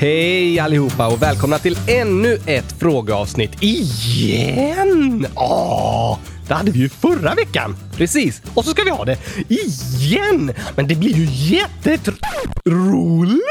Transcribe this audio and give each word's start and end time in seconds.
Hej 0.00 0.58
allihopa 0.58 1.06
och 1.08 1.22
välkomna 1.22 1.58
till 1.58 1.78
ännu 1.88 2.38
ett 2.46 2.74
frågeavsnitt 2.80 3.62
igen! 3.62 5.26
Åh, 5.34 6.18
det 6.48 6.54
hade 6.54 6.70
vi 6.70 6.78
ju 6.78 6.88
förra 6.88 7.34
veckan. 7.34 7.76
Precis, 7.96 8.42
och 8.54 8.64
så 8.64 8.70
ska 8.70 8.82
vi 8.82 8.90
ha 8.90 9.04
det 9.04 9.18
igen! 9.48 10.52
Men 10.76 10.88
det 10.88 10.94
blir 10.94 11.14
ju 11.14 11.26
jätteroligt! 11.56 13.42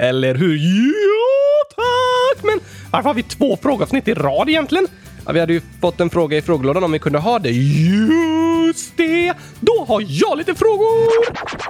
Eller 0.00 0.34
hur? 0.34 0.56
Ja, 0.56 1.76
tack! 1.76 2.44
Men 2.44 2.60
varför 2.90 3.08
har 3.08 3.14
vi 3.14 3.22
två 3.22 3.58
frågeavsnitt 3.62 4.08
i 4.08 4.14
rad 4.14 4.48
egentligen? 4.48 4.86
Ja, 5.26 5.32
vi 5.32 5.40
hade 5.40 5.52
ju 5.52 5.60
fått 5.80 6.00
en 6.00 6.10
fråga 6.10 6.36
i 6.36 6.42
frågelådan 6.42 6.84
om 6.84 6.92
vi 6.92 6.98
kunde 6.98 7.18
ha 7.18 7.38
det. 7.38 7.50
Just 7.50 8.96
det! 8.96 9.34
Då 9.60 9.84
har 9.88 10.04
jag 10.08 10.38
lite 10.38 10.54
frågor! 10.54 11.08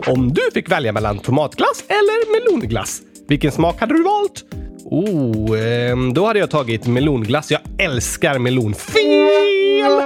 Om 0.06 0.32
du 0.34 0.42
fick 0.54 0.70
välja 0.70 0.92
mellan 0.92 1.18
tomatglass 1.18 1.84
eller 1.88 2.40
melonglass, 2.40 3.02
vilken 3.28 3.52
smak 3.52 3.80
hade 3.80 3.94
du 3.94 4.02
valt? 4.02 4.44
Oh, 4.84 5.60
ehm, 5.60 6.14
då 6.14 6.26
hade 6.26 6.38
jag 6.38 6.50
tagit 6.50 6.86
melonglass. 6.86 7.50
Jag 7.50 7.60
älskar 7.78 8.38
melon. 8.38 8.74
Fel! 8.74 10.02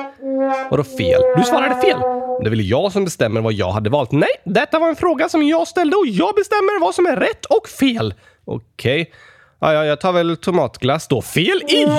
Vadå 0.70 0.84
fel? 0.84 1.20
Du 1.36 1.42
svarade 1.42 1.80
fel. 1.80 1.98
Det 2.40 2.46
är 2.46 2.50
väl 2.50 2.68
jag 2.68 2.92
som 2.92 3.04
bestämmer 3.04 3.40
vad 3.40 3.52
jag 3.52 3.70
hade 3.70 3.90
valt? 3.90 4.12
Nej, 4.12 4.28
detta 4.44 4.78
var 4.78 4.88
en 4.88 4.96
fråga 4.96 5.28
som 5.28 5.42
jag 5.42 5.68
ställde 5.68 5.96
och 5.96 6.06
jag 6.06 6.34
bestämmer 6.34 6.80
vad 6.80 6.94
som 6.94 7.06
är 7.06 7.16
rätt 7.16 7.44
och 7.44 7.68
fel. 7.68 8.14
Okej. 8.44 9.02
Okay. 9.02 9.12
Ja, 9.60 9.72
ja, 9.72 9.84
jag 9.84 10.00
tar 10.00 10.12
väl 10.12 10.36
tomatglass 10.36 11.08
då. 11.08 11.22
Fel 11.22 11.62
igen! 11.68 11.90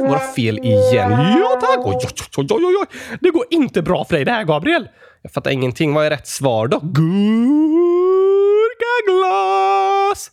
Vadå 0.00 0.18
fel 0.36 0.58
igen? 0.58 1.10
Ja 1.10 1.60
tack! 1.60 1.86
Oj, 1.86 1.98
oj, 2.36 2.46
oj, 2.50 2.64
oj, 2.64 2.76
oj. 2.80 2.86
Det 3.20 3.30
går 3.30 3.44
inte 3.50 3.82
bra 3.82 4.04
för 4.04 4.14
dig 4.14 4.24
det 4.24 4.32
här, 4.32 4.44
Gabriel. 4.44 4.88
Jag 5.22 5.32
fattar 5.32 5.50
ingenting. 5.50 5.94
Vad 5.94 6.06
är 6.06 6.10
rätt 6.10 6.28
svar 6.28 6.68
då? 6.68 6.80
Gurkaglass! 8.80 10.30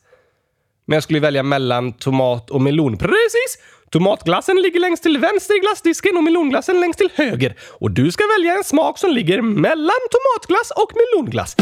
Men 0.85 0.95
jag 0.95 1.03
skulle 1.03 1.19
välja 1.19 1.43
mellan 1.43 1.93
tomat 1.93 2.49
och 2.49 2.61
melon. 2.61 2.98
Precis! 2.98 3.57
Tomatglassen 3.91 4.62
ligger 4.62 4.79
längst 4.79 5.04
till 5.04 5.17
vänster 5.17 5.57
i 5.57 5.59
glassdisken 5.59 6.17
och 6.17 6.23
melonglassen 6.23 6.79
längst 6.79 6.99
till 6.99 7.09
höger. 7.15 7.55
Och 7.79 7.91
du 7.91 8.12
ska 8.12 8.23
välja 8.37 8.54
en 8.54 8.63
smak 8.63 8.99
som 8.99 9.12
ligger 9.12 9.41
mellan 9.41 9.99
tomatglass 10.12 10.71
och 10.71 10.91
melonglass. 10.95 11.55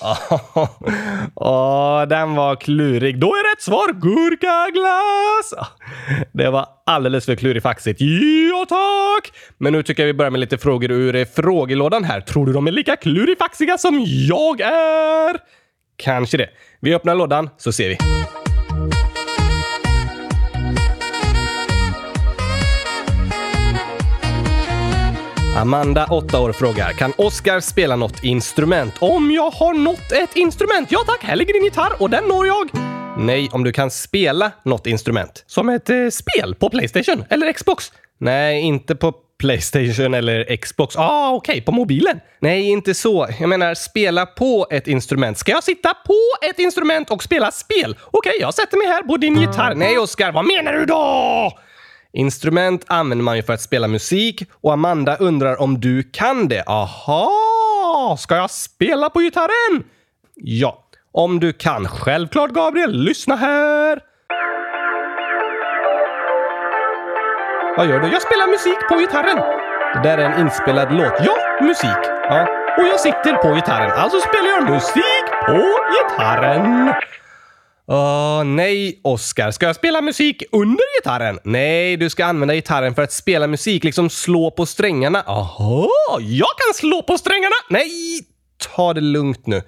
Åh, 1.34 2.02
den 2.08 2.34
var 2.34 2.56
klurig. 2.56 3.20
Då 3.20 3.26
är 3.26 3.54
rätt 3.54 3.62
svar 3.62 3.92
gurkaglass! 3.92 5.52
Ah, 5.56 5.66
det 6.32 6.50
var 6.50 6.66
alldeles 6.86 7.26
för 7.26 7.34
klurifaxigt. 7.34 8.00
Ja, 8.00 8.66
tack! 8.68 9.32
Men 9.58 9.72
nu 9.72 9.82
tycker 9.82 10.02
jag 10.02 10.06
vi 10.06 10.14
börjar 10.14 10.30
med 10.30 10.40
lite 10.40 10.58
frågor 10.58 10.90
ur 10.90 11.24
frågelådan 11.24 12.04
här. 12.04 12.20
Tror 12.20 12.46
du 12.46 12.52
de 12.52 12.66
är 12.66 12.72
lika 12.72 12.96
klurifaxiga 12.96 13.78
som 13.78 14.04
jag 14.06 14.60
är? 14.60 15.36
Kanske 15.96 16.36
det. 16.36 16.48
Vi 16.80 16.94
öppnar 16.94 17.14
lådan 17.14 17.50
så 17.56 17.72
ser 17.72 17.88
vi. 17.88 17.98
Amanda, 25.58 26.06
8 26.10 26.40
år, 26.40 26.52
frågar 26.52 26.92
Kan 26.92 27.12
Oskar 27.16 27.60
spela 27.60 27.96
något 27.96 28.24
instrument? 28.24 28.94
Om 29.00 29.30
jag 29.30 29.50
har 29.50 29.74
nått 29.74 30.12
ett 30.12 30.36
instrument? 30.36 30.92
Ja 30.92 30.98
tack, 31.06 31.24
här 31.24 31.36
ligger 31.36 31.52
din 31.52 31.64
gitarr 31.64 32.02
och 32.02 32.10
den 32.10 32.24
når 32.24 32.46
jag. 32.46 32.70
Nej, 33.18 33.48
om 33.52 33.64
du 33.64 33.72
kan 33.72 33.90
spela 33.90 34.50
något 34.62 34.86
instrument. 34.86 35.44
Som 35.46 35.68
ett 35.68 35.90
eh, 35.90 35.96
spel 36.12 36.54
på 36.54 36.70
Playstation 36.70 37.24
eller 37.30 37.52
Xbox? 37.52 37.92
Nej, 38.18 38.60
inte 38.60 38.96
på 38.96 39.12
Playstation 39.38 40.14
eller 40.14 40.56
Xbox. 40.56 40.96
Ah, 40.96 41.30
okej, 41.32 41.52
okay, 41.52 41.62
på 41.62 41.72
mobilen. 41.72 42.20
Nej, 42.40 42.68
inte 42.68 42.94
så. 42.94 43.28
Jag 43.40 43.48
menar 43.48 43.74
spela 43.74 44.26
på 44.26 44.66
ett 44.70 44.88
instrument. 44.88 45.38
Ska 45.38 45.52
jag 45.52 45.64
sitta 45.64 45.94
på 45.94 46.48
ett 46.50 46.58
instrument 46.58 47.10
och 47.10 47.22
spela 47.22 47.50
spel? 47.50 47.96
Okej, 48.00 48.30
okay, 48.30 48.40
jag 48.40 48.54
sätter 48.54 48.76
mig 48.76 48.86
här 48.86 49.02
på 49.02 49.16
din 49.16 49.40
gitarr. 49.40 49.74
Nej, 49.74 49.98
Oskar, 49.98 50.32
vad 50.32 50.46
menar 50.46 50.72
du 50.72 50.84
då? 50.84 51.52
Instrument 52.18 52.84
använder 52.86 53.24
man 53.24 53.36
ju 53.36 53.42
för 53.42 53.52
att 53.52 53.60
spela 53.60 53.88
musik 53.88 54.42
och 54.60 54.72
Amanda 54.72 55.16
undrar 55.16 55.60
om 55.60 55.80
du 55.80 56.02
kan 56.02 56.48
det. 56.48 56.64
Aha! 56.66 58.16
Ska 58.18 58.36
jag 58.36 58.50
spela 58.50 59.10
på 59.10 59.20
gitarren? 59.20 59.84
Ja, 60.34 60.84
om 61.12 61.40
du 61.40 61.52
kan. 61.52 61.88
Självklart, 61.88 62.50
Gabriel. 62.50 62.92
Lyssna 62.92 63.36
här! 63.36 64.00
Vad 67.76 67.86
gör 67.86 68.00
du? 68.00 68.08
Jag 68.08 68.22
spelar 68.22 68.46
musik 68.46 68.78
på 68.90 68.98
gitarren. 68.98 69.36
Det 69.94 70.08
där 70.08 70.18
är 70.18 70.30
en 70.30 70.40
inspelad 70.40 70.92
låt. 70.92 71.12
Ja, 71.20 71.36
musik. 71.60 72.02
Ja. 72.22 72.42
Och 72.78 72.84
jag 72.84 73.00
sitter 73.00 73.32
på 73.42 73.54
gitarren. 73.54 73.90
Alltså 73.90 74.20
spelar 74.20 74.48
jag 74.48 74.70
musik 74.70 75.24
på 75.46 75.60
gitarren. 75.94 76.94
Åh, 77.90 78.44
nej, 78.44 79.00
Oskar. 79.04 79.50
Ska 79.50 79.66
jag 79.66 79.76
spela 79.76 80.00
musik 80.00 80.42
under 80.52 80.98
gitarren? 80.98 81.38
Nej, 81.44 81.96
du 81.96 82.10
ska 82.10 82.24
använda 82.24 82.54
gitarren 82.54 82.94
för 82.94 83.02
att 83.02 83.12
spela 83.12 83.46
musik, 83.46 83.84
liksom 83.84 84.10
slå 84.10 84.50
på 84.50 84.66
strängarna. 84.66 85.22
Aha, 85.26 85.88
jag 86.20 86.48
kan 86.48 86.74
slå 86.74 87.02
på 87.02 87.18
strängarna! 87.18 87.54
Nej, 87.70 87.90
ta 88.74 88.94
det 88.94 89.00
lugnt 89.00 89.46
nu. 89.46 89.62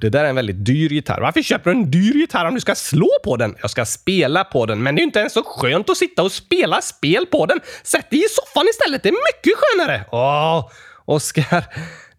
Det 0.00 0.08
där 0.08 0.24
är 0.24 0.28
en 0.28 0.36
väldigt 0.36 0.64
dyr 0.64 0.90
gitarr. 0.90 1.20
Varför 1.20 1.42
köper 1.42 1.70
du 1.70 1.76
en 1.76 1.90
dyr 1.90 2.14
gitarr 2.14 2.44
om 2.44 2.54
du 2.54 2.60
ska 2.60 2.74
slå 2.74 3.08
på 3.24 3.36
den? 3.36 3.54
Jag 3.60 3.70
ska 3.70 3.84
spela 3.84 4.44
på 4.44 4.66
den, 4.66 4.82
men 4.82 4.94
det 4.94 5.00
är 5.00 5.04
inte 5.04 5.18
ens 5.18 5.32
så 5.32 5.42
skönt 5.42 5.90
att 5.90 5.96
sitta 5.96 6.22
och 6.22 6.32
spela 6.32 6.80
spel 6.80 7.26
på 7.26 7.46
den. 7.46 7.60
Sätt 7.82 8.10
dig 8.10 8.24
i 8.24 8.28
soffan 8.28 8.66
istället, 8.68 9.02
det 9.02 9.08
är 9.08 9.12
mycket 9.12 9.58
skönare! 9.58 10.04
Åh, 10.12 10.70
Oskar. 11.04 11.64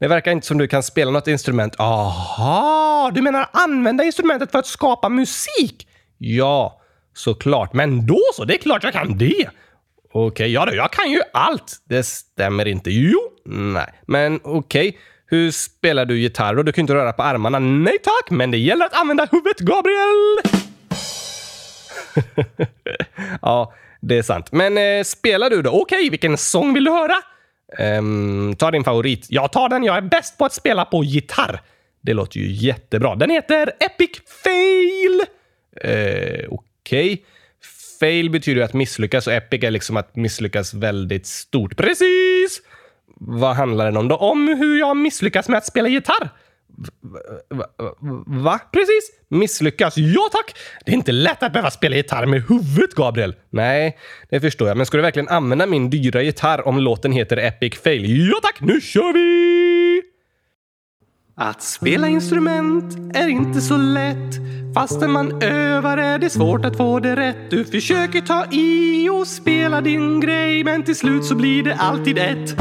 Det 0.03 0.08
verkar 0.08 0.31
inte 0.31 0.47
som 0.47 0.58
du 0.58 0.68
kan 0.68 0.84
spela 0.84 1.12
något 1.12 1.28
instrument. 1.28 1.75
Aha, 1.80 3.12
du 3.14 3.22
menar 3.22 3.50
använda 3.53 4.03
instrumentet 4.03 4.52
för 4.52 4.59
att 4.59 4.68
skapa 4.68 5.09
musik? 5.09 5.88
Ja, 6.18 6.81
såklart. 7.14 7.74
Men 7.74 8.06
då 8.06 8.19
så, 8.34 8.46
det 8.46 8.53
är 8.53 8.58
klart 8.58 8.84
jag 8.84 8.94
kan 8.94 9.18
det. 9.18 9.34
Okej, 9.34 10.28
okay, 10.28 10.47
ja 10.47 10.66
då, 10.66 10.75
jag 10.75 10.91
kan 10.91 11.12
ju 11.12 11.22
allt. 11.34 11.78
Det 11.90 12.03
stämmer 12.03 12.68
inte. 12.68 12.91
Jo, 12.91 13.19
nej. 13.46 13.94
Men 14.06 14.40
okej. 14.44 14.90
Okay. 14.90 15.00
Hur 15.25 15.52
spelar 15.52 16.06
du 16.06 16.20
gitarr 16.20 16.56
då? 16.56 16.64
Du 16.64 16.72
kan 16.72 16.81
inte 16.81 16.94
röra 16.94 17.14
på 17.14 17.24
armarna. 17.24 17.59
Nej 17.59 17.97
tack, 18.03 18.30
men 18.30 18.52
det 18.52 18.58
gäller 18.58 18.85
att 18.85 19.02
använda 19.02 19.28
huvudet, 19.31 19.59
Gabriel! 19.59 20.38
ja, 23.41 23.74
det 24.02 24.18
är 24.18 24.24
sant. 24.24 24.52
Men 24.52 24.78
eh, 24.78 25.03
spelar 25.03 25.50
du 25.50 25.62
då? 25.62 25.70
Okej, 25.70 25.97
okay, 25.97 26.09
vilken 26.09 26.38
sång 26.38 26.74
vill 26.74 26.84
du 26.84 26.91
höra? 26.91 27.16
Um, 27.79 28.56
ta 28.56 28.72
din 28.72 28.84
favorit. 28.84 29.28
Jag 29.29 29.51
tar 29.51 29.69
den. 29.69 29.84
Jag 29.84 29.97
är 29.97 30.01
bäst 30.01 30.38
på 30.38 30.45
att 30.45 30.53
spela 30.53 30.85
på 30.85 31.03
gitarr. 31.03 31.61
Det 32.01 32.13
låter 32.13 32.39
ju 32.39 32.51
jättebra. 32.51 33.16
Den 33.16 33.29
heter 33.29 33.72
Epic 33.79 34.22
Fail. 34.44 35.22
Uh, 35.85 36.47
Okej. 36.50 37.13
Okay. 37.13 37.17
Fail 38.00 38.29
betyder 38.29 38.61
ju 38.61 38.66
att 38.66 38.73
misslyckas 38.73 39.28
och 39.28 39.34
epic 39.34 39.63
är 39.63 39.72
liksom 39.72 39.97
att 39.97 40.16
misslyckas 40.16 40.73
väldigt 40.73 41.28
stort. 41.28 41.78
Precis! 41.78 42.61
Vad 43.16 43.56
handlar 43.56 43.85
den 43.85 43.97
om 43.97 44.07
då? 44.07 44.16
Om 44.16 44.47
hur 44.47 44.79
jag 44.79 44.97
misslyckas 44.97 45.50
med 45.50 45.57
att 45.57 45.66
spela 45.66 45.88
gitarr. 45.88 46.29
Va, 47.50 47.66
va. 48.25 48.59
Precis! 48.72 49.11
Misslyckas? 49.29 49.97
Ja 49.97 50.29
tack! 50.31 50.56
Det 50.85 50.91
är 50.91 50.95
inte 50.95 51.11
lätt 51.11 51.44
att 51.44 51.53
behöva 51.53 51.72
spela 51.72 51.95
gitarr 51.95 52.25
med 52.25 52.44
huvudet, 52.50 52.95
Gabriel. 52.95 53.35
Nej, 53.50 53.97
det 54.29 54.41
förstår 54.41 54.67
jag. 54.67 54.78
Men 54.78 54.85
ska 54.85 54.97
du 54.97 55.03
verkligen 55.03 55.28
använda 55.28 55.66
min 55.66 55.89
dyra 55.89 56.22
gitarr 56.22 56.67
om 56.67 56.78
låten 56.78 57.11
heter 57.11 57.38
Epic 57.38 57.79
Fail? 57.84 58.29
Ja 58.29 58.39
tack! 58.44 58.61
Nu 58.61 58.81
kör 58.81 59.13
vi! 59.13 60.01
Att 61.35 61.63
spela 61.63 62.07
instrument 62.07 63.16
är 63.16 63.28
inte 63.28 63.61
så 63.61 63.78
lätt. 63.78 64.34
Fastän 64.75 65.11
man 65.11 65.41
övar 65.44 65.97
är 65.97 66.19
det 66.19 66.29
svårt 66.29 66.66
att 66.66 66.78
få 66.78 67.00
det 67.00 67.16
rätt. 67.16 67.50
Du 67.50 67.66
försöker 67.66 68.22
ta 68.22 68.45
i 68.51 69.09
och 69.09 69.28
spela 69.28 69.81
din 69.81 70.19
grej, 70.19 70.63
men 70.63 70.84
till 70.84 70.95
slut 70.95 71.25
så 71.25 71.35
blir 71.35 71.63
det 71.63 71.75
alltid 71.75 72.17
ett 72.17 72.55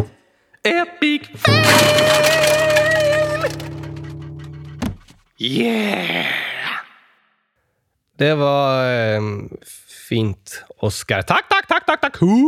Epic 0.64 1.22
Fail! 1.36 2.61
Yeah! 5.42 6.26
Det 8.18 8.34
var 8.34 8.92
eh, 8.94 9.20
fint, 10.08 10.64
Oskar. 10.78 11.22
Tack, 11.22 11.48
tack, 11.48 11.68
tack, 11.68 11.86
tack, 11.86 12.00
tack! 12.00 12.16
Hundratusen 12.16 12.46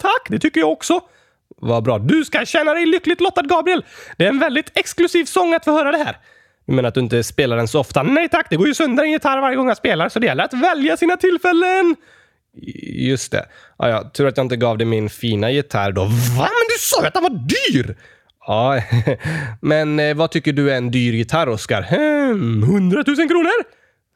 tack! 0.00 0.26
Det 0.28 0.38
tycker 0.38 0.60
jag 0.60 0.72
också. 0.72 1.00
Vad 1.56 1.84
bra. 1.84 1.98
Du 1.98 2.24
ska 2.24 2.44
känna 2.44 2.74
dig 2.74 2.86
lyckligt 2.86 3.20
lottad, 3.20 3.42
Gabriel. 3.42 3.84
Det 4.18 4.24
är 4.24 4.28
en 4.28 4.38
väldigt 4.38 4.70
exklusiv 4.74 5.24
sång 5.24 5.54
att 5.54 5.64
få 5.64 5.72
höra 5.72 5.92
det 5.92 5.98
här. 5.98 6.16
Du 6.66 6.72
menar 6.72 6.88
att 6.88 6.94
du 6.94 7.00
inte 7.00 7.24
spelar 7.24 7.56
den 7.56 7.68
så 7.68 7.80
ofta? 7.80 8.02
Nej 8.02 8.28
tack, 8.28 8.46
det 8.50 8.56
går 8.56 8.66
ju 8.66 8.74
sönder 8.74 9.04
en 9.04 9.10
gitarr 9.10 9.40
varje 9.40 9.56
gång 9.56 9.68
jag 9.68 9.76
spelar, 9.76 10.08
så 10.08 10.18
det 10.18 10.26
gäller 10.26 10.44
att 10.44 10.52
välja 10.52 10.96
sina 10.96 11.16
tillfällen. 11.16 11.96
Just 12.82 13.32
det. 13.32 13.46
Ja, 13.78 13.88
ja, 13.88 14.10
tur 14.14 14.26
att 14.26 14.36
jag 14.36 14.44
inte 14.44 14.56
gav 14.56 14.78
dig 14.78 14.86
min 14.86 15.10
fina 15.10 15.50
gitarr 15.50 15.92
då. 15.92 16.02
Va? 16.04 16.08
Men 16.38 16.66
du 16.68 16.78
sa 16.78 17.00
ju 17.00 17.06
att 17.06 17.14
den 17.14 17.22
var 17.22 17.48
dyr! 17.48 17.96
Ja, 18.46 18.80
men 19.60 20.00
eh, 20.00 20.14
vad 20.14 20.30
tycker 20.30 20.52
du 20.52 20.70
är 20.70 20.76
en 20.76 20.90
dyr 20.90 21.12
gitarr, 21.12 21.48
Oskar? 21.48 21.82
Hmm, 21.82 22.62
100 22.62 23.04
000 23.06 23.16
kronor? 23.16 23.64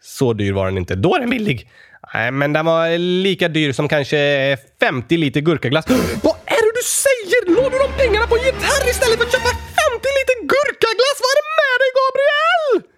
Så 0.03 0.33
dyr 0.33 0.53
var 0.53 0.67
den 0.67 0.79
inte. 0.79 0.95
Då 0.95 1.15
är 1.15 1.21
den 1.21 1.31
billig. 1.31 1.71
Nej, 2.15 2.31
men 2.31 2.53
den 2.53 2.67
var 2.67 2.99
lika 2.99 3.49
dyr 3.49 3.73
som 3.73 3.89
kanske 3.89 4.57
50 4.81 5.17
liter 5.17 5.41
gurkaglass. 5.41 5.87
Vad 6.23 6.37
är 6.47 6.63
det 6.67 6.73
du 6.75 6.83
säger? 6.85 7.57
Låg 7.57 7.73
du 7.73 7.79
de 7.79 8.03
pengarna 8.03 8.27
på 8.27 8.37
en 8.37 8.45
gitarr 8.45 8.91
istället 8.91 9.19
för 9.19 9.25
att 9.25 9.33
köpa 9.33 9.49
50 9.49 9.59
liter 10.19 10.39
gurkaglass? 10.53 11.19
Vad 11.25 11.31
är 11.33 11.39
det 11.41 11.49
med 11.61 11.77
dig, 11.83 11.91
Gabriel? 12.01 12.93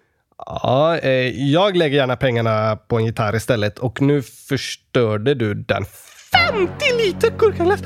Ja, 0.45 0.97
eh, 0.97 1.51
jag 1.51 1.77
lägger 1.77 1.97
gärna 1.97 2.15
pengarna 2.15 2.75
på 2.75 2.97
en 2.97 3.05
gitarr 3.05 3.35
istället 3.35 3.79
och 3.79 4.01
nu 4.01 4.21
förstörde 4.21 5.33
du 5.33 5.53
den. 5.53 5.85
50 6.31 6.97
liter 6.97 7.33
gurkaglass! 7.37 7.79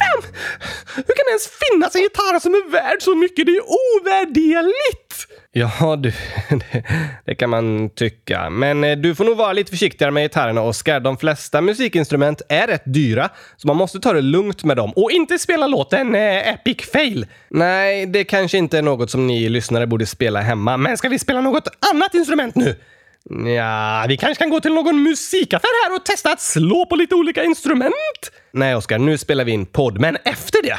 Fem! 0.00 0.20
Hur 0.96 1.14
kan 1.16 1.24
det 1.26 1.30
ens 1.30 1.48
finnas 1.62 1.94
en 1.94 2.02
gitarr 2.02 2.38
som 2.40 2.54
är 2.54 2.70
värd 2.70 3.02
så 3.02 3.14
mycket? 3.14 3.46
Det 3.46 3.52
är 3.52 3.62
ovärderligt! 3.62 5.26
Ja, 5.52 5.96
du, 5.96 6.12
det, 6.50 6.84
det, 7.24 7.34
kan 7.34 7.50
man 7.50 7.90
tycka. 7.90 8.50
Men 8.50 8.84
eh, 8.84 8.96
du 8.96 9.14
får 9.14 9.24
nog 9.24 9.36
vara 9.36 9.52
lite 9.52 9.70
försiktigare 9.70 10.12
med 10.12 10.22
gitarrerna, 10.22 10.62
Oskar. 10.62 11.00
De 11.00 11.16
flesta 11.16 11.60
musikinstrument 11.60 12.42
är 12.48 12.66
rätt 12.66 12.82
dyra, 12.84 13.28
så 13.56 13.66
man 13.66 13.76
måste 13.76 14.00
ta 14.00 14.12
det 14.12 14.20
lugnt 14.20 14.64
med 14.64 14.76
dem 14.76 14.92
och 14.96 15.10
inte 15.10 15.38
spela 15.38 15.66
låten 15.66 16.14
eh, 16.14 16.48
Epic 16.48 16.90
Fail. 16.92 17.26
Nej, 17.48 18.06
det 18.06 18.24
kanske 18.24 18.58
inte 18.58 18.78
är 18.78 18.82
något 18.82 19.10
som 19.10 19.26
ni 19.26 19.48
lyssnare 19.48 19.86
borde 19.86 20.06
spela 20.06 20.40
hemma, 20.40 20.76
men 20.76 20.96
ska 20.96 21.08
vi 21.08 21.18
spela 21.18 21.40
något 21.40 21.68
annat 21.92 22.14
instrument 22.14 22.54
nu? 22.54 22.76
Ja, 23.56 24.04
vi 24.08 24.16
kanske 24.16 24.42
kan 24.42 24.50
gå 24.50 24.60
till 24.60 24.74
någon 24.74 25.02
musikaffär 25.02 25.88
här 25.88 25.96
och 25.96 26.04
testa 26.04 26.32
att 26.32 26.40
slå 26.40 26.86
på 26.86 26.96
lite 26.96 27.14
olika 27.14 27.44
instrument? 27.44 28.32
Nej, 28.52 28.74
Oskar, 28.74 28.98
nu 28.98 29.18
spelar 29.18 29.44
vi 29.44 29.52
in 29.52 29.66
podd, 29.66 30.00
men 30.00 30.16
efter 30.24 30.62
det? 30.62 30.78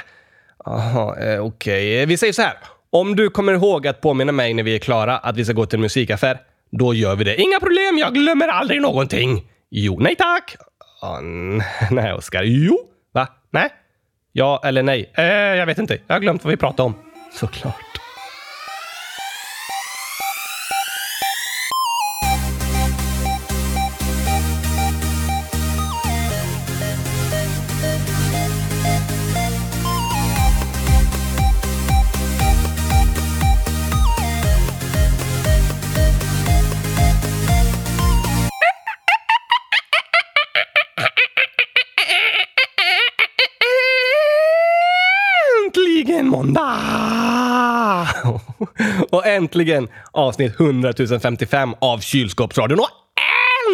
Jaha, 0.65 1.19
eh, 1.19 1.45
okej. 1.45 1.95
Okay. 1.95 2.05
Vi 2.05 2.17
säger 2.17 2.33
så 2.33 2.41
här. 2.41 2.57
Om 2.89 3.15
du 3.15 3.29
kommer 3.29 3.53
ihåg 3.53 3.87
att 3.87 4.01
påminna 4.01 4.31
mig 4.31 4.53
när 4.53 4.63
vi 4.63 4.75
är 4.75 4.79
klara 4.79 5.17
att 5.17 5.37
vi 5.37 5.45
ska 5.45 5.53
gå 5.53 5.65
till 5.65 5.77
en 5.77 5.81
musikaffär, 5.81 6.39
då 6.71 6.93
gör 6.93 7.15
vi 7.15 7.23
det. 7.23 7.41
Inga 7.41 7.59
problem, 7.59 7.97
jag 7.97 8.13
glömmer 8.13 8.47
aldrig 8.47 8.81
någonting. 8.81 9.45
Jo, 9.69 9.99
nej 9.99 10.15
tack. 10.15 10.55
Oh, 11.01 11.21
nej, 11.91 12.13
Oskar. 12.13 12.43
Jo. 12.43 12.79
Va? 13.13 13.27
Nej? 13.51 13.69
Ja 14.31 14.61
eller 14.63 14.83
nej? 14.83 15.11
Eh, 15.17 15.25
jag 15.25 15.65
vet 15.65 15.77
inte. 15.77 15.97
Jag 16.07 16.15
har 16.15 16.19
glömt 16.19 16.43
vad 16.43 16.51
vi 16.51 16.57
pratade 16.57 16.85
om. 16.87 16.95
Såklart. 17.33 17.75
och 49.09 49.25
äntligen 49.27 49.87
avsnitt 50.11 50.59
100 50.59 50.93
055 51.21 51.73
av 51.81 51.99
Kylskåpsradion. 51.99 52.79
Och 52.79 52.89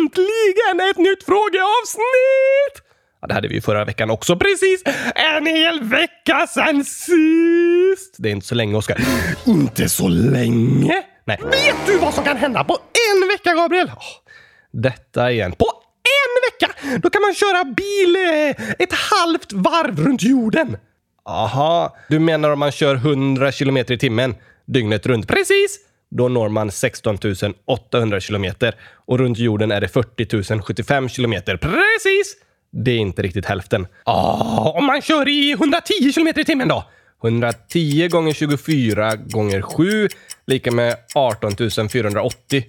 äntligen 0.01 0.89
ett 0.89 0.97
nytt 0.97 1.23
frågeavsnitt! 1.23 2.83
Ja, 3.21 3.27
det 3.27 3.33
hade 3.33 3.47
vi 3.47 3.55
ju 3.55 3.61
förra 3.61 3.85
veckan 3.85 4.09
också. 4.09 4.35
Precis 4.35 4.83
en 5.15 5.45
hel 5.45 5.83
vecka 5.83 6.47
sen 6.47 6.85
sist! 6.85 8.15
Det 8.17 8.29
är 8.29 8.31
inte 8.31 8.47
så 8.47 8.55
länge, 8.55 8.75
Oskar. 8.77 8.97
inte 9.45 9.89
så 9.89 10.07
länge? 10.07 11.03
Nej. 11.25 11.39
Vet 11.43 11.75
du 11.85 11.97
vad 11.97 12.13
som 12.13 12.23
kan 12.23 12.37
hända 12.37 12.63
på 12.63 12.73
en 12.73 13.27
vecka, 13.27 13.53
Gabriel? 13.53 13.87
Oh, 13.87 14.31
detta 14.71 15.31
igen. 15.31 15.51
På 15.51 15.65
en 16.03 16.51
vecka! 16.51 16.97
Då 17.01 17.09
kan 17.09 17.21
man 17.21 17.33
köra 17.33 17.63
bil 17.63 18.15
eh, 18.15 18.65
ett 18.79 18.93
halvt 18.93 19.53
varv 19.53 19.99
runt 19.99 20.23
jorden. 20.23 20.77
Aha, 21.25 21.95
du 22.09 22.19
menar 22.19 22.49
om 22.49 22.59
man 22.59 22.71
kör 22.71 22.95
100 22.95 23.51
km 23.51 23.77
i 23.77 23.97
timmen 23.97 24.35
dygnet 24.67 25.05
runt? 25.05 25.27
Precis! 25.27 25.79
Då 26.09 26.27
når 26.27 26.49
man 26.49 26.71
16 26.71 27.17
800 27.65 28.19
kilometer 28.19 28.75
och 29.05 29.19
runt 29.19 29.37
jorden 29.37 29.71
är 29.71 29.81
det 29.81 29.87
40 29.87 30.61
075 30.61 31.09
kilometer. 31.09 31.57
Precis! 31.57 32.35
Det 32.71 32.91
är 32.91 32.97
inte 32.97 33.21
riktigt 33.21 33.45
hälften. 33.45 33.87
Ah, 34.03 34.69
om 34.69 34.85
man 34.85 35.01
kör 35.01 35.27
i 35.27 35.51
110 35.51 36.11
kilometer 36.13 36.41
i 36.41 36.45
timmen 36.45 36.67
då? 36.67 36.83
110 37.23 38.07
gånger 38.07 38.33
24 38.33 39.15
gånger 39.15 39.61
7 39.61 40.07
lika 40.47 40.71
med 40.71 40.95
18 41.15 41.89
480 41.89 42.63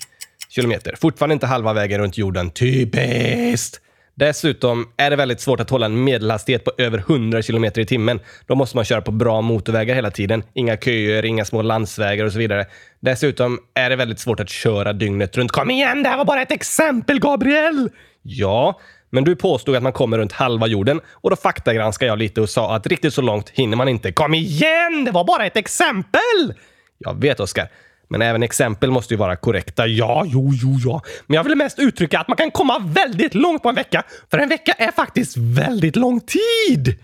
kilometer. 0.48 0.94
Fortfarande 1.00 1.32
inte 1.32 1.46
halva 1.46 1.72
vägen 1.72 2.00
runt 2.00 2.18
jorden. 2.18 2.50
Typiskt! 2.50 3.80
Dessutom 4.18 4.88
är 4.96 5.10
det 5.10 5.16
väldigt 5.16 5.40
svårt 5.40 5.60
att 5.60 5.70
hålla 5.70 5.86
en 5.86 6.04
medelhastighet 6.04 6.64
på 6.64 6.72
över 6.78 6.98
100 6.98 7.42
km 7.42 7.64
i 7.64 7.86
timmen. 7.86 8.20
Då 8.46 8.54
måste 8.54 8.76
man 8.76 8.84
köra 8.84 9.00
på 9.00 9.10
bra 9.10 9.40
motorvägar 9.40 9.94
hela 9.94 10.10
tiden. 10.10 10.42
Inga 10.54 10.76
köer, 10.76 11.24
inga 11.24 11.44
små 11.44 11.62
landsvägar 11.62 12.24
och 12.24 12.32
så 12.32 12.38
vidare. 12.38 12.66
Dessutom 13.00 13.58
är 13.74 13.90
det 13.90 13.96
väldigt 13.96 14.18
svårt 14.18 14.40
att 14.40 14.48
köra 14.48 14.92
dygnet 14.92 15.36
runt. 15.36 15.50
Kom 15.52 15.70
igen, 15.70 16.02
det 16.02 16.08
här 16.08 16.16
var 16.16 16.24
bara 16.24 16.42
ett 16.42 16.52
exempel, 16.52 17.20
Gabriel! 17.20 17.90
Ja, 18.22 18.80
men 19.10 19.24
du 19.24 19.36
påstod 19.36 19.76
att 19.76 19.82
man 19.82 19.92
kommer 19.92 20.18
runt 20.18 20.32
halva 20.32 20.66
jorden 20.66 21.00
och 21.10 21.30
då 21.30 21.36
faktagranskade 21.36 22.08
jag 22.08 22.18
lite 22.18 22.40
och 22.40 22.48
sa 22.50 22.74
att 22.74 22.86
riktigt 22.86 23.14
så 23.14 23.22
långt 23.22 23.48
hinner 23.50 23.76
man 23.76 23.88
inte. 23.88 24.12
Kom 24.12 24.34
igen! 24.34 25.04
Det 25.04 25.10
var 25.10 25.24
bara 25.24 25.46
ett 25.46 25.56
exempel! 25.56 26.54
Jag 26.98 27.20
vet, 27.20 27.40
Oskar. 27.40 27.68
Men 28.08 28.22
även 28.22 28.42
exempel 28.42 28.90
måste 28.90 29.14
ju 29.14 29.18
vara 29.18 29.36
korrekta. 29.36 29.86
Ja, 29.86 30.24
jo, 30.26 30.50
jo, 30.52 30.76
ja. 30.84 31.02
Men 31.26 31.34
jag 31.34 31.44
vill 31.44 31.56
mest 31.56 31.78
uttrycka 31.78 32.18
att 32.18 32.28
man 32.28 32.36
kan 32.36 32.50
komma 32.50 32.78
väldigt 32.78 33.34
långt 33.34 33.62
på 33.62 33.68
en 33.68 33.74
vecka. 33.74 34.02
För 34.30 34.38
en 34.38 34.48
vecka 34.48 34.72
är 34.72 34.92
faktiskt 34.92 35.36
väldigt 35.36 35.96
lång 35.96 36.20
tid. 36.20 36.98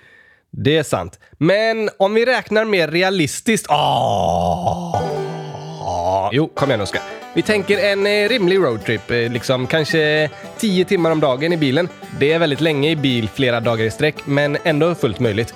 Det 0.51 0.77
är 0.77 0.83
sant. 0.83 1.19
Men 1.39 1.91
om 1.99 2.15
vi 2.15 2.25
räknar 2.25 2.65
mer 2.65 2.89
realistiskt... 2.89 3.67
Åh! 3.71 5.03
Jo, 6.33 6.49
kom 6.55 6.69
igen 6.69 6.81
Oskar. 6.81 7.03
Vi 7.35 7.43
tänker 7.43 7.79
en 7.79 8.07
eh, 8.07 8.29
rimlig 8.29 8.59
roadtrip, 8.59 9.11
eh, 9.11 9.33
liksom 9.33 9.67
kanske 9.67 10.31
10 10.59 10.85
timmar 10.85 11.11
om 11.11 11.21
dagen 11.21 11.53
i 11.53 11.57
bilen. 11.57 11.89
Det 12.19 12.33
är 12.33 12.39
väldigt 12.39 12.61
länge 12.61 12.91
i 12.91 12.97
bil 12.97 13.29
flera 13.29 13.61
dagar 13.61 13.85
i 13.85 13.91
sträck, 13.91 14.15
men 14.25 14.57
ändå 14.65 14.95
fullt 14.95 15.21
möjligt. 15.21 15.55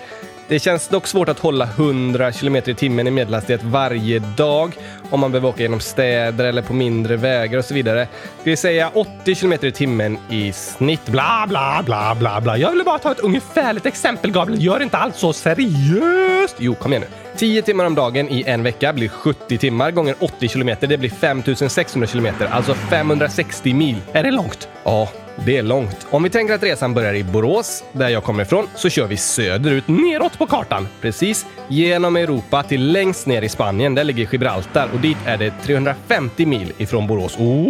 Det 0.49 0.59
känns 0.59 0.89
dock 0.89 1.07
svårt 1.07 1.29
att 1.29 1.39
hålla 1.39 1.65
100 1.65 2.33
km 2.33 2.57
i 2.57 2.75
timmen 2.75 3.07
i 3.07 3.11
medelhastighet 3.11 3.63
varje 3.65 4.19
dag 4.19 4.73
om 5.11 5.21
man 5.21 5.33
behöver 5.33 5.49
åka 5.49 5.63
genom 5.63 5.81
städer 5.81 6.45
eller 6.45 6.63
på 6.63 6.73
mindre 6.73 7.17
vägar 7.17 7.59
och 7.59 7.65
så 7.65 7.75
vidare. 7.75 8.09
Ska 8.41 8.51
vi 8.51 8.57
säga 8.57 8.91
80 8.95 9.35
km 9.35 9.53
i 9.53 9.73
timmen 9.73 10.19
i 10.31 10.53
snitt? 10.53 11.07
Bla, 11.07 11.45
bla, 11.49 11.83
bla, 11.87 12.17
bla, 12.19 12.41
bla. 12.41 12.57
Jag 12.57 12.71
ville 12.71 12.85
bara 12.85 12.99
ta 12.99 13.13
ett 13.13 13.21
ungefärligt 13.21 13.87
exempel, 13.87 14.33
Gabriel. 14.33 14.63
Gör 14.63 14.83
inte 14.83 14.97
allt 14.97 15.17
så 15.17 15.33
seriöst. 15.33 16.57
Jo, 16.59 16.75
kom 16.75 16.93
igen 16.93 17.05
nu. 17.11 17.17
10 17.37 17.63
timmar 17.63 17.85
om 17.85 17.95
dagen 17.95 18.29
i 18.29 18.45
en 18.47 18.63
vecka 18.63 18.93
blir 18.93 19.09
70 19.09 19.59
timmar 19.59 19.91
gånger 19.91 20.15
80 20.21 20.49
kilometer. 20.49 20.87
Det 20.87 20.99
blir 20.99 21.11
5600 21.11 22.07
kilometer, 22.07 22.47
alltså 22.47 22.75
560 22.75 23.75
mil. 23.75 23.97
Är 24.13 24.23
det 24.23 24.31
långt? 24.31 24.69
Ja, 24.85 25.09
det 25.47 25.57
är 25.57 25.63
långt. 25.63 26.07
Om 26.11 26.23
vi 26.23 26.31
tänker 26.31 26.55
att 26.55 26.63
resan 26.63 26.95
börjar 26.95 27.15
i 27.15 27.25
Borås, 27.25 27.85
där 27.93 28.09
jag 28.09 28.25
kommer 28.25 28.43
ifrån, 28.43 28.69
så 28.75 28.89
kör 28.89 29.07
vi 29.07 29.17
söderut 29.17 29.89
neråt 29.89 30.39
på 30.39 30.47
kartan. 30.47 30.89
Precis 31.01 31.47
genom 31.69 32.17
Europa 32.17 32.63
till 32.63 32.93
längst 32.93 33.27
ner 33.27 33.43
i 33.43 33.49
Spanien. 33.49 33.95
Där 33.95 34.05
ligger 34.05 34.29
Gibraltar 34.33 34.89
och 34.95 35.01
dit 35.01 35.17
är 35.27 35.37
det 35.37 35.53
350 35.63 36.47
mil 36.47 36.73
ifrån 36.79 37.07
Borås. 37.07 37.37
Oj, 37.39 37.69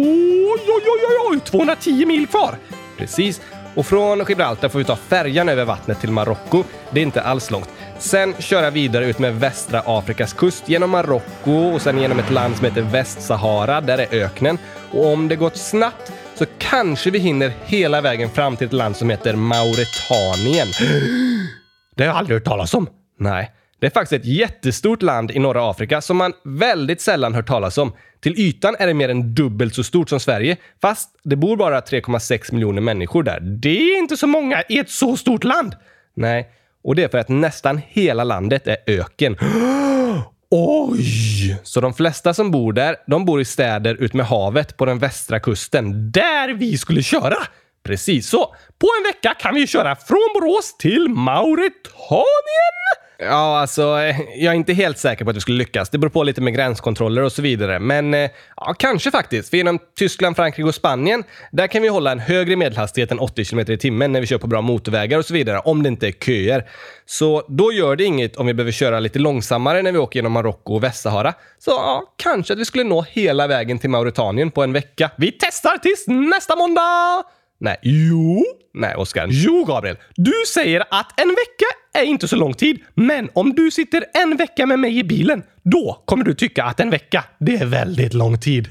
oj, 0.49 0.83
oj, 0.85 1.17
oj, 1.31 1.39
210 1.39 2.05
mil 2.05 2.27
kvar! 2.27 2.55
Precis. 2.97 3.41
Och 3.75 3.85
från 3.85 4.25
Gibraltar 4.27 4.69
får 4.69 4.79
vi 4.79 4.85
ta 4.85 4.95
färjan 4.95 5.49
över 5.49 5.65
vattnet 5.65 5.99
till 5.99 6.11
Marocko. 6.11 6.63
Det 6.91 6.99
är 6.99 7.03
inte 7.03 7.21
alls 7.21 7.51
långt. 7.51 7.69
Sen 7.99 8.33
köra 8.39 8.69
vidare 8.69 9.05
ut 9.05 9.19
med 9.19 9.39
västra 9.39 9.83
Afrikas 9.85 10.33
kust 10.33 10.69
genom 10.69 10.89
Marocko 10.89 11.51
och 11.51 11.81
sen 11.81 11.97
genom 11.97 12.19
ett 12.19 12.31
land 12.31 12.55
som 12.55 12.65
heter 12.65 12.81
Västsahara. 12.81 13.81
Där 13.81 13.97
är 13.97 14.23
öknen. 14.23 14.57
Och 14.91 15.05
om 15.05 15.27
det 15.27 15.35
gått 15.35 15.57
snabbt 15.57 16.11
så 16.39 16.45
kanske 16.57 17.11
vi 17.11 17.19
hinner 17.19 17.51
hela 17.65 18.01
vägen 18.01 18.29
fram 18.29 18.57
till 18.57 18.67
ett 18.67 18.73
land 18.73 18.95
som 18.95 19.09
heter 19.09 19.35
Mauretanien. 19.35 20.67
Det 21.95 22.03
har 22.03 22.07
jag 22.07 22.15
aldrig 22.15 22.35
hört 22.35 22.45
talas 22.45 22.73
om. 22.73 22.87
Nej, 23.19 23.51
det 23.79 23.85
är 23.85 23.91
faktiskt 23.91 24.23
ett 24.23 24.27
jättestort 24.27 25.01
land 25.01 25.31
i 25.31 25.39
norra 25.39 25.69
Afrika 25.69 26.01
som 26.01 26.17
man 26.17 26.33
väldigt 26.43 27.01
sällan 27.01 27.33
hört 27.33 27.47
talas 27.47 27.77
om. 27.77 27.93
Till 28.19 28.39
ytan 28.39 28.75
är 28.79 28.87
det 28.87 28.93
mer 28.93 29.09
än 29.09 29.35
dubbelt 29.35 29.75
så 29.75 29.83
stort 29.83 30.09
som 30.09 30.19
Sverige, 30.19 30.57
fast 30.81 31.09
det 31.23 31.35
bor 31.35 31.57
bara 31.57 31.79
3,6 31.79 32.53
miljoner 32.53 32.81
människor 32.81 33.23
där. 33.23 33.39
Det 33.39 33.93
är 33.93 33.97
inte 33.97 34.17
så 34.17 34.27
många 34.27 34.63
i 34.69 34.79
ett 34.79 34.89
så 34.89 35.17
stort 35.17 35.43
land! 35.43 35.75
Nej, 36.13 36.49
och 36.83 36.95
det 36.95 37.03
är 37.03 37.07
för 37.07 37.17
att 37.17 37.29
nästan 37.29 37.81
hela 37.87 38.23
landet 38.23 38.67
är 38.67 38.77
öken. 38.87 39.37
Oj! 40.51 41.59
Så 41.63 41.81
de 41.81 41.93
flesta 41.93 42.33
som 42.33 42.51
bor 42.51 42.73
där, 42.73 42.95
de 43.07 43.25
bor 43.25 43.41
i 43.41 43.45
städer 43.45 43.95
utmed 43.95 44.25
havet 44.25 44.77
på 44.77 44.85
den 44.85 44.99
västra 44.99 45.39
kusten, 45.39 46.11
där 46.11 46.53
vi 46.53 46.77
skulle 46.77 47.03
köra! 47.03 47.35
Precis 47.83 48.29
så. 48.29 48.55
På 48.79 48.87
en 48.99 49.03
vecka 49.03 49.35
kan 49.39 49.55
vi 49.55 49.67
köra 49.67 49.95
från 49.95 50.29
Borås 50.33 50.77
till 50.77 51.09
Mauretanien! 51.09 53.08
Ja, 53.21 53.59
alltså, 53.59 53.81
jag 54.35 54.51
är 54.51 54.53
inte 54.53 54.73
helt 54.73 54.97
säker 54.97 55.25
på 55.25 55.29
att 55.29 55.35
vi 55.35 55.41
skulle 55.41 55.57
lyckas. 55.57 55.89
Det 55.89 55.97
beror 55.97 56.09
på 56.09 56.23
lite 56.23 56.41
med 56.41 56.53
gränskontroller 56.53 57.21
och 57.21 57.31
så 57.31 57.41
vidare. 57.41 57.79
Men 57.79 58.13
eh, 58.13 58.29
ja, 58.55 58.75
kanske 58.79 59.11
faktiskt. 59.11 59.49
För 59.49 59.57
genom 59.57 59.79
Tyskland, 59.97 60.35
Frankrike 60.35 60.67
och 60.67 60.75
Spanien, 60.75 61.23
där 61.51 61.67
kan 61.67 61.81
vi 61.81 61.87
hålla 61.87 62.11
en 62.11 62.19
högre 62.19 62.55
medelhastighet 62.55 63.11
än 63.11 63.19
80 63.19 63.45
km 63.45 63.59
i 63.59 63.77
timmen 63.77 64.11
när 64.11 64.21
vi 64.21 64.27
kör 64.27 64.37
på 64.37 64.47
bra 64.47 64.61
motorvägar 64.61 65.17
och 65.17 65.25
så 65.25 65.33
vidare, 65.33 65.59
om 65.59 65.83
det 65.83 65.89
inte 65.89 66.07
är 66.07 66.11
köer. 66.11 66.69
Så 67.05 67.43
då 67.47 67.71
gör 67.71 67.95
det 67.95 68.03
inget 68.03 68.35
om 68.35 68.47
vi 68.47 68.53
behöver 68.53 68.71
köra 68.71 68.99
lite 68.99 69.19
långsammare 69.19 69.81
när 69.81 69.91
vi 69.91 69.97
åker 69.97 70.17
genom 70.17 70.31
Marocko 70.31 70.73
och 70.73 70.83
Västsahara. 70.83 71.33
Så 71.57 71.71
ja, 71.71 72.13
kanske 72.17 72.53
att 72.53 72.59
vi 72.59 72.65
skulle 72.65 72.83
nå 72.83 73.01
hela 73.01 73.47
vägen 73.47 73.79
till 73.79 73.89
Mauritanien 73.89 74.51
på 74.51 74.63
en 74.63 74.73
vecka. 74.73 75.11
Vi 75.17 75.31
testar 75.39 75.77
tills 75.77 76.07
nästa 76.07 76.55
måndag! 76.55 77.23
Nej, 77.59 77.77
jo. 77.81 78.43
Nej, 78.73 78.95
Oskar. 78.95 79.27
Jo, 79.31 79.65
Gabriel. 79.65 79.97
Du 80.15 80.33
säger 80.53 80.83
att 80.91 81.19
en 81.19 81.29
vecka 81.29 81.65
är 81.93 82.03
inte 82.03 82.27
så 82.27 82.35
lång 82.35 82.53
tid. 82.53 82.79
Men 82.93 83.29
om 83.33 83.53
du 83.53 83.71
sitter 83.71 84.05
en 84.13 84.37
vecka 84.37 84.65
med 84.65 84.79
mig 84.79 84.97
i 84.99 85.03
bilen, 85.03 85.43
då 85.63 86.03
kommer 86.05 86.23
du 86.23 86.33
tycka 86.33 86.63
att 86.63 86.79
en 86.79 86.89
vecka, 86.89 87.23
det 87.39 87.55
är 87.55 87.65
väldigt 87.65 88.13
lång 88.13 88.39
tid. 88.39 88.67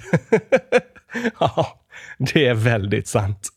ja, 1.40 1.78
det 2.18 2.46
är 2.46 2.54
väldigt 2.54 3.08
sant. 3.08 3.48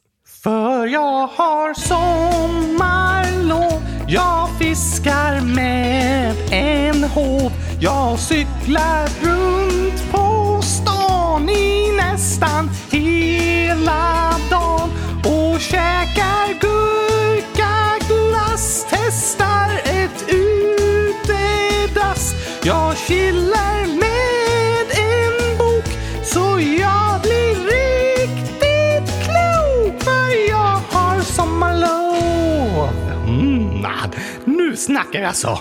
För 0.44 0.88
jag 0.88 1.28
har 1.28 1.74
sommarlov 1.74 3.82
Jag 4.08 4.50
fiskar 4.60 5.42
med 5.56 6.36
en 6.52 7.04
håv 7.04 7.52
Jag 7.80 8.20
cyklar 8.20 9.08
runt 9.26 10.12
på 10.12 10.62
stan 10.62 11.50
i 11.50 11.92
nästan 11.98 12.70
hela 12.92 14.32
dagen 14.50 14.90
och 15.26 15.60
käkar 15.62 16.54
gurkaglass 16.62 18.86
Testar 18.90 19.82
ett 19.86 20.26
utedass 20.30 22.34
Jag 22.64 22.98
chillar 22.98 23.86
med 23.86 24.92
en 24.98 25.58
bok 25.58 25.86
så 26.24 26.40
jag 26.60 27.22
blir 27.22 27.56
riktigt 27.66 29.14
klok 29.24 30.02
för 30.04 30.50
jag 30.50 30.80
har 30.92 31.22
sommarlov. 31.22 32.90
Mm, 33.28 33.86
ah, 33.86 34.10
nu 34.46 34.76
snackar 34.76 35.22
jag 35.22 35.36
så. 35.36 35.60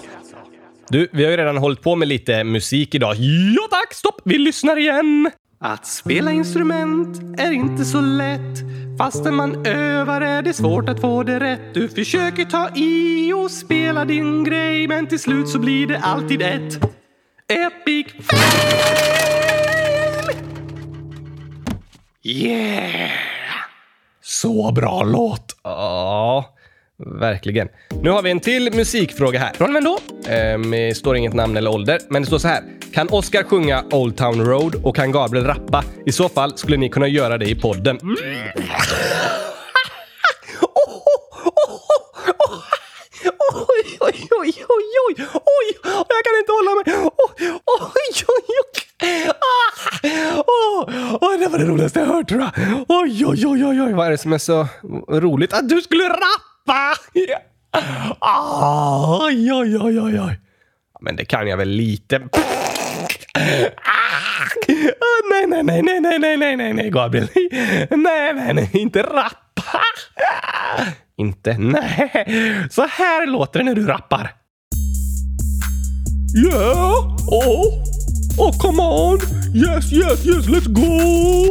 Du, 0.88 1.08
vi 1.12 1.24
har 1.24 1.30
ju 1.30 1.36
redan 1.36 1.56
hållit 1.56 1.82
på 1.82 1.96
med 1.96 2.08
lite 2.08 2.44
musik 2.44 2.94
idag. 2.94 3.14
Ja 3.56 3.68
tack, 3.70 3.94
stopp! 3.94 4.20
Vi 4.24 4.38
lyssnar 4.38 4.76
igen. 4.76 5.30
Att 5.62 5.86
spela 5.86 6.32
instrument 6.32 7.40
är 7.40 7.52
inte 7.52 7.84
så 7.84 8.00
lätt. 8.00 8.58
Fastän 8.98 9.34
man 9.34 9.66
övar 9.66 10.20
är 10.20 10.42
det 10.42 10.52
svårt 10.52 10.88
att 10.88 11.00
få 11.00 11.22
det 11.22 11.40
rätt. 11.40 11.74
Du 11.74 11.88
försöker 11.88 12.44
ta 12.44 12.68
i 12.74 13.32
och 13.32 13.50
spela 13.50 14.04
din 14.04 14.44
grej 14.44 14.88
men 14.88 15.06
till 15.06 15.18
slut 15.18 15.48
så 15.48 15.58
blir 15.58 15.86
det 15.86 15.98
alltid 15.98 16.42
ett 16.42 16.84
epic 17.48 18.06
fail! 18.22 18.40
Yeah! 22.22 23.10
Så 24.22 24.72
bra 24.72 25.02
låt! 25.02 25.60
Ja, 25.62 26.54
verkligen. 27.06 27.68
Nu 28.02 28.10
har 28.10 28.22
vi 28.22 28.30
en 28.30 28.40
till 28.40 28.74
musikfråga 28.74 29.38
här. 29.38 29.52
Från 29.54 29.74
vem 29.74 29.84
då? 29.84 29.98
Ehm, 30.28 30.70
det 30.70 30.96
står 30.96 31.16
inget 31.16 31.34
namn 31.34 31.56
eller 31.56 31.70
ålder, 31.70 31.98
men 32.08 32.22
det 32.22 32.26
står 32.26 32.38
så 32.38 32.48
här. 32.48 32.62
Kan 32.92 33.08
Oscar 33.08 33.42
sjunga 33.42 33.84
Old 33.90 34.16
Town 34.16 34.46
Road 34.46 34.74
och 34.84 34.96
kan 34.96 35.12
Gabriel 35.12 35.46
rappa? 35.46 35.84
I 36.06 36.12
så 36.12 36.28
fall 36.28 36.58
skulle 36.58 36.76
ni 36.76 36.88
kunna 36.88 37.08
göra 37.08 37.38
det 37.38 37.46
i 37.46 37.54
podden. 37.54 37.98
Oj, 43.68 43.96
oj, 44.00 44.28
oj, 44.30 44.54
oj, 44.68 44.94
oj, 45.08 45.26
oj, 45.34 45.78
jag 45.84 46.24
kan 46.24 46.38
inte 46.40 46.52
hålla 46.52 46.70
mig. 46.74 46.84
Oj, 46.86 47.52
oj, 47.66 48.24
oj, 48.28 48.44
oj. 48.48 48.86
Ah, 49.28 50.42
oh, 50.46 51.14
oh, 51.20 51.38
det 51.38 51.48
var 51.48 51.58
det 51.58 51.64
roligaste 51.64 52.00
jag 52.00 52.06
hört 52.06 52.28
tror 52.28 52.40
jag. 52.40 52.50
Oj, 52.88 53.26
oj, 53.26 53.46
oj, 53.46 53.64
oj, 53.64 53.82
oj, 53.82 53.92
vad 53.92 54.06
är 54.06 54.10
det 54.10 54.18
som 54.18 54.32
är 54.32 54.38
så 54.38 54.66
roligt? 55.08 55.52
Att 55.52 55.68
du 55.68 55.82
skulle 55.82 56.04
rappa! 56.04 56.49
Ah, 56.72 56.94
Aj, 58.20 59.52
oj, 59.52 59.76
oj, 59.78 60.00
oj, 60.00 60.20
oj. 60.20 60.38
Men 61.00 61.16
det 61.16 61.24
kan 61.24 61.46
jag 61.48 61.56
väl 61.56 61.68
lite. 61.68 62.16
Ah, 62.16 62.20
nej, 65.30 65.46
nej, 65.46 65.62
nej, 65.62 65.82
nej, 65.82 66.00
nej, 66.00 66.18
nej, 66.18 66.36
nej, 66.36 66.56
nej, 66.56 66.72
nej, 66.72 66.90
Gabriel. 66.90 67.28
Nej, 67.90 68.34
nej, 68.34 68.54
nej, 68.54 68.70
inte 68.72 69.02
rappa. 69.02 69.80
Inte? 71.16 71.58
Nej. 71.58 72.26
Så 72.70 72.86
här 72.86 73.26
låter 73.26 73.58
det 73.58 73.64
när 73.64 73.74
du 73.74 73.86
rappar. 73.86 74.34
Yeah! 76.46 76.92
Oh! 77.26 77.82
Oh, 78.38 78.58
come 78.58 78.82
on! 78.82 79.18
Yes, 79.54 79.92
yes, 79.92 80.26
yes, 80.26 80.46
let's 80.46 80.68
go! 80.68 81.46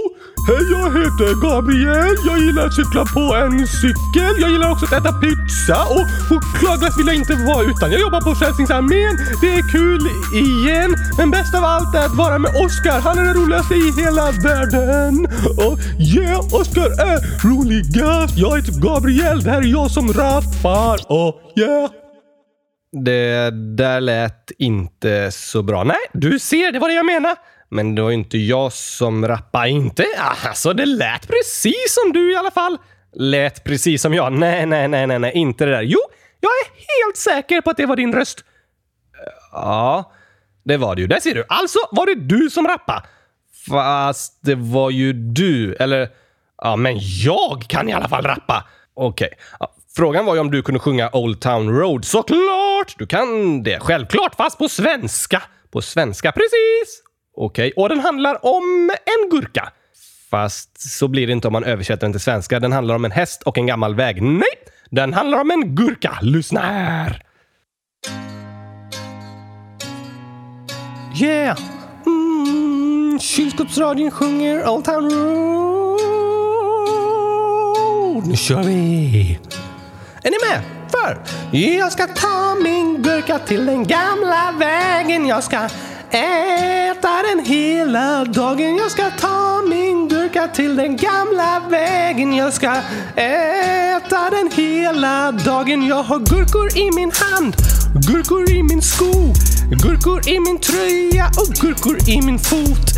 Hej, 0.48 0.64
jag 0.72 0.88
heter 1.00 1.42
Gabriel. 1.42 2.16
Jag 2.26 2.38
gillar 2.40 2.66
att 2.66 2.74
cykla 2.74 3.06
på 3.06 3.36
en 3.36 3.68
cykel. 3.68 4.34
Jag 4.42 4.50
gillar 4.50 4.72
också 4.72 4.86
att 4.86 4.94
äta 4.94 5.14
pizza 5.14 5.78
och 5.96 6.06
chokladglass 6.28 7.00
vill 7.00 7.08
jag 7.08 7.16
inte 7.16 7.36
vara 7.36 7.64
utan. 7.64 7.92
Jag 7.92 8.02
jobbar 8.02 8.22
på 8.22 8.36
Frälsningsarmén. 8.36 9.14
Det 9.42 9.52
är 9.60 9.64
kul 9.72 10.02
igen. 10.46 10.96
Men 11.18 11.32
bäst 11.32 11.56
av 11.56 11.64
allt 11.64 11.96
är 11.96 12.06
att 12.06 12.16
vara 12.16 12.38
med 12.40 12.52
Oscar. 12.66 13.00
Han 13.00 13.18
är 13.20 13.24
den 13.24 13.34
roligaste 13.34 13.76
i 13.76 13.92
hela 14.02 14.26
världen. 14.32 15.14
Och 15.66 15.76
yeah, 16.16 16.40
Oscar 16.60 16.90
är 17.12 17.18
roligast. 17.48 18.38
Jag 18.38 18.58
heter 18.58 18.82
Gabriel. 18.82 19.44
Det 19.44 19.50
här 19.52 19.62
är 19.62 19.72
jag 19.80 19.92
som 19.92 20.14
rappar. 20.14 20.98
Och 21.18 21.34
yeah. 21.60 21.90
Det 22.92 23.52
där 23.78 24.02
lät 24.02 24.52
inte 24.58 25.32
så 25.32 25.64
bra. 25.64 25.84
Nej, 25.84 26.06
du 26.14 26.40
ser, 26.40 26.72
det 26.72 26.80
var 26.80 26.88
det 26.88 26.94
jag 26.94 27.06
menade. 27.06 27.36
Men 27.72 27.96
det 27.96 28.02
var 28.02 28.10
ju 28.10 28.16
inte 28.16 28.38
jag 28.38 28.74
som 28.74 29.28
rappade, 29.28 29.70
inte? 29.70 30.06
Alltså, 30.46 30.74
det 30.74 30.86
lät 30.86 31.28
precis 31.28 31.98
som 32.02 32.14
du 32.14 32.34
i 32.34 32.36
alla 32.36 32.52
fall. 32.52 32.78
Lät 33.14 33.64
precis 33.64 34.02
som 34.02 34.14
jag. 34.14 34.34
Nej, 34.34 34.66
nej, 34.66 34.88
nej, 34.88 35.08
nej, 35.08 35.20
nej, 35.20 35.32
inte 35.34 35.66
det 35.66 35.72
där. 35.72 35.82
Jo, 35.82 36.00
jag 36.40 36.52
är 36.52 36.66
helt 36.76 37.18
säker 37.18 37.62
på 37.62 37.70
att 37.70 37.78
det 37.78 37.86
var 37.86 37.96
din 37.96 38.14
röst. 38.14 38.44
Ja, 39.52 40.12
det 40.66 40.78
var 40.78 40.96
det 40.96 41.02
ju. 41.02 41.08
Där 41.08 41.20
ser 41.20 41.36
du. 41.36 41.46
Alltså 41.50 41.80
var 41.92 42.06
det 42.06 42.16
du 42.16 42.50
som 42.50 42.68
rappade. 42.68 43.04
Fast 43.70 44.40
det 44.42 44.56
var 44.56 44.90
ju 44.90 45.14
du, 45.14 45.76
eller... 45.76 46.10
Ja, 46.62 46.76
men 46.76 46.98
jag 47.00 47.66
kan 47.68 47.90
i 47.90 47.94
alla 47.94 48.10
fall 48.10 48.24
rappa. 48.24 48.66
Okej. 48.94 49.28
Okay. 49.28 49.40
Ja, 49.60 49.76
frågan 49.96 50.26
var 50.26 50.34
ju 50.34 50.42
om 50.42 50.52
du 50.52 50.62
kunde 50.62 50.80
sjunga 50.80 51.10
Old 51.14 51.42
Town 51.42 51.70
Road. 51.70 52.06
Såklart! 52.06 52.96
Du 52.98 53.08
kan 53.08 53.64
det. 53.64 53.80
Självklart, 53.80 54.36
fast 54.36 54.58
på 54.58 54.70
svenska. 54.70 55.44
På 55.72 55.82
svenska, 55.82 56.32
precis. 56.32 57.04
Okej, 57.42 57.72
okay. 57.76 57.84
och 57.84 57.90
den 57.90 58.00
handlar 58.00 58.46
om 58.46 58.92
en 59.06 59.30
gurka. 59.30 59.70
Fast 60.32 60.92
så 60.92 61.08
blir 61.08 61.28
det 61.28 61.34
inte 61.34 61.48
om 61.48 61.54
man 61.54 61.64
översätter 61.64 62.02
den 62.02 62.12
till 62.14 62.22
svenska. 62.22 62.60
Den 62.60 62.72
handlar 62.72 62.96
om 62.96 63.06
en 63.06 63.12
häst 63.12 63.44
och 63.44 63.58
en 63.58 63.68
gammal 63.68 63.96
väg. 63.96 64.22
Nej, 64.22 64.50
den 64.90 65.14
handlar 65.14 65.42
om 65.42 65.52
en 65.52 65.76
gurka. 65.76 66.18
Lyssna 66.22 66.60
här! 66.60 67.24
Yeah! 71.22 71.58
Mm, 72.06 73.20
kylskåpsradion 73.20 74.12
sjunger 74.12 74.70
Old 74.70 74.86
Town 74.86 75.10
Road. 75.10 76.00
Nu 78.28 78.36
kör 78.36 78.64
vi! 78.64 79.40
Är 80.24 80.32
ni 80.32 80.38
med? 80.50 80.62
För 80.92 81.18
jag 81.52 81.92
ska 81.92 82.08
ta 82.08 82.56
min 82.64 83.02
gurka 83.02 83.40
till 83.40 83.66
den 83.66 83.84
gamla 83.88 84.54
vägen. 84.60 85.28
Jag 85.28 85.44
ska 85.44 85.70
äta 86.12 87.24
den 87.24 87.46
hela 87.46 88.26
dagen. 88.26 88.76
Jag 88.78 88.92
ska 88.92 89.10
ta 89.10 89.62
min 89.70 90.08
gurka 90.08 90.48
till 90.48 90.76
den 90.76 90.98
gamla 90.98 91.62
vägen. 91.70 92.34
Jag 92.34 92.54
ska 92.54 92.76
äta 93.16 94.30
den 94.30 94.52
hela 94.52 95.32
dagen. 95.32 95.88
Jag 95.88 96.04
har 96.04 96.20
gurkor 96.20 96.78
i 96.78 96.92
min 96.96 97.12
hand, 97.12 97.56
gurkor 98.08 98.50
i 98.52 98.64
min 98.64 98.82
sko, 98.82 99.34
gurkor 99.84 100.30
i 100.30 100.40
min 100.40 100.60
tröja 100.60 101.26
och 101.26 101.54
gurkor 101.56 102.10
i 102.10 102.22
min 102.22 102.40
fot. 102.40 102.90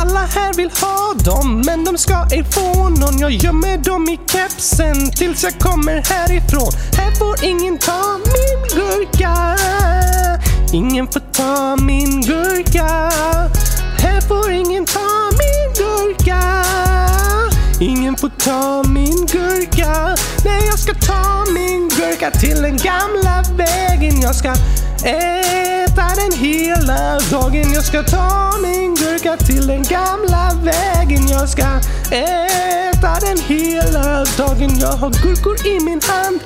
Alla 0.00 0.20
här 0.20 0.54
vill 0.54 0.70
ha 0.70 1.14
dem, 1.24 1.62
men 1.66 1.84
de 1.84 1.98
ska 1.98 2.26
ej 2.32 2.44
få 2.44 2.88
någon. 2.88 3.18
Jag 3.18 3.30
gömmer 3.30 3.78
dem 3.78 4.08
i 4.08 4.20
kepsen 4.32 5.10
tills 5.10 5.44
jag 5.44 5.58
kommer 5.58 5.94
härifrån. 5.94 6.72
Här 6.96 7.10
får 7.18 7.44
ingen 7.44 7.78
ta 7.78 8.18
min 8.18 8.60
gurka. 8.74 9.56
Ingen 10.74 11.06
får 11.06 11.20
ta 11.20 11.76
min 11.76 12.20
gurka. 12.20 13.10
Här 13.98 14.20
får 14.20 14.50
ingen 14.50 14.86
ta 14.86 15.30
min 15.30 15.74
gurka. 15.76 16.64
Ingen 17.80 18.16
får 18.16 18.28
ta 18.28 18.82
min 18.88 19.26
gurka. 19.26 20.16
Nej, 20.44 20.66
jag 20.66 20.78
ska 20.78 20.94
ta 20.94 21.44
min 21.54 21.88
gurka 21.88 22.30
till 22.30 22.62
den 22.62 22.76
gamla 22.76 23.44
vägen. 23.56 24.20
Jag 24.20 24.34
ska 24.34 24.50
äta 25.04 26.06
den 26.16 26.38
hela 26.38 27.18
dagen. 27.30 27.72
Jag 27.72 27.84
ska 27.84 28.02
ta 28.02 28.52
min 28.62 28.94
gurka 28.94 29.36
till 29.36 29.66
den 29.66 29.82
gamla 29.82 30.50
vägen. 30.62 31.28
Jag 31.28 31.48
ska 31.48 31.66
äta 32.10 33.20
den 33.20 33.38
hela 33.46 34.24
dagen. 34.36 34.78
Jag 34.80 34.92
har 34.92 35.10
gurkor 35.22 35.66
i 35.66 35.80
min 35.84 36.00
hand, 36.02 36.40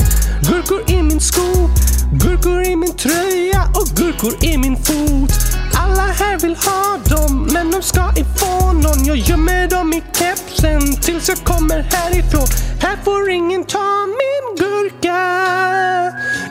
gurkor 0.49 0.91
i 0.91 1.03
min 1.03 1.21
sko, 1.21 1.69
Gurkor 2.13 2.63
i 2.67 2.77
min 2.77 2.97
tröja 2.97 3.63
och 3.75 3.89
gurkor 3.97 4.45
i 4.45 4.59
min 4.59 4.77
fot. 4.77 5.31
Alla 5.75 6.03
här 6.03 6.39
vill 6.39 6.57
ha 6.57 6.99
dem, 7.17 7.49
men 7.53 7.71
de 7.71 7.83
ska 7.83 8.11
ifrån 8.17 8.81
någon. 8.81 9.05
Jag 9.05 9.17
gömmer 9.17 9.69
dem 9.69 9.93
i 9.93 10.03
kepsen 10.19 11.01
tills 11.03 11.29
jag 11.29 11.39
kommer 11.39 11.83
härifrån. 11.83 12.47
Här 12.81 12.97
får 13.05 13.31
ingen 13.31 13.65
ta 13.65 14.07
min 14.07 14.57
gurka. 14.57 15.21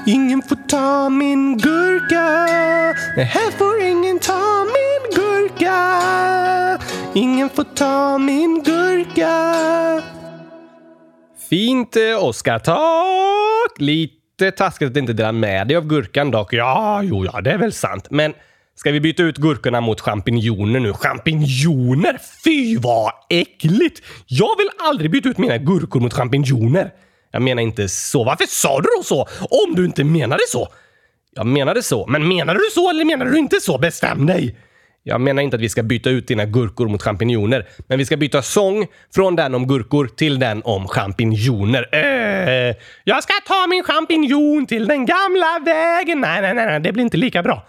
Ingen 0.05 0.41
får 0.41 0.67
ta 0.67 1.09
min 1.09 1.57
gurka. 1.57 2.45
Nej, 3.15 3.25
här 3.25 3.51
får 3.57 3.81
ingen 3.81 4.19
ta 4.19 4.65
min 4.65 5.15
gurka. 5.15 5.77
Ingen 7.13 7.49
får 7.49 7.63
ta 7.63 8.17
min 8.17 8.63
gurka. 8.63 9.33
Fint, 11.49 11.95
eh, 11.95 12.23
Oskar. 12.23 12.59
Tack! 12.59 13.79
Lite 13.79 14.16
taskigt 14.37 14.91
att 14.91 14.97
inte 14.97 15.13
dela 15.13 15.31
med 15.31 15.67
dig 15.67 15.77
av 15.77 15.87
gurkan 15.87 16.31
dock. 16.31 16.53
Ja, 16.53 17.01
jo, 17.03 17.25
ja, 17.25 17.41
det 17.41 17.51
är 17.51 17.57
väl 17.57 17.73
sant. 17.73 18.07
Men 18.09 18.33
ska 18.75 18.91
vi 18.91 18.99
byta 18.99 19.23
ut 19.23 19.37
gurkorna 19.37 19.81
mot 19.81 20.01
champinjoner 20.01 20.79
nu? 20.79 20.93
Champinjoner? 20.93 22.19
Fy 22.43 22.77
vad 22.77 23.11
äckligt! 23.29 24.01
Jag 24.27 24.57
vill 24.57 24.69
aldrig 24.79 25.11
byta 25.11 25.29
ut 25.29 25.37
mina 25.37 25.57
gurkor 25.57 25.99
mot 25.99 26.13
champinjoner. 26.13 26.91
Jag 27.31 27.41
menar 27.41 27.61
inte 27.61 27.89
så. 27.89 28.23
Varför 28.23 28.45
sa 28.45 28.81
du 28.81 28.87
då 28.97 29.03
så? 29.03 29.27
Om 29.65 29.75
du 29.75 29.85
inte 29.85 30.03
menade 30.03 30.41
så? 30.47 30.67
Jag 31.35 31.45
menade 31.45 31.83
så. 31.83 32.07
Men 32.07 32.27
menade 32.27 32.59
du 32.59 32.65
så 32.73 32.89
eller 32.89 33.05
menade 33.05 33.31
du 33.31 33.37
inte 33.37 33.59
så? 33.61 33.77
Bestäm 33.77 34.25
dig! 34.25 34.57
Jag 35.07 35.21
menar 35.21 35.41
inte 35.41 35.55
att 35.55 35.61
vi 35.61 35.69
ska 35.69 35.83
byta 35.83 36.09
ut 36.09 36.27
dina 36.27 36.45
gurkor 36.45 36.87
mot 36.87 37.01
champinjoner, 37.01 37.67
men 37.87 37.97
vi 37.97 38.05
ska 38.05 38.17
byta 38.17 38.41
sång 38.41 38.87
från 39.15 39.35
den 39.35 39.55
om 39.55 39.67
gurkor 39.67 40.07
till 40.07 40.39
den 40.39 40.61
om 40.65 40.87
champinjoner. 40.87 41.89
Äh, 41.91 42.75
jag 43.03 43.23
ska 43.23 43.33
ta 43.47 43.67
min 43.67 43.83
champinjon 43.83 44.65
till 44.65 44.87
den 44.87 45.05
gamla 45.05 45.59
vägen. 45.65 46.21
Nej, 46.21 46.41
nej, 46.41 46.53
nej, 46.53 46.65
nej, 46.65 46.79
det 46.79 46.91
blir 46.91 47.03
inte 47.03 47.17
lika 47.17 47.43
bra. 47.43 47.65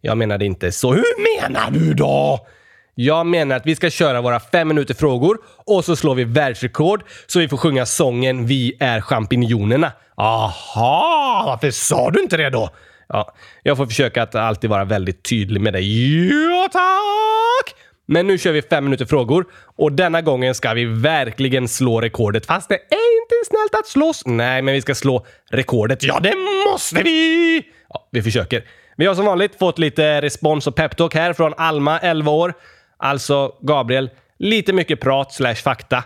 Jag 0.00 0.18
menade 0.18 0.44
inte 0.44 0.72
så. 0.72 0.92
Hur 0.92 1.40
menar 1.40 1.70
du 1.70 1.94
då? 1.94 2.46
Jag 2.94 3.26
menar 3.26 3.56
att 3.56 3.66
vi 3.66 3.76
ska 3.76 3.90
köra 3.90 4.20
våra 4.20 4.40
fem 4.40 4.68
minuter 4.68 4.94
frågor 4.94 5.38
och 5.66 5.84
så 5.84 5.96
slår 5.96 6.14
vi 6.14 6.24
världsrekord 6.24 7.02
så 7.26 7.38
vi 7.38 7.48
får 7.48 7.56
sjunga 7.56 7.86
sången 7.86 8.46
Vi 8.46 8.76
är 8.80 9.00
champinjonerna. 9.00 9.92
Aha, 10.16 11.42
varför 11.46 11.70
sa 11.70 12.10
du 12.10 12.22
inte 12.22 12.36
det 12.36 12.50
då? 12.50 12.70
Ja, 13.08 13.34
jag 13.62 13.76
får 13.76 13.86
försöka 13.86 14.22
att 14.22 14.34
alltid 14.34 14.70
vara 14.70 14.84
väldigt 14.84 15.22
tydlig 15.22 15.60
med 15.60 15.72
dig. 15.72 16.28
Ja, 16.28 16.68
tack! 16.72 17.74
Men 18.08 18.26
nu 18.26 18.38
kör 18.38 18.52
vi 18.52 18.62
fem 18.62 18.84
minuter 18.84 19.04
frågor 19.04 19.46
och 19.76 19.92
denna 19.92 20.22
gången 20.22 20.54
ska 20.54 20.74
vi 20.74 20.84
verkligen 20.84 21.68
slå 21.68 22.00
rekordet. 22.00 22.46
Fast 22.46 22.68
det 22.68 22.74
är 22.74 23.22
inte 23.22 23.34
snällt 23.48 23.74
att 23.74 23.86
slåss. 23.86 24.22
Nej, 24.26 24.62
men 24.62 24.74
vi 24.74 24.80
ska 24.80 24.94
slå 24.94 25.26
rekordet. 25.50 26.02
Ja, 26.02 26.20
det 26.20 26.34
måste 26.70 27.02
vi! 27.02 27.62
Ja, 27.88 28.08
vi 28.10 28.22
försöker. 28.22 28.64
Vi 28.96 29.06
har 29.06 29.14
som 29.14 29.24
vanligt 29.24 29.58
fått 29.58 29.78
lite 29.78 30.22
respons 30.22 30.66
och 30.66 30.74
peptalk 30.74 31.14
här 31.14 31.32
från 31.32 31.54
Alma, 31.56 31.98
11 31.98 32.32
år. 32.32 32.54
Alltså 32.96 33.52
Gabriel, 33.60 34.10
lite 34.38 34.72
mycket 34.72 35.00
prat 35.00 35.32
slash 35.32 35.54
fakta. 35.54 36.04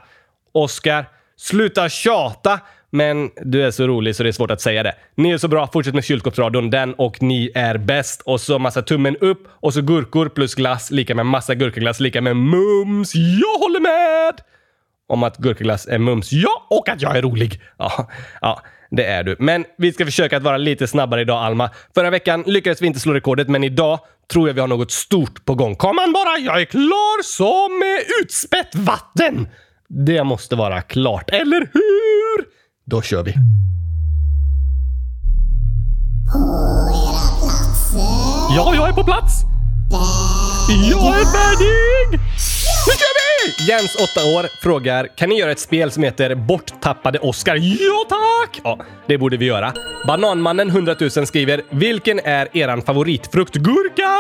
Oskar, 0.53 1.09
sluta 1.37 1.89
tjata! 1.89 2.61
Men 2.91 3.31
du 3.43 3.67
är 3.67 3.71
så 3.71 3.87
rolig 3.87 4.17
så 4.17 4.23
det 4.23 4.29
är 4.29 4.33
svårt 4.33 4.51
att 4.51 4.61
säga 4.61 4.83
det. 4.83 4.95
Ni 5.15 5.31
är 5.31 5.39
så 5.39 5.49
bra, 5.49 5.69
fortsätt 5.73 5.95
med 5.95 6.05
kylskåpsradion, 6.05 6.71
den 6.71 6.95
och 6.95 7.23
ni 7.23 7.51
är 7.55 7.79
bäst. 7.79 8.23
Och 8.25 8.41
så 8.41 8.59
massa 8.59 8.83
tummen 8.83 9.17
upp 9.17 9.49
och 9.51 9.75
så 9.75 9.83
gurkor 9.83 10.29
plus 10.29 10.55
glass 10.55 10.91
lika 10.91 11.15
med 11.15 11.27
massa 11.27 11.55
gurkaglass 11.55 12.01
lika 12.01 12.21
med 12.21 12.37
mums. 12.37 13.15
Jag 13.15 13.59
håller 13.59 13.81
med! 13.81 14.41
Om 15.09 15.23
att 15.23 15.37
gurkaglass 15.37 15.87
är 15.87 15.99
mums. 15.99 16.33
Ja, 16.33 16.67
och 16.71 16.89
att 16.89 17.03
jag 17.03 17.17
är 17.17 17.23
rolig. 17.23 17.61
Ja, 17.79 18.09
ja, 18.41 18.63
det 18.91 19.05
är 19.05 19.23
du. 19.23 19.37
Men 19.39 19.65
vi 19.79 19.93
ska 19.93 20.05
försöka 20.05 20.37
att 20.37 20.43
vara 20.43 20.57
lite 20.57 20.87
snabbare 20.87 21.21
idag, 21.21 21.45
Alma. 21.45 21.71
Förra 21.95 22.11
veckan 22.11 22.45
lyckades 22.47 22.83
vi 22.83 22.87
inte 22.87 23.01
slå 23.01 23.13
rekordet, 23.13 23.49
men 23.49 23.65
idag 23.65 24.01
tror 24.33 24.49
jag 24.49 24.55
vi 24.55 24.61
har 24.61 24.69
något 24.69 24.91
stort 24.91 25.45
på 25.45 25.55
gång. 25.55 25.77
Kom 25.77 25.99
an 25.99 26.13
bara, 26.13 26.39
jag 26.39 26.61
är 26.61 26.65
klar 26.65 27.23
som 27.23 27.83
utspätt 28.23 28.75
vatten! 28.75 29.49
Det 29.89 30.25
måste 30.25 30.57
vara 30.57 30.83
klart, 30.83 31.31
eller 31.31 31.61
hur? 31.73 32.60
Då 32.91 33.03
kör 33.03 33.23
vi. 33.23 33.33
På 36.33 36.39
era 36.93 37.41
platser. 37.41 38.01
Ja, 38.57 38.75
jag 38.75 38.89
är 38.89 38.93
på 38.93 39.05
plats! 39.05 39.43
Jag 40.91 41.21
är 41.21 41.25
färdig! 41.25 42.21
Nu 42.87 42.93
kör 42.93 43.15
vi! 43.19 43.69
Jens, 43.69 43.95
8 43.95 44.25
år, 44.39 44.63
frågar 44.63 45.17
kan 45.17 45.29
ni 45.29 45.39
göra 45.39 45.51
ett 45.51 45.61
spel 45.61 45.91
som 45.91 46.03
heter 46.03 46.35
Borttappade 46.35 47.19
Oscar? 47.19 47.57
Ja, 47.57 48.07
tack! 48.09 48.61
Ja, 48.65 48.79
det 49.07 49.19
borde 49.19 49.37
vi 49.37 49.45
göra. 49.45 49.73
Bananmannen 50.07 50.69
100 50.69 50.95
000 51.01 51.11
skriver 51.11 51.63
vilken 51.71 52.21
är 52.25 52.57
eran 52.57 52.83
favoritfrukt? 52.83 53.55
Gurka! 53.55 54.11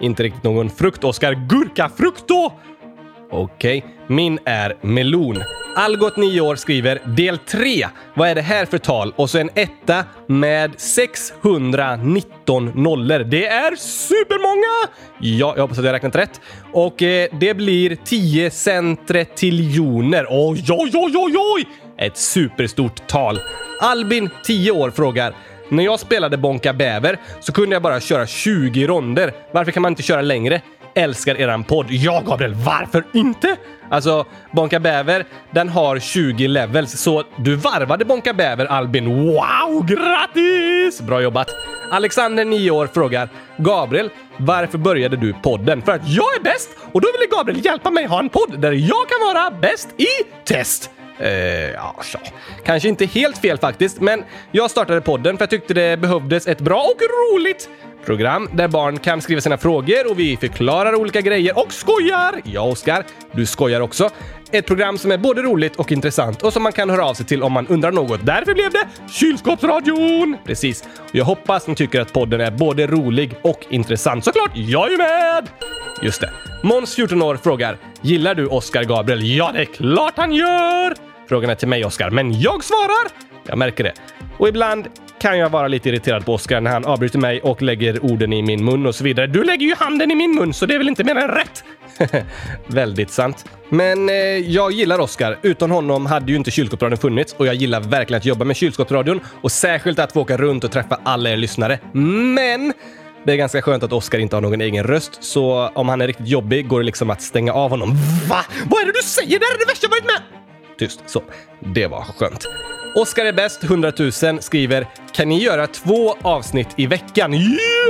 Inte 0.00 0.22
riktigt 0.22 0.42
någon 0.44 0.70
frukt, 0.70 1.04
Oscar. 1.04 1.32
Gurkafrukt 1.32 2.28
då! 2.28 2.52
Okej, 3.32 3.84
min 4.06 4.38
är 4.44 4.76
melon. 4.80 5.42
Algot 5.76 6.16
9 6.16 6.40
år 6.40 6.56
skriver 6.56 6.98
del 7.04 7.38
3. 7.38 7.86
Vad 8.14 8.28
är 8.28 8.34
det 8.34 8.42
här 8.42 8.66
för 8.66 8.78
tal? 8.78 9.12
Och 9.16 9.30
så 9.30 9.38
en 9.38 9.50
etta 9.54 10.04
med 10.26 10.80
619 10.80 12.72
nollor. 12.74 13.18
Det 13.18 13.46
är 13.46 13.76
supermånga! 13.76 14.88
Ja, 15.18 15.54
jag 15.56 15.62
hoppas 15.62 15.78
att 15.78 15.84
jag 15.84 15.88
har 15.88 15.94
räknat 15.94 16.16
rätt. 16.16 16.40
Och 16.72 17.02
eh, 17.02 17.28
det 17.40 17.54
blir 17.54 17.96
10 18.04 18.50
centretiljoner. 18.50 20.26
Oj, 20.30 20.64
oj, 20.68 20.90
oj, 20.94 21.12
oj, 21.16 21.34
oj! 21.36 21.66
Ett 21.98 22.16
superstort 22.16 23.06
tal. 23.06 23.40
Albin, 23.80 24.30
10 24.44 24.70
år, 24.70 24.90
frågar 24.90 25.34
när 25.68 25.84
jag 25.84 26.00
spelade 26.00 26.36
Bonka 26.36 26.72
Bäver 26.72 27.18
så 27.40 27.52
kunde 27.52 27.74
jag 27.74 27.82
bara 27.82 28.00
köra 28.00 28.26
20 28.26 28.86
ronder. 28.86 29.32
Varför 29.52 29.72
kan 29.72 29.82
man 29.82 29.92
inte 29.92 30.02
köra 30.02 30.20
längre? 30.20 30.62
Älskar 30.94 31.40
eran 31.40 31.64
podd. 31.64 31.86
Ja, 31.90 32.22
Gabriel, 32.26 32.54
varför 32.54 33.04
inte? 33.12 33.56
Alltså, 33.90 34.26
Bonka 34.50 34.80
Bäver, 34.80 35.24
den 35.50 35.68
har 35.68 35.98
20 35.98 36.48
levels, 36.48 36.92
så 36.92 37.24
du 37.36 37.54
varvade 37.54 38.04
Bonka 38.04 38.32
Bäver, 38.32 38.66
Albin. 38.66 39.04
Wow, 39.04 39.86
grattis! 39.86 41.00
Bra 41.00 41.22
jobbat! 41.22 41.48
Alexander, 41.90 42.44
9 42.44 42.70
år, 42.70 42.86
frågar 42.94 43.28
Gabriel, 43.56 44.10
varför 44.36 44.78
började 44.78 45.16
du 45.16 45.34
podden? 45.42 45.82
För 45.82 45.92
att 45.92 46.08
jag 46.08 46.36
är 46.36 46.42
bäst 46.42 46.70
och 46.92 47.00
då 47.00 47.08
ville 47.12 47.36
Gabriel 47.36 47.64
hjälpa 47.64 47.90
mig 47.90 48.06
ha 48.06 48.18
en 48.18 48.28
podd 48.28 48.60
där 48.60 48.72
jag 48.72 49.08
kan 49.08 49.34
vara 49.34 49.50
bäst 49.50 49.88
i 50.00 50.06
test. 50.44 50.90
Eh, 51.18 51.70
ja, 51.70 51.96
så. 52.02 52.18
Kanske 52.64 52.88
inte 52.88 53.06
helt 53.06 53.38
fel 53.38 53.58
faktiskt, 53.58 54.00
men 54.00 54.24
jag 54.52 54.70
startade 54.70 55.00
podden 55.00 55.36
för 55.36 55.42
jag 55.42 55.50
tyckte 55.50 55.74
det 55.74 55.96
behövdes 55.96 56.46
ett 56.46 56.60
bra 56.60 56.80
och 56.80 57.00
roligt 57.00 57.68
program 58.04 58.48
där 58.52 58.68
barn 58.68 58.98
kan 58.98 59.20
skriva 59.20 59.40
sina 59.40 59.58
frågor 59.58 60.10
och 60.10 60.18
vi 60.18 60.36
förklarar 60.36 60.94
olika 60.94 61.20
grejer 61.20 61.58
och 61.58 61.72
skojar! 61.72 62.40
Ja, 62.44 62.60
Oskar, 62.60 63.04
du 63.32 63.46
skojar 63.46 63.80
också. 63.80 64.10
Ett 64.50 64.66
program 64.66 64.98
som 64.98 65.12
är 65.12 65.18
både 65.18 65.42
roligt 65.42 65.76
och 65.76 65.92
intressant 65.92 66.42
och 66.42 66.52
som 66.52 66.62
man 66.62 66.72
kan 66.72 66.90
höra 66.90 67.04
av 67.04 67.14
sig 67.14 67.26
till 67.26 67.42
om 67.42 67.52
man 67.52 67.66
undrar 67.66 67.92
något. 67.92 68.26
Därför 68.26 68.54
blev 68.54 68.70
det 68.70 68.88
Kylskåpsradion! 69.10 70.36
Precis. 70.44 70.84
Jag 71.12 71.24
hoppas 71.24 71.66
ni 71.66 71.74
tycker 71.74 72.00
att 72.00 72.12
podden 72.12 72.40
är 72.40 72.50
både 72.50 72.86
rolig 72.86 73.34
och 73.42 73.66
intressant. 73.70 74.24
Såklart, 74.24 74.50
jag 74.54 74.92
är 74.92 74.98
med! 74.98 75.48
Just 76.02 76.20
det. 76.20 76.30
Måns, 76.62 76.94
14 76.94 77.22
år, 77.22 77.36
frågar 77.36 77.78
“Gillar 78.00 78.34
du 78.34 78.46
Oskar 78.46 78.84
Gabriel?” 78.84 79.36
Ja, 79.36 79.50
det 79.54 79.60
är 79.60 79.64
klart 79.64 80.12
han 80.16 80.32
gör! 80.32 80.94
Frågan 81.28 81.50
är 81.50 81.54
till 81.54 81.68
mig, 81.68 81.84
Oskar, 81.84 82.10
men 82.10 82.40
jag 82.40 82.64
svarar! 82.64 83.08
Jag 83.46 83.58
märker 83.58 83.84
det. 83.84 83.92
Och 84.38 84.48
ibland 84.48 84.88
kan 85.22 85.38
jag 85.38 85.50
vara 85.50 85.68
lite 85.68 85.88
irriterad 85.88 86.24
på 86.24 86.34
Oskar 86.34 86.60
när 86.60 86.70
han 86.70 86.84
avbryter 86.84 87.18
mig 87.18 87.40
och 87.40 87.62
lägger 87.62 88.04
orden 88.04 88.32
i 88.32 88.42
min 88.42 88.64
mun 88.64 88.86
och 88.86 88.94
så 88.94 89.04
vidare. 89.04 89.26
Du 89.26 89.44
lägger 89.44 89.66
ju 89.66 89.74
handen 89.74 90.10
i 90.10 90.14
min 90.14 90.34
mun, 90.34 90.54
så 90.54 90.66
det 90.66 90.74
är 90.74 90.78
väl 90.78 90.88
inte 90.88 91.04
mer 91.04 91.16
än 91.16 91.28
rätt? 91.28 91.64
Väldigt 92.66 93.10
sant. 93.10 93.44
Men 93.68 94.08
eh, 94.08 94.14
jag 94.36 94.72
gillar 94.72 94.98
Oskar. 94.98 95.38
Utan 95.42 95.70
honom 95.70 96.06
hade 96.06 96.32
ju 96.32 96.36
inte 96.36 96.50
kylskåpsradion 96.50 96.98
funnits 96.98 97.34
och 97.38 97.46
jag 97.46 97.54
gillar 97.54 97.80
verkligen 97.80 98.18
att 98.18 98.24
jobba 98.24 98.44
med 98.44 98.56
kylskåpsradion 98.56 99.20
och 99.42 99.52
särskilt 99.52 99.98
att 99.98 100.12
få 100.12 100.20
åka 100.20 100.36
runt 100.36 100.64
och 100.64 100.72
träffa 100.72 101.00
alla 101.04 101.30
er 101.30 101.36
lyssnare. 101.36 101.78
Men 101.92 102.72
det 103.24 103.32
är 103.32 103.36
ganska 103.36 103.62
skönt 103.62 103.82
att 103.82 103.92
Oskar 103.92 104.18
inte 104.18 104.36
har 104.36 104.40
någon 104.40 104.60
egen 104.60 104.84
röst, 104.84 105.24
så 105.24 105.68
om 105.74 105.88
han 105.88 106.00
är 106.00 106.06
riktigt 106.06 106.28
jobbig 106.28 106.68
går 106.68 106.80
det 106.80 106.86
liksom 106.86 107.10
att 107.10 107.22
stänga 107.22 107.52
av 107.52 107.70
honom. 107.70 107.94
Va? 108.28 108.44
Vad 108.70 108.82
är 108.82 108.86
det 108.86 108.92
du 108.92 109.02
säger? 109.02 109.38
Det 109.38 109.44
här 109.44 109.54
är 109.54 109.58
det 109.58 109.72
värsta 109.72 109.86
jag 109.86 109.90
varit 109.90 110.04
med! 110.04 110.41
Tyst. 110.82 111.02
Så. 111.06 111.22
Det 111.60 111.86
var 111.86 112.02
skönt. 112.02 112.46
Oskar 112.94 113.24
är 113.24 113.32
bäst, 113.32 113.64
100 113.64 113.92
000, 113.98 114.12
skriver 114.42 114.86
“Kan 115.12 115.28
ni 115.28 115.42
göra 115.42 115.66
två 115.66 116.16
avsnitt 116.22 116.68
i 116.76 116.86
veckan?” 116.86 117.32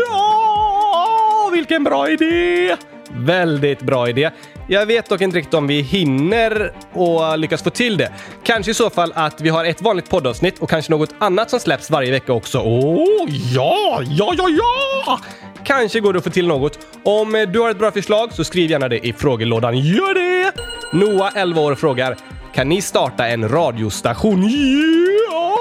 Ja! 0.08 1.50
Vilken 1.52 1.84
bra 1.84 2.10
idé! 2.10 2.76
Väldigt 3.10 3.82
bra 3.82 4.08
idé. 4.08 4.30
Jag 4.68 4.86
vet 4.86 5.08
dock 5.08 5.20
inte 5.20 5.38
riktigt 5.38 5.54
om 5.54 5.66
vi 5.66 5.80
hinner 5.80 6.72
och 6.92 7.38
lyckas 7.38 7.62
få 7.62 7.70
till 7.70 7.96
det. 7.96 8.12
Kanske 8.42 8.70
i 8.70 8.74
så 8.74 8.90
fall 8.90 9.12
att 9.14 9.40
vi 9.40 9.48
har 9.48 9.64
ett 9.64 9.82
vanligt 9.82 10.10
poddavsnitt 10.10 10.58
och 10.58 10.70
kanske 10.70 10.92
något 10.92 11.14
annat 11.18 11.50
som 11.50 11.60
släpps 11.60 11.90
varje 11.90 12.10
vecka 12.10 12.32
också. 12.32 12.58
Åh, 12.58 12.94
oh, 12.94 13.28
ja, 13.28 14.00
ja, 14.02 14.34
ja, 14.38 14.48
ja! 14.48 15.20
Kanske 15.64 16.00
går 16.00 16.12
det 16.12 16.18
att 16.18 16.24
få 16.24 16.30
till 16.30 16.46
något. 16.46 16.78
Om 17.04 17.46
du 17.52 17.60
har 17.60 17.70
ett 17.70 17.78
bra 17.78 17.90
förslag 17.90 18.32
så 18.32 18.44
skriv 18.44 18.70
gärna 18.70 18.88
det 18.88 19.06
i 19.06 19.12
frågelådan. 19.12 19.78
Gör 19.78 20.14
det! 20.14 20.52
Noah, 20.92 21.32
11 21.34 21.60
år, 21.60 21.74
frågar 21.74 22.16
kan 22.54 22.68
ni 22.68 22.82
starta 22.82 23.28
en 23.28 23.48
radiostation? 23.48 24.42
Ja! 24.42 25.52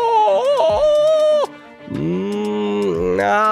Mm, 1.90 3.18
nah 3.18 3.51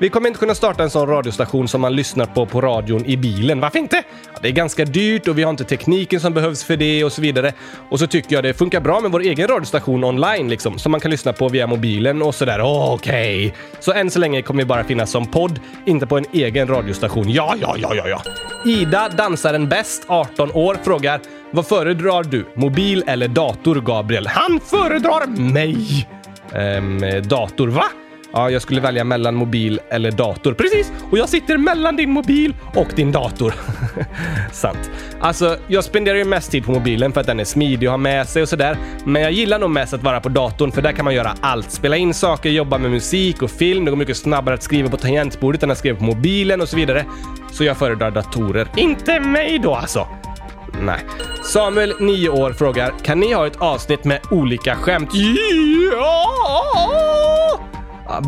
vi 0.00 0.08
kommer 0.08 0.28
inte 0.28 0.40
kunna 0.40 0.54
starta 0.54 0.82
en 0.82 0.90
sån 0.90 1.08
radiostation 1.08 1.68
som 1.68 1.80
man 1.80 1.96
lyssnar 1.96 2.26
på 2.26 2.46
på 2.46 2.60
radion 2.60 3.06
i 3.06 3.16
bilen. 3.16 3.60
Varför 3.60 3.78
inte? 3.78 4.02
Ja, 4.32 4.38
det 4.42 4.48
är 4.48 4.52
ganska 4.52 4.84
dyrt 4.84 5.28
och 5.28 5.38
vi 5.38 5.42
har 5.42 5.50
inte 5.50 5.64
tekniken 5.64 6.20
som 6.20 6.34
behövs 6.34 6.64
för 6.64 6.76
det 6.76 7.04
och 7.04 7.12
så 7.12 7.22
vidare. 7.22 7.52
Och 7.90 7.98
så 7.98 8.06
tycker 8.06 8.34
jag 8.34 8.44
det 8.44 8.54
funkar 8.54 8.80
bra 8.80 9.00
med 9.00 9.10
vår 9.10 9.20
egen 9.20 9.48
radiostation 9.48 10.04
online 10.04 10.50
liksom, 10.50 10.78
som 10.78 10.92
man 10.92 11.00
kan 11.00 11.10
lyssna 11.10 11.32
på 11.32 11.48
via 11.48 11.66
mobilen 11.66 12.22
och 12.22 12.34
sådär. 12.34 12.60
Okej. 12.60 13.46
Okay. 13.46 13.58
Så 13.80 13.92
än 13.92 14.10
så 14.10 14.18
länge 14.18 14.42
kommer 14.42 14.62
vi 14.62 14.66
bara 14.66 14.84
finnas 14.84 15.10
som 15.10 15.26
podd, 15.26 15.60
inte 15.86 16.06
på 16.06 16.18
en 16.18 16.24
egen 16.32 16.68
radiostation. 16.68 17.30
Ja, 17.30 17.54
ja, 17.60 17.74
ja, 17.78 17.94
ja, 17.94 18.08
ja. 18.08 18.22
Ida, 18.64 19.08
dansaren 19.08 19.68
bäst, 19.68 20.04
18 20.06 20.50
år, 20.52 20.76
frågar 20.82 21.20
vad 21.50 21.66
föredrar 21.66 22.22
du? 22.22 22.46
Mobil 22.54 23.04
eller 23.06 23.28
dator, 23.28 23.80
Gabriel? 23.80 24.26
Han 24.26 24.60
föredrar 24.60 25.26
mig! 25.26 26.08
Ehm, 26.52 27.00
dator, 27.28 27.68
va? 27.68 27.84
Ja, 28.32 28.50
jag 28.50 28.62
skulle 28.62 28.80
välja 28.80 29.04
mellan 29.04 29.34
mobil 29.34 29.80
eller 29.90 30.10
dator. 30.10 30.54
Precis! 30.54 30.92
Och 31.10 31.18
jag 31.18 31.28
sitter 31.28 31.58
mellan 31.58 31.96
din 31.96 32.10
mobil 32.10 32.54
och 32.74 32.88
din 32.96 33.12
dator. 33.12 33.54
Sant. 34.52 34.90
Alltså, 35.20 35.56
jag 35.66 35.84
spenderar 35.84 36.18
ju 36.18 36.24
mest 36.24 36.50
tid 36.50 36.64
på 36.64 36.72
mobilen 36.72 37.12
för 37.12 37.20
att 37.20 37.26
den 37.26 37.40
är 37.40 37.44
smidig 37.44 37.86
att 37.86 37.90
ha 37.90 37.96
med 37.96 38.28
sig 38.28 38.42
och 38.42 38.48
sådär. 38.48 38.76
Men 39.04 39.22
jag 39.22 39.32
gillar 39.32 39.58
nog 39.58 39.70
mest 39.70 39.94
att 39.94 40.02
vara 40.02 40.20
på 40.20 40.28
datorn 40.28 40.72
för 40.72 40.82
där 40.82 40.92
kan 40.92 41.04
man 41.04 41.14
göra 41.14 41.34
allt. 41.40 41.70
Spela 41.70 41.96
in 41.96 42.14
saker, 42.14 42.50
jobba 42.50 42.78
med 42.78 42.90
musik 42.90 43.42
och 43.42 43.50
film. 43.50 43.84
Det 43.84 43.90
går 43.90 43.98
mycket 43.98 44.16
snabbare 44.16 44.54
att 44.54 44.62
skriva 44.62 44.88
på 44.88 44.96
tangentbordet 44.96 45.62
än 45.62 45.70
att 45.70 45.78
skriva 45.78 45.98
på 45.98 46.04
mobilen 46.04 46.60
och 46.60 46.68
så 46.68 46.76
vidare. 46.76 47.04
Så 47.52 47.64
jag 47.64 47.76
föredrar 47.76 48.10
datorer. 48.10 48.68
Inte 48.76 49.20
mig 49.20 49.58
då 49.58 49.74
alltså! 49.74 50.08
Nej. 50.82 50.98
Samuel, 51.42 51.94
9 52.00 52.28
år, 52.28 52.52
frågar 52.52 52.92
Kan 53.02 53.20
ni 53.20 53.32
ha 53.32 53.46
ett 53.46 53.56
avsnitt 53.56 54.04
med 54.04 54.20
olika 54.30 54.76
skämt? 54.76 55.10
Ja! 55.92 57.00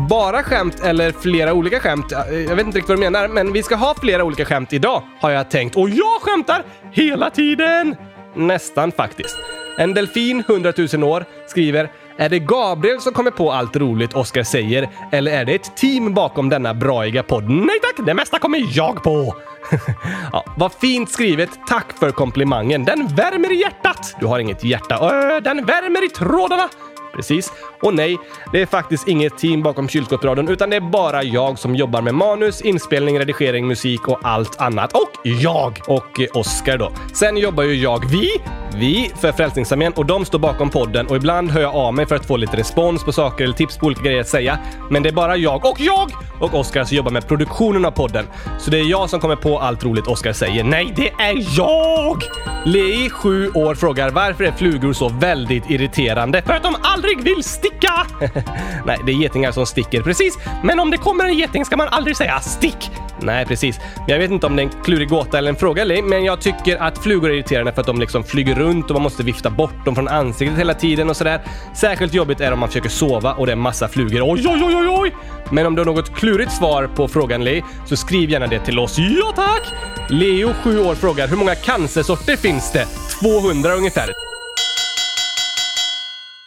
Bara 0.09 0.43
skämt 0.43 0.83
eller 0.83 1.11
flera 1.11 1.53
olika 1.53 1.79
skämt? 1.79 2.05
Jag 2.47 2.55
vet 2.55 2.65
inte 2.65 2.77
riktigt 2.77 2.89
vad 2.89 2.97
du 2.97 3.03
menar, 3.03 3.27
men 3.27 3.53
vi 3.53 3.63
ska 3.63 3.75
ha 3.75 3.95
flera 4.01 4.23
olika 4.23 4.45
skämt 4.45 4.73
idag, 4.73 5.01
har 5.19 5.31
jag 5.31 5.49
tänkt. 5.49 5.75
Och 5.75 5.89
jag 5.89 6.21
skämtar 6.21 6.63
hela 6.91 7.29
tiden! 7.29 7.95
Nästan 8.35 8.91
faktiskt. 8.91 9.35
En 9.77 9.93
delfin, 9.93 10.43
100 10.47 10.73
000 10.93 11.03
år, 11.03 11.25
skriver 11.47 11.89
är 12.17 12.29
det 12.29 12.39
Gabriel 12.39 13.01
som 13.01 13.13
kommer 13.13 13.31
på 13.31 13.51
allt 13.51 13.75
roligt 13.75 14.13
Oskar 14.13 14.43
säger, 14.43 14.89
eller 15.11 15.31
är 15.31 15.45
det 15.45 15.55
ett 15.55 15.77
team 15.77 16.13
bakom 16.13 16.49
denna 16.49 16.73
braiga 16.73 17.23
podd? 17.23 17.49
Nej 17.49 17.79
tack, 17.81 18.05
det 18.05 18.13
mesta 18.13 18.39
kommer 18.39 18.77
jag 18.77 19.03
på! 19.03 19.35
ja, 20.31 20.45
vad 20.57 20.73
fint 20.73 21.11
skrivet. 21.11 21.49
Tack 21.67 21.97
för 21.99 22.11
komplimangen. 22.11 22.85
Den 22.85 23.07
värmer 23.07 23.51
i 23.51 23.55
hjärtat. 23.55 24.15
Du 24.19 24.25
har 24.25 24.39
inget 24.39 24.63
hjärta. 24.63 24.95
Ö, 24.95 25.39
den 25.39 25.65
värmer 25.65 26.05
i 26.05 26.09
trådarna. 26.09 26.69
Precis. 27.13 27.51
Och 27.81 27.93
nej, 27.93 28.17
det 28.51 28.61
är 28.61 28.65
faktiskt 28.65 29.07
inget 29.07 29.37
team 29.37 29.63
bakom 29.63 29.89
kylskåpsradion 29.89 30.49
utan 30.49 30.69
det 30.69 30.75
är 30.75 30.91
bara 30.91 31.23
jag 31.23 31.59
som 31.59 31.75
jobbar 31.75 32.01
med 32.01 32.15
manus, 32.15 32.61
inspelning, 32.61 33.19
redigering, 33.19 33.67
musik 33.67 34.07
och 34.07 34.19
allt 34.23 34.61
annat. 34.61 34.93
Och 34.93 35.11
jag! 35.23 35.79
Och 35.87 36.19
Oskar 36.33 36.77
då. 36.77 36.91
Sen 37.13 37.37
jobbar 37.37 37.63
ju 37.63 37.75
jag, 37.75 38.09
vi, 38.11 38.29
vi 38.73 39.11
för 39.21 39.31
Frälsningsarmén 39.31 39.93
och 39.93 40.05
de 40.05 40.25
står 40.25 40.39
bakom 40.39 40.69
podden 40.69 41.07
och 41.07 41.15
ibland 41.15 41.51
hör 41.51 41.61
jag 41.61 41.75
av 41.75 41.93
mig 41.93 42.05
för 42.05 42.15
att 42.15 42.25
få 42.25 42.37
lite 42.37 42.57
respons 42.57 43.03
på 43.03 43.11
saker 43.11 43.43
eller 43.43 43.53
tips 43.53 43.77
på 43.77 43.85
olika 43.85 44.01
grejer 44.01 44.19
att 44.19 44.27
säga. 44.27 44.59
Men 44.89 45.03
det 45.03 45.09
är 45.09 45.13
bara 45.13 45.37
jag 45.37 45.65
och 45.65 45.79
jag 45.79 46.11
och 46.39 46.53
Oskar 46.53 46.83
som 46.83 46.97
jobbar 46.97 47.11
med 47.11 47.27
produktionen 47.27 47.85
av 47.85 47.91
podden. 47.91 48.25
Så 48.59 48.71
det 48.71 48.79
är 48.79 48.89
jag 48.89 49.09
som 49.09 49.19
kommer 49.19 49.35
på 49.35 49.59
allt 49.59 49.83
roligt 49.83 50.07
Oskar 50.07 50.33
säger. 50.33 50.63
Nej, 50.63 50.93
det 50.95 51.09
är 51.09 51.57
jag! 51.57 52.23
Lei, 52.65 53.09
7 53.09 53.49
år, 53.49 53.75
frågar 53.75 54.09
varför 54.09 54.43
är 54.43 54.51
flugor 54.51 54.93
så 54.93 55.09
väldigt 55.09 55.69
irriterande? 55.69 56.41
För 56.41 56.53
att 56.53 56.63
de 56.63 56.75
aldrig 56.81 57.23
vill 57.23 57.43
sticka! 57.43 57.93
Nej, 58.85 58.99
det 59.05 59.11
är 59.11 59.15
getingar 59.15 59.51
som 59.51 59.65
sticker, 59.65 60.01
precis. 60.01 60.37
Men 60.63 60.79
om 60.79 60.91
det 60.91 60.97
kommer 60.97 61.25
en 61.25 61.33
geting 61.33 61.65
ska 61.65 61.77
man 61.77 61.87
aldrig 61.87 62.17
säga 62.17 62.39
stick! 62.39 62.91
Nej, 63.23 63.45
precis. 63.45 63.79
Men 63.95 64.07
jag 64.07 64.19
vet 64.19 64.31
inte 64.31 64.47
om 64.47 64.55
det 64.55 64.61
är 64.61 64.63
en 64.63 64.83
klurig 64.83 65.09
gåta 65.09 65.37
eller 65.37 65.49
en 65.49 65.55
fråga, 65.55 65.83
Lei, 65.83 66.01
men 66.01 66.23
jag 66.23 66.41
tycker 66.41 66.77
att 66.77 66.97
flugor 66.97 67.29
är 67.29 67.33
irriterande 67.33 67.73
för 67.73 67.81
att 67.81 67.87
de 67.87 67.99
liksom 67.99 68.23
flyger 68.23 68.55
runt 68.55 68.89
och 68.89 68.93
man 68.93 69.03
måste 69.03 69.23
vifta 69.23 69.49
bort 69.49 69.85
dem 69.85 69.95
från 69.95 70.07
ansiktet 70.07 70.59
hela 70.59 70.73
tiden 70.73 71.09
och 71.09 71.17
sådär. 71.17 71.41
Särskilt 71.75 72.13
jobbigt 72.13 72.41
är 72.41 72.45
det 72.45 72.53
om 72.53 72.59
man 72.59 72.69
försöker 72.69 72.89
sova 72.89 73.33
och 73.33 73.45
det 73.45 73.51
är 73.51 73.55
massa 73.55 73.87
flugor. 73.87 74.21
Oj, 74.33 74.47
oj, 74.47 74.63
oj, 74.63 74.75
oj, 74.75 74.87
oj! 74.87 75.15
Men 75.51 75.65
om 75.65 75.75
du 75.75 75.81
har 75.81 75.85
något 75.85 76.15
klurigt 76.15 76.51
svar 76.51 76.89
på 76.95 77.07
frågan 77.07 77.43
Lei, 77.43 77.63
så 77.85 77.95
skriv 77.95 78.29
gärna 78.29 78.47
det 78.47 78.59
till 78.59 78.79
oss. 78.79 78.97
Ja, 78.99 79.31
tack! 79.35 79.73
Leo, 80.09 80.53
7 80.63 80.79
år, 80.79 80.95
frågar 80.95 81.27
hur 81.27 81.37
många 81.37 81.55
cancersorter 81.55 82.35
finns 82.35 82.71
det? 82.71 82.85
200 83.21 83.73
ungefär. 83.73 84.09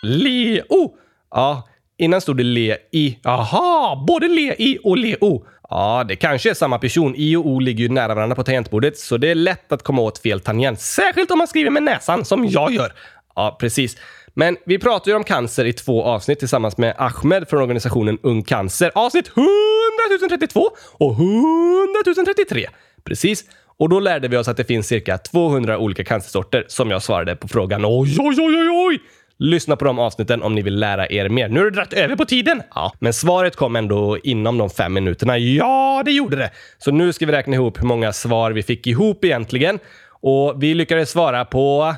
Leo! 0.03 0.91
Ja, 1.31 1.69
innan 1.99 2.21
stod 2.21 2.37
det 2.37 2.43
Le-i. 2.43 3.19
Jaha, 3.23 4.05
både 4.07 4.29
Le-i 4.29 4.79
och 4.85 4.99
Leo. 4.99 5.47
Ja, 5.70 6.05
det 6.09 6.16
kanske 6.16 6.50
är 6.50 6.55
samma 6.55 6.79
person. 6.79 7.14
I 7.16 7.37
och 7.37 7.46
O 7.46 7.59
ligger 7.59 7.83
ju 7.83 7.88
nära 7.88 8.14
varandra 8.14 8.37
på 8.37 8.44
tangentbordet, 8.44 8.98
så 8.98 9.16
det 9.16 9.31
är 9.31 9.35
lätt 9.35 9.72
att 9.72 9.83
komma 9.83 10.02
åt 10.02 10.18
fel 10.18 10.40
tangent. 10.40 10.81
Särskilt 10.81 11.31
om 11.31 11.38
man 11.38 11.48
skriver 11.48 11.70
med 11.70 11.83
näsan, 11.83 12.24
som 12.24 12.44
jag 12.44 12.72
gör. 12.72 12.92
Ja, 13.35 13.57
precis. 13.61 13.96
Men 14.35 14.57
vi 14.66 14.79
pratar 14.79 15.11
ju 15.11 15.16
om 15.16 15.24
cancer 15.24 15.64
i 15.64 15.72
två 15.72 16.05
avsnitt 16.05 16.38
tillsammans 16.38 16.79
med 16.79 16.94
Ahmed 16.98 17.48
från 17.48 17.62
organisationen 17.62 18.18
Ung 18.22 18.42
Cancer. 18.42 18.92
Avsnitt 18.94 19.29
100 19.29 20.38
032 20.38 20.70
och 20.92 21.12
100 21.12 22.35
033. 22.37 22.66
Precis. 23.05 23.44
Och 23.79 23.88
då 23.88 24.00
lärde 24.00 24.29
vi 24.29 24.37
oss 24.37 24.48
att 24.48 24.57
det 24.57 24.64
finns 24.64 24.87
cirka 24.87 25.18
200 25.18 25.79
olika 25.79 26.05
cancersorter 26.05 26.64
som 26.68 26.90
jag 26.90 27.02
svarade 27.02 27.37
på 27.37 27.48
frågan. 27.48 27.85
Oj, 27.85 28.16
oj, 28.18 28.37
oj, 28.38 28.57
oj, 28.57 28.70
oj! 28.70 29.00
Lyssna 29.38 29.77
på 29.77 29.85
de 29.85 29.99
avsnitten 29.99 30.42
om 30.42 30.55
ni 30.55 30.62
vill 30.62 30.79
lära 30.79 31.07
er 31.07 31.29
mer. 31.29 31.49
Nu 31.49 31.61
har 31.61 31.64
du 31.64 31.70
dragit 31.70 31.92
över 31.92 32.16
på 32.16 32.25
tiden! 32.25 32.62
Ja, 32.75 32.92
men 32.99 33.12
svaret 33.12 33.57
kom 33.57 33.77
ändå 33.77 34.18
inom 34.18 34.59
de 34.59 34.70
fem 34.70 34.92
minuterna. 34.92 35.38
Ja, 35.38 36.03
det 36.05 36.12
gjorde 36.12 36.37
det! 36.37 36.51
Så 36.79 36.90
nu 36.90 37.12
ska 37.12 37.27
vi 37.27 37.33
räkna 37.33 37.55
ihop 37.55 37.79
hur 37.79 37.87
många 37.87 38.12
svar 38.12 38.51
vi 38.51 38.62
fick 38.62 38.87
ihop 38.87 39.25
egentligen. 39.25 39.79
Och 40.11 40.62
vi 40.62 40.75
lyckades 40.75 41.11
svara 41.11 41.44
på... 41.44 41.94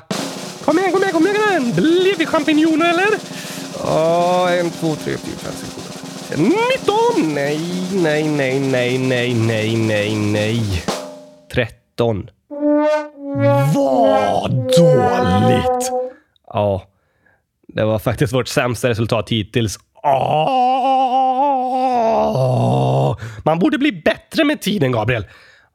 Kom 0.65 0.79
igen, 0.79 0.91
kom 0.91 1.01
igen, 1.01 1.13
kom 1.13 1.27
igen! 1.27 1.73
Blev 1.75 2.17
det 2.17 2.25
champinjoner 2.25 2.89
eller? 2.89 3.07
Ja, 3.83 4.49
en, 4.49 4.69
två, 4.69 4.95
tre, 4.95 5.13
fyra, 5.17 5.37
fem, 5.37 5.51
sex, 5.51 5.73
sju, 6.35 6.43
19! 6.43 7.33
Nej, 7.33 7.59
nej, 7.93 8.23
nej, 8.23 8.59
nej, 8.59 8.97
nej, 8.97 9.33
nej, 9.33 9.75
nej, 9.75 10.15
nej. 10.15 10.83
13. 11.53 12.29
Vad 13.75 14.51
dåligt! 14.51 15.91
Ja, 16.47 16.83
det 17.73 17.83
var 17.83 17.99
faktiskt 17.99 18.33
vårt 18.33 18.47
sämsta 18.47 18.89
resultat 18.89 19.29
hittills. 19.29 19.79
Oh! 20.03 20.79
Man 23.45 23.59
borde 23.59 23.77
bli 23.77 23.91
bättre 23.91 24.43
med 24.43 24.61
tiden, 24.61 24.91
Gabriel. 24.91 25.25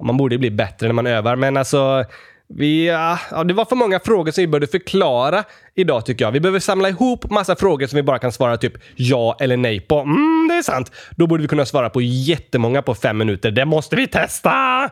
Man 0.02 0.16
borde 0.16 0.38
bli 0.38 0.50
bättre 0.50 0.87
när 0.87 0.94
man 0.94 1.07
övar, 1.07 1.37
men 1.37 1.57
alltså... 1.57 2.04
Vi, 2.48 2.90
ah, 2.90 3.18
ja, 3.30 3.44
det 3.44 3.54
var 3.54 3.64
för 3.64 3.76
många 3.76 4.00
frågor 4.00 4.33
som 4.33 4.42
vi 4.42 4.48
började 4.48 4.66
förklara 4.66 5.44
idag 5.74 6.07
tycker 6.07 6.24
jag. 6.24 6.33
Vi 6.33 6.40
behöver 6.40 6.61
samla 6.61 6.88
ihop 6.88 7.30
massa 7.30 7.57
frågor 7.57 7.87
som 7.87 7.96
vi 7.96 8.02
bara 8.02 8.18
kan 8.18 8.33
svara 8.33 8.57
typ 8.57 8.72
ja 8.96 9.37
eller 9.40 9.57
nej 9.57 9.80
på. 9.80 9.98
Mm, 9.98 10.48
det 10.48 10.54
är 10.54 10.62
sant. 10.62 10.92
Då 11.11 11.26
borde 11.26 11.42
vi 11.42 11.48
kunna 11.48 11.66
svara 11.66 11.90
på 11.90 12.00
jättemånga 12.02 12.83
på 12.83 12.94
fem 12.94 13.18
minuter. 13.18 13.50
Det 13.50 13.64
måste 13.64 13.96
vi 13.96 14.07
testa! 14.07 14.90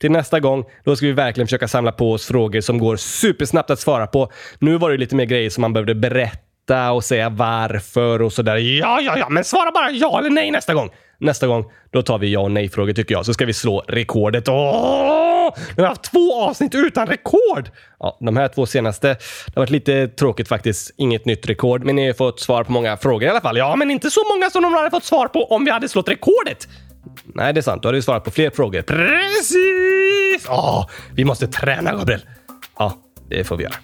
Till 0.00 0.10
nästa 0.10 0.40
gång, 0.40 0.64
då 0.84 0.96
ska 0.96 1.06
vi 1.06 1.12
verkligen 1.12 1.46
försöka 1.46 1.68
samla 1.68 1.92
på 1.92 2.12
oss 2.12 2.26
frågor 2.26 2.60
som 2.60 2.78
går 2.78 2.96
supersnabbt 2.96 3.70
att 3.70 3.80
svara 3.80 4.06
på. 4.06 4.32
Nu 4.58 4.78
var 4.78 4.90
det 4.90 4.96
lite 4.96 5.16
mer 5.16 5.24
grejer 5.24 5.50
som 5.50 5.62
man 5.62 5.72
behövde 5.72 5.94
berätta 5.94 6.92
och 6.92 7.04
säga 7.04 7.28
varför 7.28 8.22
och 8.22 8.32
sådär. 8.32 8.56
Ja, 8.56 9.00
ja, 9.00 9.18
ja, 9.18 9.28
men 9.28 9.44
svara 9.44 9.70
bara 9.70 9.90
ja 9.90 10.18
eller 10.18 10.30
nej 10.30 10.50
nästa 10.50 10.74
gång. 10.74 10.90
Nästa 11.20 11.46
gång, 11.46 11.64
då 11.90 12.02
tar 12.02 12.18
vi 12.18 12.32
ja 12.32 12.40
och 12.40 12.50
nej-frågor 12.50 12.92
tycker 12.92 13.14
jag, 13.14 13.26
så 13.26 13.34
ska 13.34 13.46
vi 13.46 13.52
slå 13.52 13.84
rekordet. 13.88 14.48
Åh! 14.48 15.54
Vi 15.76 15.82
har 15.82 15.88
haft 15.88 16.02
två 16.02 16.42
avsnitt 16.42 16.74
utan 16.74 17.06
rekord! 17.06 17.70
Ja, 17.98 18.18
de 18.20 18.36
här 18.36 18.48
två 18.48 18.66
senaste, 18.66 19.08
det 19.08 19.52
har 19.54 19.62
varit 19.62 19.70
lite 19.70 20.08
tråkigt 20.08 20.48
faktiskt. 20.48 20.94
Inget 20.96 21.24
nytt 21.24 21.48
rekord, 21.48 21.84
men 21.84 21.96
ni 21.96 22.06
har 22.06 22.14
fått 22.14 22.40
svar 22.40 22.64
på 22.64 22.72
många 22.72 22.96
frågor 22.96 23.22
i 23.22 23.28
alla 23.28 23.40
fall. 23.40 23.56
Ja, 23.56 23.76
men 23.76 23.90
inte 23.90 24.10
så 24.10 24.20
många 24.34 24.50
som 24.50 24.62
de 24.62 24.74
hade 24.74 24.90
fått 24.90 25.04
svar 25.04 25.28
på 25.28 25.44
om 25.44 25.64
vi 25.64 25.70
hade 25.70 25.88
slått 25.88 26.08
rekordet. 26.08 26.68
Nej, 27.34 27.52
det 27.54 27.60
är 27.60 27.62
sant. 27.62 27.82
Du 27.82 27.88
hade 27.88 27.98
ju 27.98 28.02
svarat 28.02 28.24
på 28.24 28.30
fler 28.30 28.50
frågor. 28.50 28.82
Precis! 28.82 30.48
Åh, 30.48 30.86
vi 31.14 31.24
måste 31.24 31.46
träna, 31.46 31.92
Gabriel. 31.92 32.20
Ja, 32.78 32.96
det 33.28 33.44
får 33.44 33.56
vi 33.56 33.64
göra. 33.64 33.74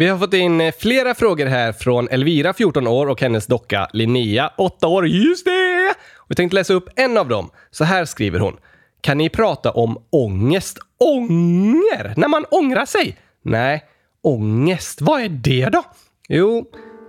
Vi 0.00 0.08
har 0.08 0.18
fått 0.18 0.34
in 0.34 0.60
eh, 0.60 0.74
flera 0.78 1.14
frågor 1.14 1.46
här 1.46 1.72
från 1.72 2.08
Elvira, 2.08 2.52
14 2.52 2.86
år, 2.86 3.06
och 3.06 3.20
hennes 3.20 3.46
docka 3.46 3.88
Linnea, 3.92 4.52
8 4.58 4.86
år. 4.86 5.06
Just 5.06 5.44
det! 5.44 5.94
Vi 6.28 6.34
tänkte 6.34 6.54
läsa 6.54 6.74
upp 6.74 6.88
en 6.96 7.18
av 7.18 7.28
dem. 7.28 7.50
Så 7.70 7.84
här 7.84 8.04
skriver 8.04 8.38
hon. 8.38 8.56
Kan 9.00 9.18
ni 9.18 9.28
prata 9.28 9.70
om 9.70 9.98
ångest? 10.10 10.78
Ånger? 11.00 12.14
När 12.16 12.28
man 12.28 12.44
ångrar 12.50 12.84
sig? 12.84 13.18
Nej, 13.42 13.84
ångest. 14.22 15.00
Vad 15.00 15.20
är 15.20 15.28
det 15.28 15.68
då? 15.72 15.82
Jo, 16.28 16.64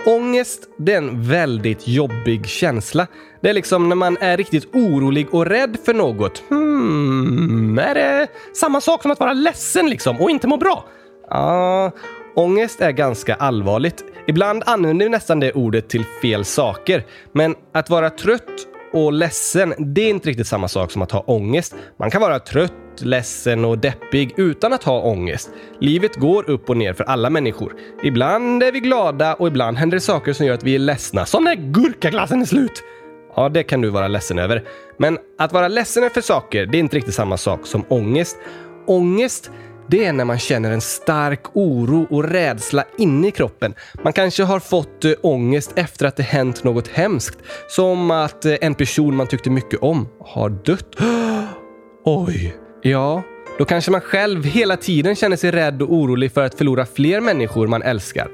ångest 0.06 0.70
det 0.78 0.94
är 0.94 0.98
en 0.98 1.24
väldigt 1.24 1.88
jobbig 1.88 2.48
känsla. 2.48 3.08
Det 3.42 3.50
är 3.50 3.54
liksom 3.54 3.90
när 3.90 3.96
man 3.96 4.18
är 4.22 4.38
riktigt 4.38 4.76
orolig 4.76 5.34
och 5.34 5.46
rädd 5.46 5.78
för 5.86 5.94
något. 5.94 6.44
Hmm, 6.50 7.80
är 7.80 7.96
det 7.96 8.28
samma 8.54 8.82
sak 8.82 9.02
som 9.02 9.12
att 9.12 9.20
vara 9.20 9.34
ledsen 9.34 9.90
liksom 9.90 10.22
och 10.22 10.30
inte 10.30 10.48
må 10.48 10.58
bra? 10.58 10.86
Ja, 11.30 11.92
ångest 12.36 12.82
är 12.82 12.92
ganska 12.92 13.36
allvarligt. 13.36 14.04
Ibland 14.28 14.64
använder 14.66 15.06
vi 15.06 15.10
nästan 15.10 15.40
det 15.40 15.52
ordet 15.52 15.90
till 15.90 16.04
fel 16.22 16.46
saker. 16.46 17.06
Men 17.34 17.56
att 17.74 17.90
vara 17.90 18.10
trött 18.10 18.68
och 18.94 19.14
ledsen, 19.14 19.74
det 19.78 20.02
är 20.02 20.10
inte 20.10 20.30
riktigt 20.30 20.48
samma 20.48 20.68
sak 20.68 20.92
som 20.92 21.02
att 21.02 21.12
ha 21.12 21.20
ångest. 21.20 21.76
Man 22.00 22.12
kan 22.12 22.22
vara 22.22 22.40
trött, 22.40 22.74
ledsen 23.00 23.66
och 23.66 23.78
deppig 23.78 24.34
utan 24.38 24.74
att 24.74 24.84
ha 24.84 25.02
ångest. 25.02 25.50
Livet 25.80 26.16
går 26.16 26.50
upp 26.50 26.70
och 26.70 26.78
ner 26.78 26.94
för 26.94 27.04
alla 27.04 27.30
människor. 27.30 27.76
Ibland 28.04 28.64
är 28.64 28.72
vi 28.72 28.80
glada 28.80 29.34
och 29.34 29.48
ibland 29.48 29.78
händer 29.78 29.98
det 29.98 30.02
saker 30.02 30.34
som 30.34 30.46
gör 30.46 30.54
att 30.54 30.64
vi 30.64 30.76
är 30.76 30.80
ledsna. 30.80 31.26
Som 31.26 31.44
när 31.44 31.56
gurkaglassen 31.56 32.42
är 32.42 32.46
slut! 32.46 32.84
Ja, 33.36 33.50
det 33.50 33.64
kan 33.64 33.82
du 33.82 33.90
vara 33.90 34.08
ledsen 34.08 34.40
över. 34.40 34.64
Men 34.98 35.18
att 35.38 35.54
vara 35.54 35.68
ledsen 35.68 36.10
för 36.10 36.22
saker, 36.22 36.66
det 36.66 36.78
är 36.78 36.80
inte 36.80 36.98
riktigt 36.98 37.16
samma 37.16 37.38
sak 37.38 37.68
som 37.68 37.86
ångest. 37.90 38.38
Ångest, 38.88 39.52
det 39.92 40.06
är 40.06 40.14
när 40.14 40.26
man 40.26 40.40
känner 40.40 40.72
en 40.72 40.82
stark 40.82 41.42
oro 41.54 42.08
och 42.10 42.24
rädsla 42.24 42.84
inne 42.98 43.28
i 43.28 43.32
kroppen. 43.32 43.74
Man 44.04 44.14
kanske 44.14 44.44
har 44.44 44.60
fått 44.60 45.06
eh, 45.06 45.14
ångest 45.22 45.74
efter 45.76 46.06
att 46.06 46.16
det 46.16 46.24
hänt 46.24 46.64
något 46.64 46.88
hemskt. 46.88 47.38
Som 47.68 48.12
att 48.12 48.46
eh, 48.46 48.56
en 48.62 48.76
person 48.76 49.16
man 49.16 49.28
tyckte 49.28 49.50
mycket 49.50 49.80
om 49.80 50.08
har 50.20 50.50
dött. 50.50 50.96
Oj! 52.06 52.56
Ja, 52.82 53.24
då 53.58 53.66
kanske 53.66 53.92
man 53.92 54.02
själv 54.02 54.44
hela 54.44 54.78
tiden 54.78 55.16
känner 55.16 55.38
sig 55.38 55.52
rädd 55.52 55.82
och 55.82 55.94
orolig 55.94 56.32
för 56.32 56.44
att 56.44 56.56
förlora 56.56 56.86
fler 56.86 57.22
människor 57.22 57.68
man 57.68 57.82
älskar. 57.82 58.28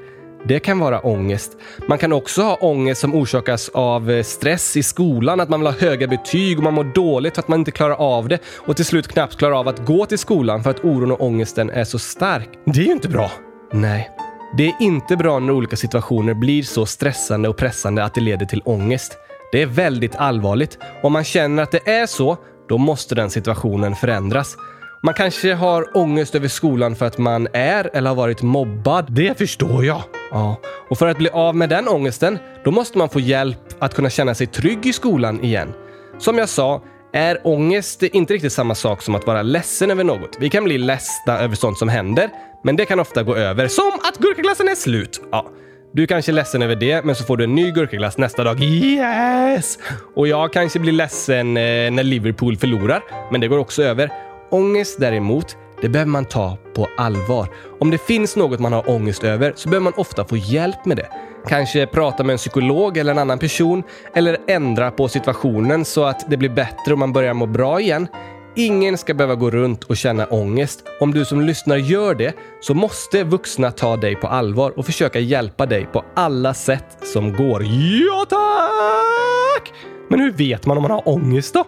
Det 0.44 0.58
kan 0.58 0.78
vara 0.78 1.00
ångest. 1.00 1.56
Man 1.88 1.98
kan 1.98 2.12
också 2.12 2.42
ha 2.42 2.54
ångest 2.54 3.00
som 3.00 3.14
orsakas 3.14 3.68
av 3.68 4.10
eh, 4.10 4.22
stress 4.22 4.76
i 4.76 4.82
skolan, 4.82 5.40
att 5.40 5.48
man 5.48 5.60
vill 5.60 5.66
ha 5.66 5.78
höga 5.80 6.06
betyg 6.06 6.58
och 6.58 6.64
man 6.64 6.74
mår 6.74 6.84
dåligt 6.84 7.34
för 7.34 7.42
att 7.42 7.48
man 7.48 7.58
inte 7.58 7.70
klarar 7.70 7.94
av 7.94 8.28
det 8.28 8.38
och 8.56 8.76
till 8.76 8.84
slut 8.84 9.08
knappt 9.08 9.36
klarar 9.36 9.60
av 9.60 9.68
att 9.68 9.86
gå 9.86 10.06
till 10.06 10.18
skolan 10.18 10.62
för 10.62 10.70
att 10.70 10.84
oron 10.84 11.12
och 11.12 11.20
ångesten 11.20 11.70
är 11.70 11.84
så 11.84 11.98
stark. 11.98 12.48
Det 12.64 12.80
är 12.80 12.84
ju 12.84 12.92
inte 12.92 13.08
bra. 13.08 13.30
Nej. 13.72 14.10
Det 14.56 14.68
är 14.68 14.74
inte 14.80 15.16
bra 15.16 15.38
när 15.38 15.52
olika 15.52 15.76
situationer 15.76 16.34
blir 16.34 16.62
så 16.62 16.86
stressande 16.86 17.48
och 17.48 17.56
pressande 17.56 18.04
att 18.04 18.14
det 18.14 18.20
leder 18.20 18.46
till 18.46 18.62
ångest. 18.64 19.16
Det 19.52 19.62
är 19.62 19.66
väldigt 19.66 20.16
allvarligt. 20.16 20.78
Om 21.02 21.12
man 21.12 21.24
känner 21.24 21.62
att 21.62 21.70
det 21.70 21.88
är 21.88 22.06
så, 22.06 22.36
då 22.68 22.78
måste 22.78 23.14
den 23.14 23.30
situationen 23.30 23.94
förändras. 23.94 24.56
Man 25.02 25.14
kanske 25.14 25.54
har 25.54 25.96
ångest 25.96 26.34
över 26.34 26.48
skolan 26.48 26.96
för 26.96 27.06
att 27.06 27.18
man 27.18 27.48
är 27.52 27.90
eller 27.92 28.08
har 28.08 28.16
varit 28.16 28.42
mobbad. 28.42 29.06
Det 29.10 29.38
förstår 29.38 29.84
jag. 29.84 30.02
Ja, 30.30 30.60
och 30.90 30.98
för 30.98 31.06
att 31.06 31.18
bli 31.18 31.28
av 31.28 31.56
med 31.56 31.68
den 31.68 31.88
ångesten, 31.88 32.38
då 32.64 32.70
måste 32.70 32.98
man 32.98 33.08
få 33.08 33.20
hjälp 33.20 33.58
att 33.78 33.94
kunna 33.94 34.10
känna 34.10 34.34
sig 34.34 34.46
trygg 34.46 34.86
i 34.86 34.92
skolan 34.92 35.44
igen. 35.44 35.72
Som 36.18 36.38
jag 36.38 36.48
sa, 36.48 36.82
är 37.12 37.40
ångest 37.44 38.02
inte 38.02 38.34
riktigt 38.34 38.52
samma 38.52 38.74
sak 38.74 39.02
som 39.02 39.14
att 39.14 39.26
vara 39.26 39.42
ledsen 39.42 39.90
över 39.90 40.04
något. 40.04 40.36
Vi 40.40 40.50
kan 40.50 40.64
bli 40.64 40.78
ledsna 40.78 41.38
över 41.38 41.54
sånt 41.56 41.78
som 41.78 41.88
händer, 41.88 42.30
men 42.64 42.76
det 42.76 42.84
kan 42.84 43.00
ofta 43.00 43.22
gå 43.22 43.36
över. 43.36 43.68
Som 43.68 43.92
att 44.02 44.18
gurkaglassen 44.18 44.68
är 44.68 44.74
slut. 44.74 45.20
Ja, 45.32 45.46
du 45.92 46.06
kanske 46.06 46.30
är 46.30 46.34
ledsen 46.34 46.62
över 46.62 46.76
det, 46.76 47.04
men 47.04 47.14
så 47.14 47.24
får 47.24 47.36
du 47.36 47.44
en 47.44 47.54
ny 47.54 47.70
gurkaglass 47.70 48.18
nästa 48.18 48.44
dag. 48.44 48.62
Yes! 48.62 49.78
Och 50.14 50.28
jag 50.28 50.52
kanske 50.52 50.78
blir 50.78 50.92
ledsen 50.92 51.56
eh, 51.56 51.90
när 51.90 52.02
Liverpool 52.02 52.56
förlorar, 52.56 53.02
men 53.32 53.40
det 53.40 53.48
går 53.48 53.58
också 53.58 53.82
över. 53.82 54.10
Ångest 54.50 55.00
däremot, 55.00 55.56
det 55.80 55.88
behöver 55.88 56.10
man 56.10 56.24
ta 56.24 56.58
på 56.74 56.88
allvar. 56.96 57.48
Om 57.80 57.90
det 57.90 57.98
finns 57.98 58.36
något 58.36 58.60
man 58.60 58.72
har 58.72 58.90
ångest 58.90 59.24
över 59.24 59.52
så 59.56 59.68
behöver 59.68 59.84
man 59.84 59.92
ofta 59.96 60.24
få 60.24 60.36
hjälp 60.36 60.84
med 60.84 60.96
det. 60.96 61.08
Kanske 61.48 61.86
prata 61.86 62.24
med 62.24 62.32
en 62.32 62.38
psykolog 62.38 62.96
eller 62.96 63.12
en 63.12 63.18
annan 63.18 63.38
person 63.38 63.82
eller 64.14 64.38
ändra 64.46 64.90
på 64.90 65.08
situationen 65.08 65.84
så 65.84 66.04
att 66.04 66.30
det 66.30 66.36
blir 66.36 66.48
bättre 66.48 66.92
och 66.92 66.98
man 66.98 67.12
börjar 67.12 67.34
må 67.34 67.46
bra 67.46 67.80
igen. 67.80 68.08
Ingen 68.54 68.98
ska 68.98 69.14
behöva 69.14 69.34
gå 69.34 69.50
runt 69.50 69.84
och 69.84 69.96
känna 69.96 70.26
ångest. 70.26 70.84
Om 71.00 71.14
du 71.14 71.24
som 71.24 71.40
lyssnar 71.40 71.76
gör 71.76 72.14
det 72.14 72.34
så 72.60 72.74
måste 72.74 73.24
vuxna 73.24 73.70
ta 73.70 73.96
dig 73.96 74.16
på 74.16 74.26
allvar 74.26 74.78
och 74.78 74.86
försöka 74.86 75.18
hjälpa 75.18 75.66
dig 75.66 75.86
på 75.92 76.04
alla 76.14 76.54
sätt 76.54 76.98
som 77.02 77.32
går. 77.32 77.62
Ja, 77.62 78.26
tack! 78.28 79.72
Men 80.08 80.20
hur 80.20 80.32
vet 80.32 80.66
man 80.66 80.76
om 80.76 80.82
man 80.82 80.90
har 80.90 81.08
ångest 81.08 81.54
då? 81.54 81.64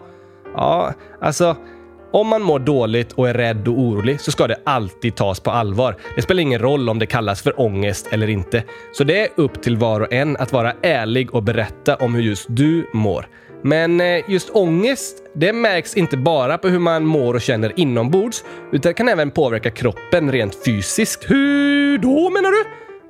Ja, 0.55 0.93
alltså 1.21 1.55
om 2.11 2.27
man 2.27 2.41
mår 2.41 2.59
dåligt 2.59 3.11
och 3.11 3.29
är 3.29 3.33
rädd 3.33 3.67
och 3.67 3.79
orolig 3.79 4.21
så 4.21 4.31
ska 4.31 4.47
det 4.47 4.57
alltid 4.63 5.15
tas 5.15 5.39
på 5.39 5.51
allvar. 5.51 5.95
Det 6.15 6.21
spelar 6.21 6.41
ingen 6.41 6.59
roll 6.59 6.89
om 6.89 6.99
det 6.99 7.05
kallas 7.05 7.41
för 7.41 7.61
ångest 7.61 8.07
eller 8.11 8.29
inte. 8.29 8.63
Så 8.93 9.03
det 9.03 9.21
är 9.21 9.29
upp 9.35 9.61
till 9.61 9.77
var 9.77 10.01
och 10.01 10.13
en 10.13 10.37
att 10.37 10.53
vara 10.53 10.73
ärlig 10.81 11.35
och 11.35 11.43
berätta 11.43 11.95
om 11.95 12.15
hur 12.15 12.21
just 12.21 12.45
du 12.49 12.89
mår. 12.93 13.27
Men 13.63 14.01
eh, 14.01 14.29
just 14.29 14.49
ångest, 14.49 15.17
det 15.35 15.53
märks 15.53 15.97
inte 15.97 16.17
bara 16.17 16.57
på 16.57 16.67
hur 16.67 16.79
man 16.79 17.05
mår 17.05 17.33
och 17.33 17.41
känner 17.41 17.79
inombords, 17.79 18.43
utan 18.71 18.93
kan 18.93 19.09
även 19.09 19.31
påverka 19.31 19.71
kroppen 19.71 20.31
rent 20.31 20.65
fysiskt. 20.65 21.31
Hur 21.31 21.97
då 21.97 22.29
menar 22.29 22.51
du? 22.51 22.63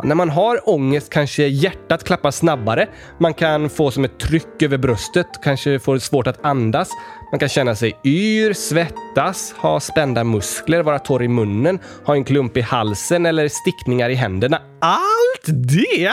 När 0.03 0.15
man 0.15 0.29
har 0.29 0.69
ångest 0.69 1.09
kanske 1.09 1.47
hjärtat 1.47 2.03
klappar 2.03 2.31
snabbare. 2.31 2.87
Man 3.17 3.33
kan 3.33 3.69
få 3.69 3.91
som 3.91 4.05
ett 4.05 4.19
tryck 4.19 4.61
över 4.61 4.77
bröstet, 4.77 5.27
kanske 5.43 5.79
får 5.79 5.97
svårt 5.97 6.27
att 6.27 6.45
andas. 6.45 6.89
Man 7.31 7.39
kan 7.39 7.49
känna 7.49 7.75
sig 7.75 7.97
yr, 8.03 8.53
svettas, 8.53 9.53
ha 9.57 9.79
spända 9.79 10.23
muskler, 10.23 10.83
vara 10.83 10.99
torr 10.99 11.23
i 11.23 11.27
munnen, 11.27 11.79
ha 12.05 12.15
en 12.15 12.23
klump 12.23 12.57
i 12.57 12.61
halsen 12.61 13.25
eller 13.25 13.47
stickningar 13.47 14.09
i 14.09 14.15
händerna. 14.15 14.61
Allt 14.79 15.45
det? 15.45 16.11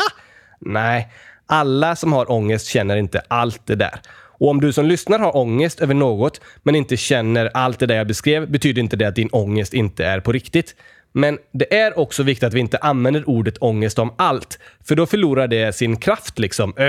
Nej, 0.60 1.08
alla 1.46 1.96
som 1.96 2.12
har 2.12 2.32
ångest 2.32 2.66
känner 2.66 2.96
inte 2.96 3.22
allt 3.28 3.66
det 3.66 3.74
där. 3.74 4.00
Och 4.38 4.50
om 4.50 4.60
du 4.60 4.72
som 4.72 4.86
lyssnar 4.86 5.18
har 5.18 5.36
ångest 5.36 5.80
över 5.80 5.94
något 5.94 6.40
men 6.62 6.74
inte 6.74 6.96
känner 6.96 7.50
allt 7.54 7.78
det 7.78 7.86
där 7.86 7.96
jag 7.96 8.06
beskrev 8.06 8.50
betyder 8.50 8.82
inte 8.82 8.96
det 8.96 9.08
att 9.08 9.16
din 9.16 9.28
ångest 9.32 9.74
inte 9.74 10.04
är 10.04 10.20
på 10.20 10.32
riktigt. 10.32 10.74
Men 11.12 11.38
det 11.52 11.76
är 11.76 11.98
också 11.98 12.22
viktigt 12.22 12.46
att 12.46 12.54
vi 12.54 12.60
inte 12.60 12.78
använder 12.78 13.28
ordet 13.28 13.58
ångest 13.58 13.98
om 13.98 14.14
allt, 14.18 14.58
för 14.84 14.94
då 14.94 15.06
förlorar 15.06 15.48
det 15.48 15.72
sin 15.72 15.96
kraft 15.96 16.38
liksom. 16.38 16.74
Äh, 16.76 16.84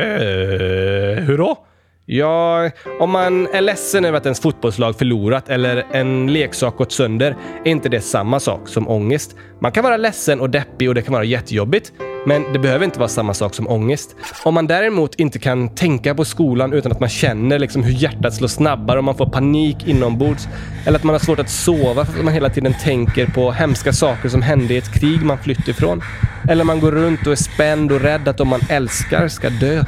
hur 1.24 1.38
då? 1.38 1.66
Ja, 2.12 2.70
om 3.00 3.12
man 3.12 3.48
är 3.48 3.62
ledsen 3.62 4.06
över 4.06 4.18
att 4.18 4.26
ens 4.26 4.40
fotbollslag 4.40 4.96
förlorat 4.96 5.50
eller 5.50 5.86
en 5.92 6.34
leksak 6.34 6.78
gått 6.78 6.92
sönder 6.92 7.36
är 7.66 7.72
inte 7.72 7.90
det 7.90 8.02
samma 8.02 8.40
sak 8.40 8.68
som 8.68 8.88
ångest. 8.88 9.36
Man 9.60 9.72
kan 9.72 9.84
vara 9.84 9.98
ledsen 9.98 10.40
och 10.40 10.50
deppig 10.50 10.90
och 10.90 10.96
det 10.96 11.02
kan 11.02 11.14
vara 11.14 11.24
jättejobbigt, 11.24 11.92
men 12.26 12.54
det 12.54 12.60
behöver 12.60 12.86
inte 12.86 13.00
vara 13.00 13.10
samma 13.10 13.34
sak 13.34 13.54
som 13.54 13.68
ångest. 13.68 14.16
Om 14.44 14.54
man 14.54 14.68
däremot 14.68 15.16
inte 15.16 15.40
kan 15.40 15.76
tänka 15.76 16.16
på 16.16 16.26
skolan 16.26 16.74
utan 16.74 16.92
att 16.92 17.00
man 17.00 17.10
känner 17.10 17.60
liksom 17.60 17.84
hur 17.84 17.94
hjärtat 17.94 18.34
slår 18.34 18.48
snabbare 18.48 18.98
och 18.98 19.04
man 19.04 19.16
får 19.16 19.30
panik 19.30 19.88
inombords, 19.88 20.48
eller 20.86 21.00
att 21.00 21.04
man 21.04 21.14
har 21.14 21.20
svårt 21.20 21.40
att 21.40 21.50
sova 21.50 22.06
för 22.06 22.20
att 22.20 22.26
man 22.26 22.34
hela 22.34 22.50
tiden 22.50 22.76
tänker 22.84 23.26
på 23.26 23.52
hemska 23.52 23.94
saker 23.94 24.30
som 24.30 24.42
hände 24.42 24.74
i 24.74 24.78
ett 24.78 24.94
krig 24.94 25.24
man 25.24 25.38
flytt 25.38 25.68
ifrån, 25.68 26.02
eller 26.50 26.64
man 26.64 26.80
går 26.80 26.92
runt 26.92 27.26
och 27.26 27.32
är 27.32 27.36
spänd 27.36 27.92
och 27.92 28.02
rädd 28.02 28.28
att 28.28 28.38
de 28.38 28.48
man 28.48 28.62
älskar 28.70 29.28
ska 29.28 29.50
dö, 29.50 29.84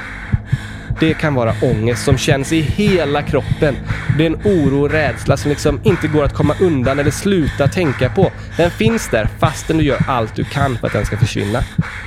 det 1.02 1.14
kan 1.14 1.36
vara 1.36 1.54
ångest 1.62 2.06
som 2.06 2.18
känns 2.18 2.54
i 2.54 2.62
hela 2.62 3.22
kroppen. 3.22 3.76
Det 4.18 4.24
är 4.24 4.28
en 4.28 4.42
oro 4.46 4.82
och 4.82 4.92
rädsla 4.92 5.38
som 5.38 5.50
liksom 5.50 5.80
inte 5.84 6.08
går 6.08 6.24
att 6.24 6.34
komma 6.34 6.56
undan 6.62 7.00
eller 7.00 7.12
sluta 7.12 7.68
tänka 7.68 8.10
på. 8.10 8.32
Den 8.58 8.72
finns 8.72 9.10
där 9.10 9.30
fastän 9.40 9.78
du 9.78 9.84
gör 9.84 10.00
allt 10.08 10.36
du 10.36 10.44
kan 10.44 10.78
för 10.78 10.88
att 10.88 10.94
den 10.94 11.06
ska 11.06 11.18
försvinna. 11.18 11.60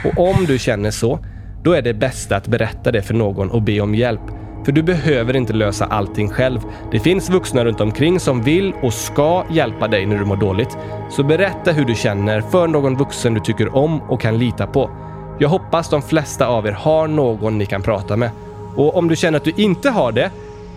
Och 0.04 0.28
om 0.28 0.44
du 0.46 0.58
känner 0.58 0.90
så, 0.90 1.18
då 1.62 1.72
är 1.72 1.82
det 1.82 1.94
bästa 1.94 2.36
att 2.36 2.46
berätta 2.46 2.92
det 2.92 3.02
för 3.02 3.14
någon 3.14 3.50
och 3.50 3.62
be 3.62 3.80
om 3.80 3.94
hjälp. 3.94 4.20
För 4.64 4.72
du 4.72 4.82
behöver 4.82 5.36
inte 5.36 5.52
lösa 5.52 5.84
allting 5.84 6.28
själv. 6.30 6.60
Det 6.92 7.00
finns 7.00 7.30
vuxna 7.30 7.64
runt 7.64 7.80
omkring 7.80 8.20
som 8.20 8.42
vill 8.42 8.72
och 8.82 8.94
ska 8.94 9.44
hjälpa 9.50 9.88
dig 9.88 10.06
när 10.06 10.18
du 10.18 10.24
mår 10.24 10.36
dåligt. 10.36 10.76
Så 11.10 11.22
berätta 11.22 11.72
hur 11.72 11.84
du 11.84 11.94
känner 11.94 12.40
för 12.40 12.68
någon 12.68 12.96
vuxen 12.96 13.34
du 13.34 13.40
tycker 13.40 13.76
om 13.76 14.00
och 14.00 14.20
kan 14.20 14.38
lita 14.38 14.66
på. 14.66 14.90
Jag 15.38 15.48
hoppas 15.48 15.90
de 15.90 16.02
flesta 16.02 16.46
av 16.46 16.66
er 16.66 16.72
har 16.72 17.08
någon 17.08 17.58
ni 17.58 17.66
kan 17.66 17.82
prata 17.82 18.16
med. 18.16 18.30
Och 18.76 18.96
om 18.96 19.08
du 19.08 19.16
känner 19.16 19.38
att 19.38 19.44
du 19.44 19.52
inte 19.56 19.90
har 19.90 20.12
det, 20.12 20.30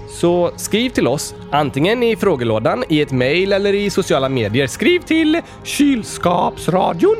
så 0.10 0.52
skriv 0.56 0.90
till 0.90 1.08
oss, 1.08 1.36
antingen 1.52 2.04
i 2.04 2.16
frågelådan, 2.16 2.84
i 2.90 3.02
ett 3.02 3.12
mejl 3.12 3.54
eller 3.54 3.74
i 3.74 3.90
sociala 3.90 4.30
medier. 4.30 4.68
Skriv 4.68 5.00
till 5.00 5.42
kylskapsradion 5.64 7.16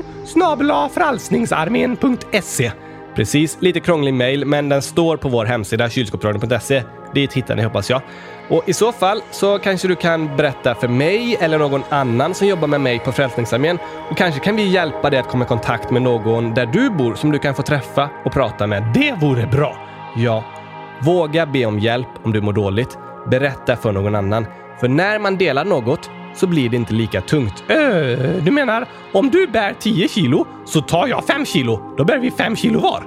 frälsningsarmén.se. 0.94 2.72
Precis, 3.16 3.58
lite 3.60 3.80
krånglig 3.80 4.14
mejl, 4.14 4.46
men 4.46 4.70
den 4.70 4.82
står 4.82 5.18
på 5.18 5.30
vår 5.30 5.46
hemsida 5.46 5.90
kylskåpsradion.se. 5.90 6.84
Dit 7.14 7.34
hittar 7.34 7.56
ni 7.56 7.64
hoppas 7.64 7.90
jag. 7.90 8.02
Och 8.50 8.70
i 8.70 8.74
så 8.74 8.92
fall 8.92 9.22
så 9.32 9.60
kanske 9.60 9.88
du 9.88 9.96
kan 9.96 10.38
berätta 10.38 10.76
för 10.76 10.88
mig 10.88 11.38
eller 11.40 11.58
någon 11.58 11.84
annan 11.90 12.34
som 12.34 12.48
jobbar 12.48 12.68
med 12.68 12.82
mig 12.82 13.00
på 13.00 13.12
Frälsningsarmén 13.12 13.80
och 14.10 14.18
kanske 14.18 14.40
kan 14.40 14.56
vi 14.56 14.68
hjälpa 14.68 15.10
dig 15.10 15.20
att 15.20 15.28
komma 15.28 15.46
i 15.46 15.48
kontakt 15.48 15.92
med 15.92 16.02
någon 16.02 16.54
där 16.54 16.66
du 16.66 16.90
bor 16.90 17.16
som 17.16 17.32
du 17.32 17.40
kan 17.40 17.56
få 17.56 17.62
träffa 17.62 18.10
och 18.26 18.32
prata 18.32 18.68
med. 18.68 18.84
Det 18.94 19.16
vore 19.22 19.48
bra! 19.48 19.78
Ja, 20.16 20.44
Våga 21.00 21.46
be 21.46 21.66
om 21.66 21.80
hjälp 21.80 22.08
om 22.24 22.34
du 22.34 22.42
mår 22.42 22.54
dåligt. 22.54 22.98
Berätta 23.32 23.76
för 23.76 23.92
någon 23.92 24.16
annan. 24.16 24.46
För 24.80 24.88
när 24.88 25.20
man 25.20 25.38
delar 25.38 25.66
något 25.66 26.10
så 26.36 26.48
blir 26.48 26.70
det 26.70 26.76
inte 26.76 26.94
lika 26.94 27.22
tungt. 27.22 27.64
Öh, 27.70 28.18
du 28.44 28.52
menar 28.52 28.86
om 29.14 29.30
du 29.30 29.48
bär 29.48 29.76
10 29.80 30.08
kilo 30.08 30.46
så 30.66 30.82
tar 30.82 31.08
jag 31.08 31.26
5 31.26 31.46
kilo. 31.46 31.96
Då 31.98 32.04
bär 32.04 32.20
vi 32.20 32.32
5 32.32 32.56
kilo 32.56 32.80
var. 32.80 33.04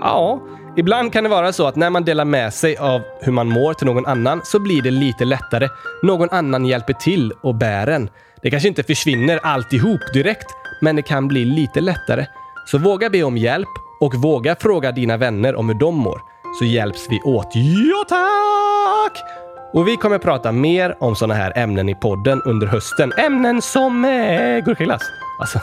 Ja, 0.00 0.40
ibland 0.76 1.12
kan 1.12 1.24
det 1.24 1.30
vara 1.30 1.52
så 1.52 1.66
att 1.66 1.76
när 1.76 1.90
man 1.90 2.04
delar 2.04 2.24
med 2.24 2.54
sig 2.54 2.76
av 2.76 3.02
hur 3.20 3.32
man 3.32 3.48
mår 3.48 3.74
till 3.74 3.86
någon 3.86 4.06
annan 4.06 4.40
så 4.44 4.58
blir 4.58 4.82
det 4.82 4.90
lite 4.90 5.24
lättare. 5.24 5.68
Någon 6.02 6.28
annan 6.30 6.66
hjälper 6.66 6.92
till 6.92 7.32
och 7.42 7.54
bär 7.54 7.86
en. 7.86 8.08
Det 8.42 8.50
kanske 8.50 8.68
inte 8.68 8.82
försvinner 8.82 9.40
alltihop 9.42 10.00
direkt, 10.14 10.46
men 10.80 10.96
det 10.96 11.02
kan 11.02 11.28
bli 11.28 11.44
lite 11.44 11.80
lättare. 11.80 12.26
Så 12.66 12.78
våga 12.78 13.10
be 13.10 13.22
om 13.22 13.36
hjälp 13.36 13.68
och 14.00 14.14
våga 14.14 14.56
fråga 14.60 14.92
dina 14.92 15.16
vänner 15.16 15.54
om 15.54 15.68
hur 15.68 15.78
de 15.78 15.94
mår, 15.94 16.20
så 16.58 16.64
hjälps 16.64 17.06
vi 17.10 17.20
åt. 17.20 17.48
Ja, 17.54 18.04
tack! 18.08 19.24
Och 19.72 19.88
vi 19.88 19.96
kommer 19.96 20.18
prata 20.18 20.52
mer 20.52 20.96
om 21.00 21.16
sådana 21.16 21.34
här 21.34 21.52
ämnen 21.56 21.88
i 21.88 21.94
podden 21.94 22.42
under 22.44 22.66
hösten. 22.66 23.12
Ämnen 23.18 23.62
som 23.62 24.04
eh, 24.04 24.64
gurkaglass. 24.64 25.02
Alltså, 25.40 25.58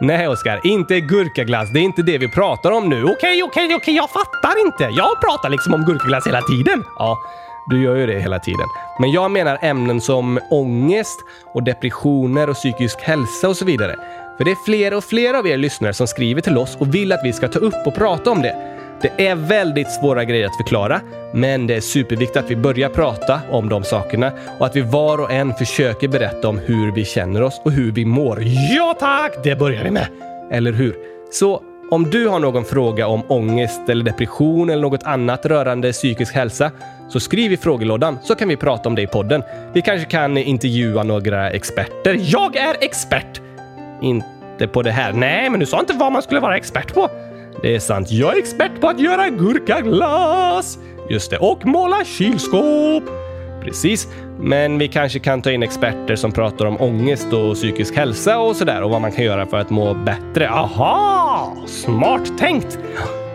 nej 0.00 0.28
Oskar, 0.28 0.60
inte 0.64 1.00
gurkaglass. 1.00 1.72
Det 1.72 1.78
är 1.78 1.82
inte 1.82 2.02
det 2.02 2.18
vi 2.18 2.28
pratar 2.28 2.70
om 2.70 2.88
nu. 2.88 3.04
Okej, 3.04 3.42
okej, 3.42 3.74
okej, 3.74 3.96
jag 3.96 4.10
fattar 4.10 4.66
inte. 4.66 4.84
Jag 4.84 5.20
pratar 5.20 5.48
liksom 5.48 5.74
om 5.74 5.84
gurkaglass 5.84 6.26
hela 6.26 6.42
tiden. 6.42 6.84
Ja, 6.98 7.18
du 7.66 7.82
gör 7.82 7.96
ju 7.96 8.06
det 8.06 8.18
hela 8.18 8.38
tiden. 8.38 8.66
Men 9.00 9.10
jag 9.10 9.30
menar 9.30 9.58
ämnen 9.62 10.00
som 10.00 10.40
ångest 10.50 11.20
och 11.54 11.62
depressioner 11.62 12.50
och 12.50 12.56
psykisk 12.56 13.00
hälsa 13.00 13.48
och 13.48 13.56
så 13.56 13.64
vidare. 13.64 13.96
För 14.36 14.44
det 14.44 14.50
är 14.50 14.64
fler 14.64 14.94
och 14.94 15.04
fler 15.04 15.34
av 15.34 15.46
er 15.46 15.56
lyssnare 15.56 15.92
som 15.92 16.06
skriver 16.06 16.40
till 16.40 16.58
oss 16.58 16.76
och 16.80 16.94
vill 16.94 17.12
att 17.12 17.24
vi 17.24 17.32
ska 17.32 17.48
ta 17.48 17.58
upp 17.58 17.86
och 17.86 17.94
prata 17.94 18.30
om 18.30 18.42
det. 18.42 18.75
Det 19.02 19.26
är 19.26 19.34
väldigt 19.34 19.90
svåra 19.90 20.24
grejer 20.24 20.46
att 20.46 20.56
förklara, 20.56 21.00
men 21.34 21.66
det 21.66 21.74
är 21.74 21.80
superviktigt 21.80 22.36
att 22.36 22.50
vi 22.50 22.56
börjar 22.56 22.88
prata 22.88 23.40
om 23.50 23.68
de 23.68 23.84
sakerna 23.84 24.32
och 24.58 24.66
att 24.66 24.76
vi 24.76 24.80
var 24.80 25.20
och 25.20 25.30
en 25.32 25.54
försöker 25.54 26.08
berätta 26.08 26.48
om 26.48 26.58
hur 26.58 26.92
vi 26.92 27.04
känner 27.04 27.42
oss 27.42 27.60
och 27.64 27.72
hur 27.72 27.92
vi 27.92 28.04
mår. 28.04 28.42
Ja 28.76 28.96
tack, 29.00 29.32
det 29.44 29.56
börjar 29.56 29.84
vi 29.84 29.90
med! 29.90 30.06
Eller 30.50 30.72
hur? 30.72 30.96
Så 31.32 31.62
om 31.90 32.10
du 32.10 32.28
har 32.28 32.38
någon 32.38 32.64
fråga 32.64 33.06
om 33.06 33.22
ångest 33.28 33.88
eller 33.88 34.04
depression 34.04 34.70
eller 34.70 34.82
något 34.82 35.02
annat 35.02 35.46
rörande 35.46 35.92
psykisk 35.92 36.34
hälsa 36.34 36.70
så 37.08 37.20
skriv 37.20 37.52
i 37.52 37.56
frågelådan 37.56 38.18
så 38.22 38.34
kan 38.34 38.48
vi 38.48 38.56
prata 38.56 38.88
om 38.88 38.94
det 38.94 39.02
i 39.02 39.06
podden. 39.06 39.42
Vi 39.72 39.82
kanske 39.82 40.06
kan 40.10 40.36
intervjua 40.36 41.02
några 41.02 41.50
experter. 41.50 42.18
Jag 42.20 42.56
är 42.56 42.76
expert! 42.80 43.40
Inte 44.02 44.68
på 44.72 44.82
det 44.82 44.90
här. 44.90 45.12
Nej, 45.12 45.50
men 45.50 45.60
du 45.60 45.66
sa 45.66 45.80
inte 45.80 45.94
vad 45.94 46.12
man 46.12 46.22
skulle 46.22 46.40
vara 46.40 46.56
expert 46.56 46.94
på. 46.94 47.10
Det 47.62 47.74
är 47.74 47.78
sant. 47.78 48.10
Jag 48.10 48.34
är 48.34 48.38
expert 48.38 48.80
på 48.80 48.88
att 48.88 49.00
göra 49.00 49.28
gurkaglass. 49.28 50.78
Just 51.10 51.30
det, 51.30 51.38
och 51.38 51.66
måla 51.66 52.04
kylskåp. 52.04 53.04
Precis, 53.62 54.08
men 54.40 54.78
vi 54.78 54.88
kanske 54.88 55.18
kan 55.18 55.42
ta 55.42 55.50
in 55.50 55.62
experter 55.62 56.16
som 56.16 56.32
pratar 56.32 56.66
om 56.66 56.80
ångest 56.80 57.32
och 57.32 57.54
psykisk 57.54 57.96
hälsa 57.96 58.38
och 58.38 58.56
sådär 58.56 58.82
och 58.82 58.90
vad 58.90 59.00
man 59.00 59.12
kan 59.12 59.24
göra 59.24 59.46
för 59.46 59.56
att 59.56 59.70
må 59.70 59.94
bättre. 59.94 60.50
Aha! 60.50 61.56
Smart 61.66 62.38
tänkt! 62.38 62.78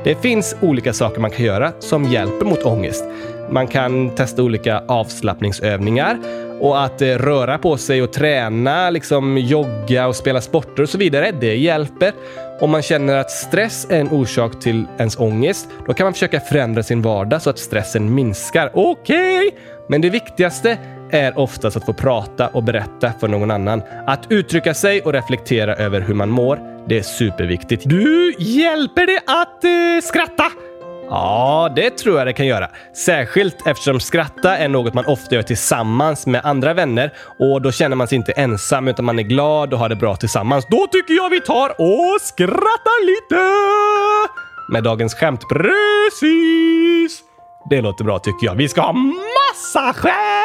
Det 0.03 0.15
finns 0.15 0.55
olika 0.61 0.93
saker 0.93 1.21
man 1.21 1.31
kan 1.31 1.45
göra 1.45 1.71
som 1.79 2.03
hjälper 2.03 2.45
mot 2.45 2.63
ångest. 2.63 3.03
Man 3.51 3.67
kan 3.67 4.15
testa 4.15 4.43
olika 4.43 4.83
avslappningsövningar 4.87 6.17
och 6.59 6.83
att 6.83 7.01
eh, 7.01 7.07
röra 7.07 7.57
på 7.57 7.77
sig 7.77 8.01
och 8.01 8.13
träna, 8.13 8.89
liksom 8.89 9.37
jogga 9.37 10.07
och 10.07 10.15
spela 10.15 10.41
sporter 10.41 10.83
och 10.83 10.89
så 10.89 10.97
vidare, 10.97 11.31
det 11.41 11.55
hjälper. 11.55 12.11
Om 12.59 12.69
man 12.69 12.81
känner 12.81 13.17
att 13.17 13.31
stress 13.31 13.87
är 13.89 13.99
en 13.99 14.09
orsak 14.09 14.59
till 14.59 14.85
ens 14.97 15.19
ångest, 15.19 15.67
då 15.87 15.93
kan 15.93 16.05
man 16.05 16.13
försöka 16.13 16.39
förändra 16.39 16.83
sin 16.83 17.01
vardag 17.01 17.41
så 17.41 17.49
att 17.49 17.59
stressen 17.59 18.15
minskar. 18.15 18.71
Okej, 18.73 19.47
okay. 19.47 19.59
men 19.89 20.01
det 20.01 20.09
viktigaste 20.09 20.77
är 21.11 21.39
oftast 21.39 21.77
att 21.77 21.85
få 21.85 21.93
prata 21.93 22.47
och 22.47 22.63
berätta 22.63 23.11
för 23.19 23.27
någon 23.27 23.51
annan. 23.51 23.81
Att 24.07 24.25
uttrycka 24.29 24.73
sig 24.73 25.01
och 25.01 25.13
reflektera 25.13 25.75
över 25.75 26.01
hur 26.01 26.13
man 26.13 26.29
mår, 26.29 26.59
det 26.87 26.97
är 26.97 27.03
superviktigt. 27.03 27.83
Du, 27.85 28.33
hjälper 28.37 29.05
det 29.05 29.21
att 29.25 29.63
eh, 29.63 30.07
skratta? 30.07 30.70
Ja, 31.11 31.71
det 31.75 31.89
tror 31.89 32.17
jag 32.17 32.27
det 32.27 32.33
kan 32.33 32.45
göra. 32.45 32.69
Särskilt 33.05 33.67
eftersom 33.67 33.99
skratta 33.99 34.57
är 34.57 34.67
något 34.67 34.93
man 34.93 35.05
ofta 35.05 35.35
gör 35.35 35.41
tillsammans 35.41 36.27
med 36.27 36.41
andra 36.45 36.73
vänner 36.73 37.13
och 37.39 37.61
då 37.61 37.71
känner 37.71 37.95
man 37.95 38.07
sig 38.07 38.15
inte 38.15 38.31
ensam 38.31 38.87
utan 38.87 39.05
man 39.05 39.19
är 39.19 39.23
glad 39.23 39.73
och 39.73 39.79
har 39.79 39.89
det 39.89 39.95
bra 39.95 40.15
tillsammans. 40.15 40.65
Då 40.69 40.87
tycker 40.87 41.13
jag 41.13 41.29
vi 41.29 41.41
tar 41.41 41.69
och 41.69 42.21
skrattar 42.21 43.05
lite! 43.05 43.41
Med 44.69 44.83
dagens 44.83 45.15
skämt. 45.15 45.41
Precis! 45.49 47.21
Det 47.69 47.81
låter 47.81 48.03
bra 48.03 48.19
tycker 48.19 48.45
jag. 48.47 48.55
Vi 48.55 48.69
ska 48.69 48.81
ha 48.81 48.93
massa 48.93 49.93
skämt! 49.93 50.40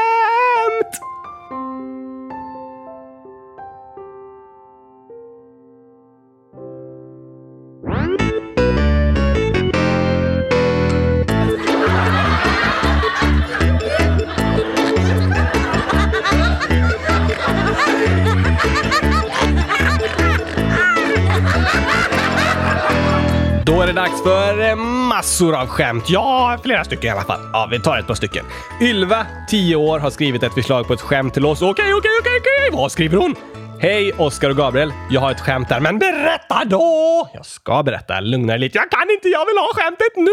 Dags 23.97 24.23
för 24.23 24.69
eh, 24.69 24.77
massor 25.09 25.55
av 25.55 25.67
skämt. 25.67 26.05
Ja, 26.09 26.59
flera 26.63 26.85
stycken 26.85 27.09
i 27.09 27.11
alla 27.11 27.23
fall. 27.23 27.41
Ja, 27.53 27.69
vi 27.71 27.81
tar 27.81 27.99
ett 27.99 28.07
par 28.07 28.15
stycken. 28.15 28.45
Ylva, 28.81 29.27
10 29.49 29.77
år, 29.77 29.99
har 29.99 30.11
skrivit 30.11 30.43
ett 30.43 30.55
förslag 30.55 30.87
på 30.87 30.93
ett 30.93 31.01
skämt 31.01 31.35
till 31.35 31.47
oss. 31.47 31.63
Okej, 31.63 31.95
okej, 31.95 32.11
okej, 32.21 32.33
okej. 32.41 32.79
Vad 32.79 32.93
skriver 32.93 33.19
hon? 33.19 33.35
Hej 33.81 34.13
Oskar 34.13 34.51
och 34.51 34.57
Gabriel. 34.57 34.93
Jag 35.11 35.21
har 35.21 35.31
ett 35.31 35.41
skämt 35.41 35.69
där, 35.69 35.81
men 35.81 35.99
berätta 35.99 36.65
då! 36.65 37.31
Jag 37.35 37.47
ska 37.47 37.83
berätta. 37.83 38.21
Lugna 38.21 38.53
dig 38.53 38.61
lite. 38.61 38.79
Jag 38.79 38.91
kan 38.91 39.11
inte, 39.11 39.29
jag 39.29 39.47
vill 39.47 39.59
ha 39.59 39.69
skämtet 39.75 40.17
nu! 40.17 40.31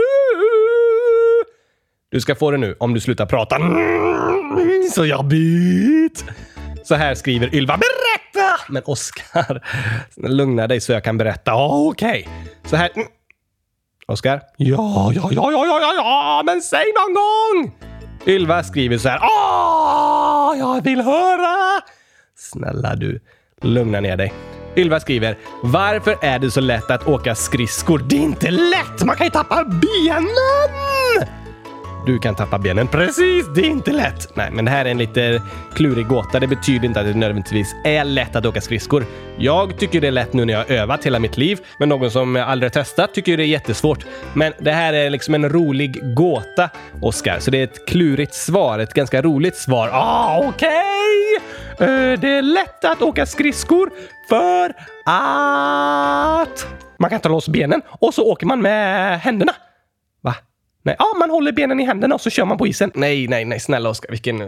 Du 2.12 2.22
ska 2.22 2.36
få 2.36 2.52
det 2.52 2.58
nu 2.58 2.76
om 2.80 2.94
du 2.94 3.00
slutar 3.00 3.26
prata. 3.26 3.56
Mm, 3.56 4.90
så 4.92 5.06
jobbigt! 5.06 6.26
Så 6.84 6.96
här 6.96 7.16
skriver 7.16 7.56
Ylva. 7.56 7.78
Berätta! 7.78 8.60
Men 8.70 8.84
Oskar, 8.86 9.64
lugna 10.16 10.68
dig 10.68 10.82
så 10.82 10.92
jag 10.92 11.04
kan 11.04 11.18
berätta. 11.18 11.56
Okej. 11.56 12.10
Okay. 12.10 12.26
Så 12.66 12.76
här. 12.76 12.90
Oskar? 14.08 14.42
Ja, 14.58 15.12
ja, 15.16 15.30
ja, 15.32 15.52
ja, 15.52 15.66
ja, 15.66 15.80
ja, 15.82 15.94
ja, 15.96 16.44
men 16.46 16.62
säg 16.62 16.84
någon 16.96 17.14
gång! 17.14 17.90
Ylva 18.26 18.64
skriver 18.64 18.98
så 18.98 19.10
här. 19.10 19.20
Åh, 19.22 20.60
jag 20.60 20.84
vill 20.84 21.02
höra! 21.02 21.82
Snälla 22.38 22.96
du, 22.96 23.20
lugna 23.62 24.00
ner 24.00 24.18
dig. 24.18 24.34
Ylva 24.76 25.00
skriver. 25.00 25.38
Varför 25.64 26.18
är 26.22 26.40
det 26.40 26.52
så 26.52 26.62
lätt 26.62 26.92
att 26.92 27.08
åka 27.08 27.36
skridskor? 27.36 28.06
Det 28.10 28.16
är 28.16 28.22
inte 28.22 28.52
lätt! 28.52 29.04
Man 29.06 29.16
kan 29.16 29.28
ju 29.28 29.32
tappa 29.32 29.64
benen! 29.66 30.83
Du 32.06 32.20
kan 32.20 32.36
tappa 32.36 32.60
benen. 32.60 32.88
Precis, 32.88 33.46
det 33.56 33.62
är 33.62 33.70
inte 33.70 33.92
lätt. 33.92 34.36
Nej, 34.36 34.52
men 34.52 34.66
det 34.66 34.72
här 34.72 34.86
är 34.86 34.90
en 34.90 34.98
lite 34.98 35.42
klurig 35.76 36.08
gåta. 36.08 36.40
Det 36.40 36.48
betyder 36.48 36.86
inte 36.86 37.00
att 37.00 37.06
det 37.06 37.14
nödvändigtvis 37.14 37.76
är 37.86 38.04
lätt 38.04 38.36
att 38.36 38.46
åka 38.46 38.62
skridskor. 38.62 39.06
Jag 39.38 39.78
tycker 39.78 40.02
det 40.02 40.08
är 40.08 40.12
lätt 40.12 40.34
nu 40.34 40.46
när 40.46 40.54
jag 40.54 40.60
har 40.60 40.72
övat 40.72 41.06
hela 41.06 41.20
mitt 41.20 41.38
liv, 41.38 41.60
men 41.80 41.90
någon 41.90 42.12
som 42.12 42.36
aldrig 42.36 42.74
testat 42.74 43.14
tycker 43.14 43.38
det 43.38 43.44
är 43.44 43.48
jättesvårt. 43.48 44.06
Men 44.34 44.54
det 44.60 44.72
här 44.72 44.94
är 44.94 45.10
liksom 45.10 45.34
en 45.34 45.50
rolig 45.50 46.16
gåta, 46.16 46.70
Oskar. 47.02 47.40
Så 47.40 47.52
det 47.52 47.58
är 47.58 47.64
ett 47.64 47.88
klurigt 47.88 48.34
svar, 48.34 48.80
ett 48.80 48.94
ganska 48.94 49.22
roligt 49.22 49.56
svar. 49.56 49.90
Ah, 49.94 50.44
okej! 50.48 50.72
Okay. 51.76 51.88
Uh, 51.88 52.20
det 52.20 52.30
är 52.30 52.42
lätt 52.42 52.86
att 52.86 53.02
åka 53.02 53.26
skridskor 53.26 53.90
för 54.30 54.74
att 55.06 56.68
man 57.00 57.10
kan 57.10 57.20
ta 57.20 57.30
loss 57.30 57.48
benen 57.48 57.82
och 57.88 58.14
så 58.14 58.32
åker 58.32 58.46
man 58.46 58.62
med 58.62 59.20
händerna. 59.20 59.54
Nej, 60.86 60.96
ja, 61.00 61.06
man 61.20 61.30
håller 61.30 61.52
benen 61.52 61.80
i 61.80 61.86
händerna 61.86 62.16
och 62.16 62.22
så 62.22 62.30
kör 62.30 62.46
man 62.46 62.58
på 62.58 62.68
isen. 62.68 62.92
Nej, 62.96 63.28
nej, 63.28 63.46
nej, 63.46 63.60
snälla 63.60 63.90
Oskar, 63.90 64.10
vilken, 64.10 64.42
uh, 64.42 64.48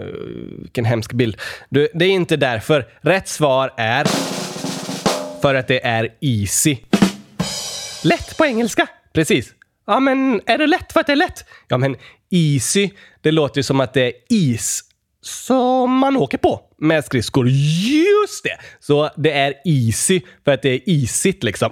vilken 0.62 0.86
hemsk 0.86 1.13
bild. 1.13 1.38
Du, 1.69 1.88
det 1.93 2.06
är 2.06 2.10
inte 2.10 2.38
därför. 2.38 2.86
Rätt 3.02 3.28
svar 3.28 3.74
är 3.78 4.06
för 5.41 5.56
att 5.56 5.67
det 5.67 5.86
är 5.86 6.10
easy. 6.21 6.78
Lätt 8.04 8.38
på 8.38 8.45
engelska. 8.45 8.88
Precis. 9.13 9.54
Ja, 9.88 10.00
men 10.00 10.41
är 10.45 10.58
det 10.58 10.67
lätt 10.67 10.93
för 10.93 11.00
att 11.00 11.08
det 11.08 11.13
är 11.13 11.17
lätt? 11.17 11.45
Ja, 11.67 11.78
men 11.78 11.95
easy, 12.32 12.89
det 13.21 13.32
låter 13.32 13.60
ju 13.60 13.63
som 13.63 13.80
att 13.80 13.93
det 13.93 14.08
är 14.08 14.13
is 14.30 14.82
som 15.21 15.98
man 15.98 16.17
åker 16.17 16.38
på 16.38 16.62
med 16.78 17.06
skridskor. 17.06 17.48
Just 17.48 18.43
det! 18.43 18.58
Så 18.80 19.10
det 19.15 19.32
är 19.32 19.54
easy 19.65 20.21
för 20.45 20.52
att 20.52 20.62
det 20.62 20.69
är 20.69 20.89
isigt 20.89 21.43
liksom. 21.43 21.69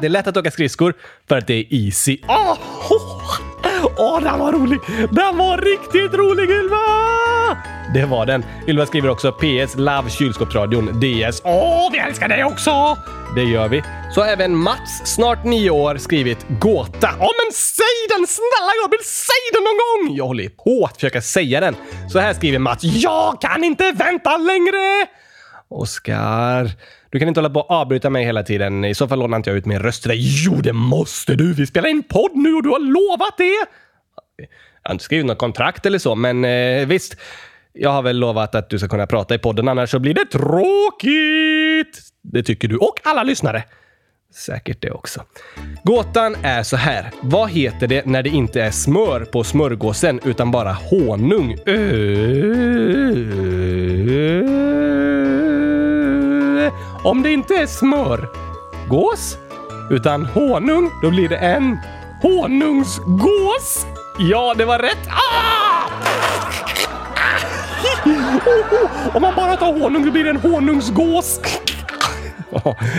Det 0.00 0.06
är 0.06 0.10
lätt 0.10 0.26
att 0.26 0.36
åka 0.36 0.50
skridskor 0.50 0.94
för 1.28 1.38
att 1.38 1.46
det 1.46 1.54
är 1.54 1.66
easy. 1.70 2.18
Åh, 2.28 2.52
oh, 2.90 3.40
oh, 3.96 4.22
den 4.22 4.38
var 4.38 4.52
rolig! 4.52 4.80
Den 5.10 5.36
var 5.36 5.58
riktigt 5.58 6.14
rolig 6.14 6.50
Ylva! 6.50 7.16
det 7.94 8.06
var 8.06 8.26
den. 8.26 8.44
Ylva 8.66 8.86
skriver 8.86 9.08
också 9.08 9.32
PS 9.32 9.76
Love 9.76 10.10
kylskåpsradion 10.10 10.86
DS. 10.86 11.40
Åh, 11.44 11.88
vi 11.92 11.98
älskar 11.98 12.28
dig 12.28 12.44
också! 12.44 12.96
Det 13.34 13.42
gör 13.42 13.68
vi. 13.68 13.82
Så 14.14 14.20
har 14.20 14.28
även 14.28 14.56
Mats, 14.56 15.02
snart 15.04 15.44
nio 15.44 15.70
år, 15.70 15.96
skrivit 15.96 16.46
gåta. 16.60 17.08
Ja, 17.18 17.30
men 17.44 17.52
säg 17.52 17.86
den! 18.08 18.26
Snälla 18.26 18.72
Gabriel, 18.82 19.04
säg 19.04 19.34
den 19.52 19.62
någon 19.64 20.08
gång! 20.08 20.16
Jag 20.16 20.26
håller 20.26 20.48
på 20.48 20.84
att 20.84 20.94
försöka 20.94 21.22
säga 21.22 21.60
den. 21.60 21.76
Så 22.12 22.18
här 22.18 22.34
skriver 22.34 22.58
Mats. 22.58 22.84
Jag 22.84 23.40
kan 23.40 23.64
inte 23.64 23.92
vänta 23.92 24.36
längre! 24.36 25.06
Oskar, 25.68 26.70
du 27.16 27.20
kan 27.20 27.28
inte 27.28 27.40
hålla 27.40 27.50
på 27.50 27.60
och 27.60 27.70
avbryta 27.70 28.10
mig 28.10 28.24
hela 28.24 28.42
tiden. 28.42 28.84
I 28.84 28.94
så 28.94 29.08
fall 29.08 29.18
lånar 29.18 29.36
inte 29.36 29.50
jag 29.50 29.56
ut 29.56 29.66
min 29.66 29.78
röst 29.78 30.02
till 30.02 30.08
dig. 30.08 30.18
Jo, 30.20 30.54
det 30.54 30.72
måste 30.72 31.34
du! 31.34 31.54
Vi 31.54 31.66
spelar 31.66 31.88
in 31.88 32.02
podd 32.02 32.30
nu 32.34 32.54
och 32.54 32.62
du 32.62 32.68
har 32.68 32.78
lovat 32.78 33.34
det! 33.38 33.66
Jag 34.82 34.88
har 34.88 34.94
inte 34.94 35.04
skrivit 35.04 35.26
något 35.26 35.38
kontrakt 35.38 35.86
eller 35.86 35.98
så, 35.98 36.14
men 36.14 36.44
eh, 36.44 36.86
visst. 36.86 37.16
Jag 37.72 37.90
har 37.90 38.02
väl 38.02 38.18
lovat 38.18 38.54
att 38.54 38.70
du 38.70 38.78
ska 38.78 38.88
kunna 38.88 39.06
prata 39.06 39.34
i 39.34 39.38
podden, 39.38 39.68
annars 39.68 39.90
så 39.90 39.98
blir 39.98 40.14
det 40.14 40.24
tråkigt! 40.24 42.00
Det 42.22 42.42
tycker 42.42 42.68
du 42.68 42.76
och 42.76 43.00
alla 43.04 43.22
lyssnare. 43.22 43.64
Säkert 44.34 44.82
det 44.82 44.90
också. 44.90 45.22
Gåtan 45.84 46.36
är 46.42 46.62
så 46.62 46.76
här. 46.76 47.10
Vad 47.22 47.50
heter 47.50 47.86
det 47.86 48.06
när 48.06 48.22
det 48.22 48.30
inte 48.30 48.62
är 48.62 48.70
smör 48.70 49.24
på 49.24 49.44
smörgåsen 49.44 50.20
utan 50.24 50.50
bara 50.50 50.72
honung? 50.72 51.58
Ö- 51.66 53.36
om 57.06 57.22
det 57.22 57.32
inte 57.32 57.54
är 57.54 57.66
smör, 57.66 58.28
gås, 58.88 59.38
utan 59.90 60.26
honung, 60.26 60.90
då 61.02 61.10
blir 61.10 61.28
det 61.28 61.36
en 61.36 61.78
honungsgås. 62.22 63.86
Ja, 64.18 64.54
det 64.56 64.64
var 64.64 64.78
rätt. 64.78 65.08
Ah! 65.08 65.90
Om 69.16 69.22
man 69.22 69.34
bara 69.36 69.56
tar 69.56 69.80
honung, 69.80 70.04
då 70.04 70.10
blir 70.10 70.24
det 70.24 70.30
en 70.30 70.36
honungsgås. 70.36 71.40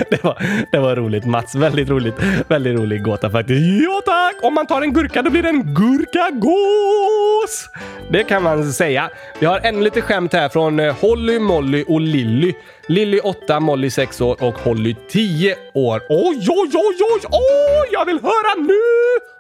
Det, 0.10 0.24
var, 0.24 0.44
det 0.72 0.78
var 0.80 0.96
roligt 0.96 1.26
Mats. 1.26 1.56
Väldigt 1.56 1.90
roligt. 1.90 2.16
Väldigt 2.48 2.80
rolig 2.80 3.04
gåta 3.04 3.30
faktiskt. 3.30 3.62
Ja 3.84 4.02
tack! 4.06 4.36
Om 4.44 4.54
man 4.54 4.68
tar 4.68 4.82
en 4.82 4.94
gurka 4.94 5.22
då 5.22 5.30
blir 5.30 5.44
det 5.44 5.50
en 5.50 5.74
gurkagås! 5.74 7.70
Det 8.10 8.24
kan 8.24 8.44
man 8.44 8.74
säga. 8.74 9.10
Vi 9.40 9.46
har 9.46 9.60
ännu 9.60 9.82
lite 9.82 10.02
skämt 10.02 10.34
här 10.34 10.50
från 10.50 10.80
eh, 10.80 10.96
Holly, 11.02 11.40
Molly 11.40 11.86
och 11.88 12.02
Lilly. 12.02 12.54
Lilly 12.88 13.20
8, 13.20 13.60
Molly 13.60 13.90
6 13.90 14.22
år 14.22 14.44
och 14.44 14.60
Holly 14.60 14.96
10 15.10 15.56
år. 15.74 16.02
Oj, 16.10 16.48
oj, 16.50 16.72
oj, 16.74 16.98
oj, 17.14 17.22
oj! 17.32 17.90
Jag 17.92 18.06
vill 18.06 18.20
höra 18.22 18.62
nu! 18.68 18.74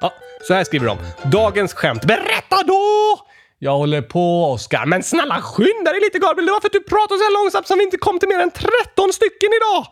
Ja, 0.01 0.13
så 0.47 0.53
här 0.53 0.63
skriver 0.63 0.87
de. 0.87 0.97
Dagens 1.29 1.73
skämt. 1.73 2.05
Berätta 2.05 2.63
då! 2.67 2.83
Jag 3.59 3.77
håller 3.77 4.01
på, 4.01 4.51
Oskar. 4.51 4.85
Men 4.85 5.03
snälla 5.03 5.41
skynda 5.41 5.91
dig 5.91 6.01
lite, 6.01 6.19
Gabriel. 6.19 6.45
Det 6.45 6.51
var 6.51 6.59
för 6.59 6.67
att 6.67 6.73
du 6.73 6.83
pratade 6.83 7.17
så 7.19 7.23
här 7.23 7.43
långsamt 7.43 7.67
som 7.67 7.77
vi 7.77 7.83
inte 7.83 7.97
kom 7.97 8.19
till 8.19 8.29
mer 8.29 8.39
än 8.39 8.51
13 8.51 9.13
stycken 9.13 9.49
idag. 9.59 9.85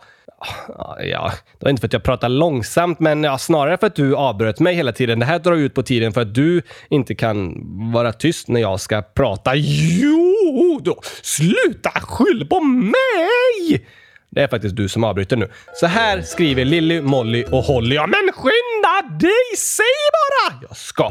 Ja, 0.99 1.31
det 1.59 1.65
var 1.65 1.69
inte 1.69 1.79
för 1.79 1.87
att 1.87 1.93
jag 1.93 2.03
pratar 2.03 2.29
långsamt, 2.29 2.99
men 2.99 3.23
ja, 3.23 3.37
snarare 3.37 3.77
för 3.77 3.87
att 3.87 3.95
du 3.95 4.15
avbröt 4.15 4.59
mig 4.59 4.75
hela 4.75 4.91
tiden. 4.91 5.19
Det 5.19 5.25
här 5.25 5.39
drar 5.39 5.53
ut 5.55 5.73
på 5.73 5.83
tiden 5.83 6.13
för 6.13 6.21
att 6.21 6.35
du 6.35 6.61
inte 6.89 7.15
kan 7.15 7.53
vara 7.93 8.13
tyst 8.13 8.47
när 8.47 8.61
jag 8.61 8.79
ska 8.79 9.01
prata. 9.01 9.51
Jo, 9.55 10.79
då 10.83 10.99
sluta 11.21 11.89
skyll 11.89 12.47
på 12.49 12.61
mig! 12.61 13.85
Det 14.29 14.41
är 14.41 14.47
faktiskt 14.47 14.75
du 14.75 14.89
som 14.89 15.03
avbryter 15.03 15.37
nu. 15.37 15.51
Så 15.73 15.87
här 15.87 16.21
skriver 16.21 16.65
Lilly, 16.65 17.01
Molly 17.01 17.45
och 17.51 17.63
Holly. 17.63 17.95
Ja, 17.95 18.07
men 18.07 18.31
skynda 18.33 19.17
dig! 19.19 19.57
Säg 19.57 19.85
bara! 20.11 20.59
Jag 20.67 20.77
ska. 20.77 21.07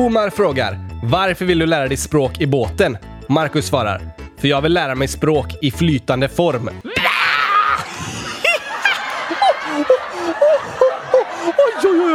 Omar 0.00 0.30
frågar, 0.30 0.78
varför 1.02 1.44
vill 1.44 1.58
du 1.58 1.66
lära 1.66 1.88
dig 1.88 1.96
språk 1.96 2.40
i 2.40 2.46
båten? 2.46 2.98
Marcus 3.28 3.66
svarar, 3.66 4.00
för 4.40 4.48
jag 4.48 4.62
vill 4.62 4.72
lära 4.72 4.94
mig 4.94 5.08
språk 5.08 5.46
i 5.62 5.70
flytande 5.70 6.28
form. 6.28 6.70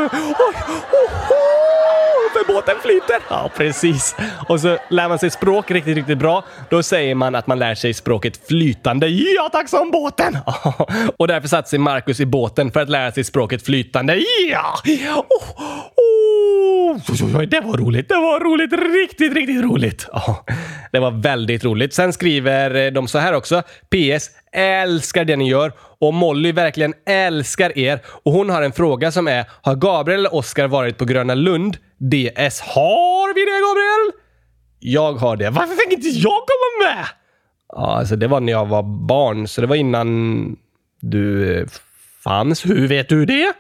Oj, 0.02 0.56
för 2.34 2.54
båten 2.54 2.76
flyter. 2.82 3.20
Ja, 3.30 3.52
precis. 3.58 4.16
Och 4.50 4.60
så 4.60 4.78
lär 4.90 5.10
man 5.10 5.20
sig 5.20 5.30
språk 5.30 5.72
riktigt, 5.72 5.96
riktigt 5.96 6.18
bra. 6.18 6.44
Då 6.70 6.84
säger 6.84 7.16
man 7.16 7.36
att 7.36 7.48
man 7.48 7.60
lär 7.60 7.76
sig 7.76 7.94
språket 7.94 8.48
flytande. 8.48 9.08
Ja, 9.08 9.50
tack 9.52 9.70
som 9.70 9.92
båten! 9.92 10.38
Och 11.18 11.28
därför 11.28 11.48
satte 11.48 11.70
sig 11.70 11.80
Marcus 11.80 12.20
i 12.20 12.26
båten 12.26 12.72
för 12.72 12.80
att 12.80 12.90
lära 12.90 13.12
sig 13.12 13.24
språket 13.24 13.66
flytande. 13.66 14.24
Ja! 14.50 14.76
Oh, 15.30 15.44
oh. 16.42 16.72
Oj, 17.10 17.24
oj, 17.24 17.36
oj, 17.38 17.46
det 17.46 17.60
var 17.60 17.78
roligt. 17.78 18.10
Det 18.10 18.16
var 18.16 18.40
roligt. 18.40 18.74
Riktigt, 18.74 19.34
riktigt 19.34 19.64
roligt. 19.64 20.08
Ja, 20.14 20.46
det 20.92 21.00
var 21.00 21.12
väldigt 21.12 21.64
roligt. 21.64 21.94
Sen 21.94 22.14
skriver 22.14 22.92
de 22.92 23.08
så 23.08 23.20
här 23.20 23.34
också. 23.34 23.62
PS. 23.62 24.30
Älskar 24.54 25.26
det 25.26 25.36
ni 25.36 25.50
gör 25.50 25.72
och 26.00 26.14
Molly 26.14 26.52
verkligen 26.52 26.94
älskar 27.06 27.78
er 27.78 28.00
och 28.06 28.32
hon 28.32 28.50
har 28.50 28.62
en 28.62 28.72
fråga 28.72 29.12
som 29.12 29.28
är 29.28 29.46
Har 29.62 29.76
Gabriel 29.76 30.20
eller 30.20 30.36
Oskar 30.36 30.68
varit 30.68 30.98
på 30.98 31.06
Gröna 31.06 31.34
Lund? 31.36 31.78
DS. 31.98 32.60
Har 32.62 33.34
vi 33.34 33.42
det 33.42 33.62
Gabriel? 33.68 34.22
Jag 34.80 35.14
har 35.14 35.38
det. 35.38 35.50
Varför 35.50 35.76
fick 35.76 35.94
inte 35.94 36.08
jag 36.08 36.32
komma 36.32 36.90
med? 36.90 37.06
Ja, 37.74 37.98
alltså 37.98 38.16
det 38.16 38.28
var 38.28 38.40
när 38.40 38.52
jag 38.54 38.66
var 38.66 38.84
barn, 38.84 39.48
så 39.48 39.62
det 39.62 39.68
var 39.68 39.76
innan 39.76 40.58
du 41.00 41.56
eh, 41.60 41.68
fanns. 42.24 42.66
Hur 42.66 42.88
vet 42.88 43.10
du 43.10 43.26
det? 43.26 43.54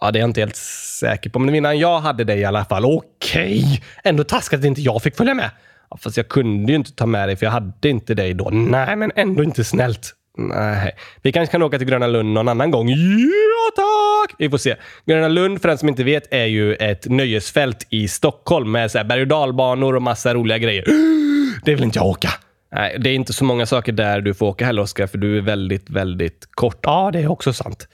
Ja, 0.00 0.10
det 0.10 0.18
är 0.18 0.20
jag 0.20 0.30
inte 0.30 0.40
helt 0.40 0.56
säker 1.00 1.30
på, 1.30 1.38
men 1.38 1.54
innan 1.54 1.78
jag 1.78 2.00
hade 2.00 2.24
det 2.24 2.34
i 2.34 2.44
alla 2.44 2.64
fall. 2.64 2.84
Okej! 2.84 3.82
Ändå 4.04 4.24
taskigt 4.24 4.58
att 4.58 4.64
inte 4.64 4.80
jag 4.80 5.02
fick 5.02 5.16
följa 5.16 5.34
med. 5.34 5.50
Ja, 5.90 5.96
fast 5.96 6.16
jag 6.16 6.28
kunde 6.28 6.72
ju 6.72 6.76
inte 6.76 6.92
ta 6.92 7.06
med 7.06 7.28
dig, 7.28 7.36
för 7.36 7.46
jag 7.46 7.50
hade 7.50 7.88
inte 7.88 8.14
dig 8.14 8.34
då. 8.34 8.50
Nej, 8.50 8.96
men 8.96 9.12
ändå 9.16 9.42
inte 9.42 9.64
snällt. 9.64 10.14
Nej. 10.38 10.96
Vi 11.22 11.32
kanske 11.32 11.52
kan 11.52 11.62
åka 11.62 11.78
till 11.78 11.86
Gröna 11.86 12.06
Lund 12.06 12.32
någon 12.32 12.48
annan 12.48 12.70
gång. 12.70 12.88
Ja, 12.88 13.70
tack! 13.76 14.34
Vi 14.38 14.50
får 14.50 14.58
se. 14.58 14.76
Gröna 15.06 15.28
Lund, 15.28 15.60
för 15.60 15.68
den 15.68 15.78
som 15.78 15.88
inte 15.88 16.04
vet, 16.04 16.34
är 16.34 16.44
ju 16.44 16.74
ett 16.74 17.06
nöjesfält 17.06 17.86
i 17.90 18.08
Stockholm 18.08 18.72
med 18.72 18.90
så 18.90 18.98
här 18.98 19.04
berg 19.04 19.20
och 19.20 19.28
dalbanor 19.28 19.96
och 19.96 20.02
massa 20.02 20.34
roliga 20.34 20.58
grejer. 20.58 20.84
Det 21.64 21.74
vill 21.74 21.84
inte 21.84 21.98
jag 21.98 22.06
åka. 22.06 22.30
Nej, 22.74 22.96
det 23.00 23.10
är 23.10 23.14
inte 23.14 23.32
så 23.32 23.44
många 23.44 23.66
saker 23.66 23.92
där 23.92 24.20
du 24.20 24.34
får 24.34 24.46
åka 24.46 24.66
heller, 24.66 24.82
Oskar, 24.82 25.06
för 25.06 25.18
du 25.18 25.38
är 25.38 25.40
väldigt, 25.40 25.90
väldigt 25.90 26.48
kort. 26.50 26.78
Ja, 26.82 27.10
det 27.12 27.18
är 27.18 27.30
också 27.30 27.52
sant. 27.52 27.88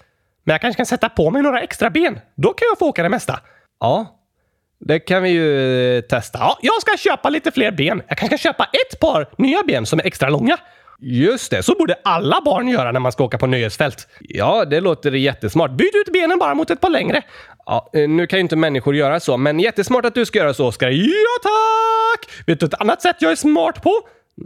Men 0.45 0.55
jag 0.55 0.61
kanske 0.61 0.77
kan 0.77 0.87
sätta 0.87 1.09
på 1.09 1.31
mig 1.31 1.43
några 1.43 1.61
extra 1.61 1.91
ben. 1.91 2.21
Då 2.37 2.53
kan 2.53 2.67
jag 2.71 2.79
få 2.79 2.89
åka 2.89 3.03
det 3.03 3.09
mesta. 3.09 3.41
Ja, 3.81 4.21
det 4.81 4.99
kan 4.99 5.23
vi 5.23 5.31
ju 5.31 5.97
eh, 5.97 6.01
testa. 6.01 6.39
Ja, 6.39 6.59
jag 6.63 6.81
ska 6.81 6.97
köpa 6.97 7.29
lite 7.29 7.51
fler 7.51 7.73
ben. 7.73 8.03
Jag 8.09 8.19
kanske 8.19 8.39
ska 8.39 8.49
köpa 8.49 8.65
ett 8.65 9.01
par 9.01 9.29
nya 9.39 9.63
ben 9.63 9.87
som 9.87 9.99
är 9.99 10.07
extra 10.07 10.29
långa. 10.29 10.57
Just 11.03 11.51
det, 11.51 11.63
så 11.63 11.75
borde 11.75 11.95
alla 12.05 12.41
barn 12.45 12.69
göra 12.69 12.93
när 12.93 13.01
man 13.01 13.13
ska 13.13 13.25
åka 13.25 13.39
på 13.39 13.47
nöjesfält. 13.47 14.09
Ja, 14.21 14.65
det 14.65 14.81
låter 14.81 15.13
jättesmart. 15.13 15.71
Byt 15.71 15.95
ut 15.95 16.13
benen 16.13 16.39
bara 16.39 16.55
mot 16.55 16.71
ett 16.71 16.81
par 16.81 16.91
längre. 16.91 17.23
Ja, 17.67 17.91
eh, 17.93 18.09
nu 18.09 18.27
kan 18.27 18.39
ju 18.39 18.41
inte 18.41 18.57
människor 18.57 18.97
göra 18.97 19.21
så, 19.21 19.37
men 19.37 19.61
jättesmart 19.61 20.05
att 20.05 20.15
du 20.15 20.27
ska 20.27 20.39
göra 20.39 20.55
så, 20.55 20.67
Oskar. 20.67 20.91
Ja, 20.91 21.39
tack! 21.43 22.47
Vet 22.47 22.61
du 22.61 22.67
ett 22.67 22.81
annat 22.81 23.03
sätt 23.03 23.17
jag 23.19 23.33
är 23.33 23.37
smart 23.37 23.83
på? 23.83 23.93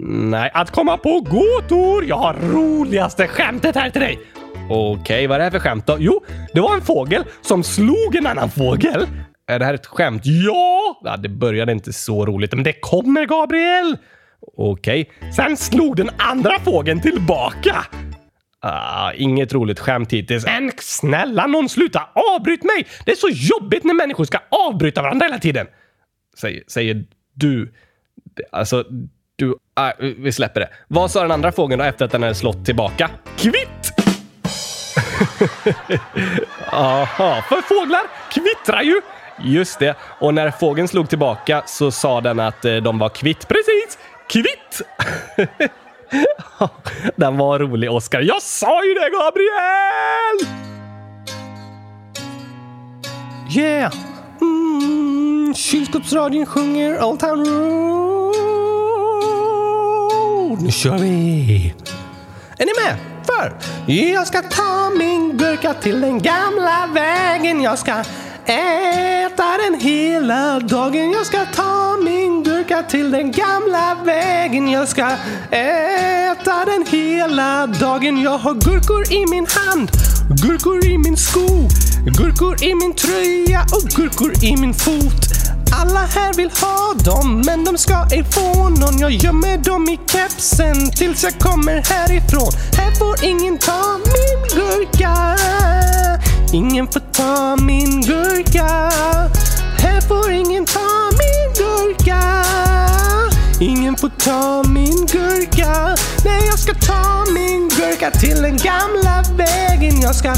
Nej, 0.09 0.51
att 0.55 0.71
komma 0.71 0.97
på 0.97 1.21
gåtor! 1.21 2.05
Jag 2.05 2.17
har 2.17 2.35
roligaste 2.35 3.29
skämtet 3.29 3.77
här 3.77 3.91
till 3.91 4.01
dig! 4.01 4.19
Okej, 4.71 5.27
vad 5.27 5.35
är 5.35 5.39
det 5.39 5.45
här 5.45 5.51
för 5.51 5.59
skämt 5.59 5.87
då? 5.87 5.97
Jo, 6.01 6.25
det 6.53 6.61
var 6.61 6.75
en 6.75 6.81
fågel 6.81 7.25
som 7.43 7.65
slog 7.65 8.17
en 8.17 8.27
annan 8.27 8.51
fågel. 8.51 9.07
Är 9.47 9.59
det 9.59 9.65
här 9.65 9.75
ett 9.75 9.87
skämt? 9.87 10.23
Ja! 10.25 11.01
ja 11.05 11.17
det 11.17 11.29
började 11.29 11.73
inte 11.73 11.93
så 11.93 12.27
roligt, 12.27 12.53
men 12.53 12.65
det 12.65 12.73
kommer, 12.73 13.27
Gabriel! 13.27 13.97
Okej. 14.57 15.11
Sen 15.37 15.57
slog 15.57 15.97
den 15.97 16.11
andra 16.17 16.61
fågeln 16.61 17.01
tillbaka. 17.01 17.87
Ah, 18.61 19.13
inget 19.13 19.53
roligt 19.53 19.81
skämt 19.81 20.13
hittills. 20.13 20.45
Men 20.47 20.73
snälla 20.79 21.47
någon 21.47 21.69
sluta 21.69 22.09
avbryt 22.37 22.63
mig! 22.63 22.87
Det 23.07 23.13
är 23.13 23.17
så 23.17 23.29
jobbigt 23.31 23.85
när 23.85 23.95
människor 23.95 24.25
ska 24.25 24.39
avbryta 24.69 25.03
varandra 25.03 25.27
hela 25.27 25.39
tiden. 25.39 25.67
Säger, 26.39 26.63
säger 26.67 27.05
du. 27.35 27.75
Alltså, 28.53 28.85
du... 29.37 29.55
Ah, 29.75 29.93
vi 29.99 30.33
släpper 30.33 30.61
det. 30.61 30.69
Vad 30.89 31.11
sa 31.11 31.23
den 31.23 31.31
andra 31.31 31.53
fågeln 31.53 31.79
då 31.79 31.85
efter 31.85 32.05
att 32.05 32.11
den 32.11 32.23
hade 32.23 32.35
slått 32.35 32.65
tillbaka? 32.65 33.11
Kvitt! 33.37 33.84
Aha, 36.73 37.43
för 37.49 37.63
fåglar 37.63 38.03
kvittrar 38.31 38.83
ju! 38.83 39.01
Just 39.43 39.79
det. 39.79 39.97
Och 40.19 40.35
när 40.35 40.51
fågeln 40.51 40.89
slog 40.89 41.09
tillbaka 41.09 41.63
så 41.67 41.91
sa 41.91 42.21
den 42.21 42.41
att 42.41 42.65
eh, 42.65 42.77
de 42.77 42.99
var 42.99 43.09
kvitt. 43.09 43.49
Precis! 43.49 43.99
Kvitt! 44.29 44.83
den 47.17 47.37
var 47.37 47.59
rolig, 47.59 47.91
Oskar. 47.91 48.21
Jag 48.21 48.43
sa 48.43 48.85
ju 48.85 48.95
det, 48.95 49.11
Gabriel! 49.11 50.39
Yeah! 53.57 53.93
Mm, 54.41 55.55
kylskåpsradion 55.55 56.47
sjunger 56.47 57.05
Old 57.05 57.21
Town 57.21 57.45
Road. 57.47 58.35
Nu 60.63 60.71
kör 60.71 60.99
vi! 60.99 61.75
Är 62.59 62.67
ni 62.67 62.73
med? 62.85 63.14
För 63.27 63.57
jag 63.87 64.27
ska 64.27 64.43
ta 64.43 64.91
min 64.99 65.37
gurka 65.37 65.75
till 65.75 66.01
den 66.01 66.23
gamla 66.23 66.89
vägen. 66.95 67.63
Jag 67.63 67.79
ska 67.79 67.93
äta 68.47 69.59
den 69.65 69.81
hela 69.81 70.61
dagen. 70.61 71.11
Jag 71.11 71.27
ska 71.27 71.45
ta 71.45 71.97
min 72.05 72.43
gurka 72.43 72.83
till 72.83 73.11
den 73.11 73.33
gamla 73.33 73.97
vägen. 74.05 74.69
Jag 74.69 74.89
ska 74.89 75.11
äta 75.51 76.65
den 76.65 76.85
hela 76.87 77.67
dagen. 77.67 78.23
Jag 78.23 78.39
har 78.39 78.55
gurkor 78.55 79.13
i 79.13 79.27
min 79.31 79.47
hand, 79.47 79.91
gurkor 80.43 80.85
i 80.85 80.99
min 80.99 81.17
sko, 81.17 81.69
gurkor 82.19 82.65
i 82.65 82.75
min 82.75 82.95
tröja 82.95 83.61
och 83.61 83.91
gurkor 83.91 84.45
i 84.45 84.57
min 84.57 84.75
fot. 84.75 85.44
Alla 85.81 86.01
här 86.15 86.35
vill 86.35 86.51
ha 86.61 86.95
dem, 87.05 87.43
men 87.47 87.65
de 87.65 87.79
ska 87.79 88.07
ej 88.11 88.25
få 88.31 88.69
någon. 88.69 88.99
Jag 88.99 89.11
gömmer 89.11 89.59
dem 89.59 89.89
i 89.89 90.01
kepsen 90.13 90.91
tills 90.91 91.23
jag 91.23 91.39
kommer 91.39 91.83
härifrån. 91.91 92.53
Här 92.77 92.91
får 92.99 93.25
ingen 93.25 93.59
ta 93.59 93.99
min 93.99 94.61
gurka. 94.61 95.37
Ingen 96.53 96.87
får 96.89 97.01
ta 97.01 97.57
min 97.57 98.01
gurka. 98.03 98.91
Här 99.79 100.01
får 100.01 100.31
ingen 100.33 100.65
ta 100.67 101.11
min 101.11 101.55
gurka. 101.57 102.45
Ingen 103.61 103.97
får 103.97 104.09
ta 104.09 104.63
min 104.69 105.07
gurka. 105.07 105.97
Nej, 106.25 106.47
jag 106.47 106.59
ska 106.59 106.75
ta 106.75 107.25
min 107.35 107.69
gurka 107.69 108.11
till 108.11 108.43
den 108.43 108.57
gamla 108.57 109.25
vägen. 109.37 110.01
Jag 110.01 110.15
ska 110.15 110.35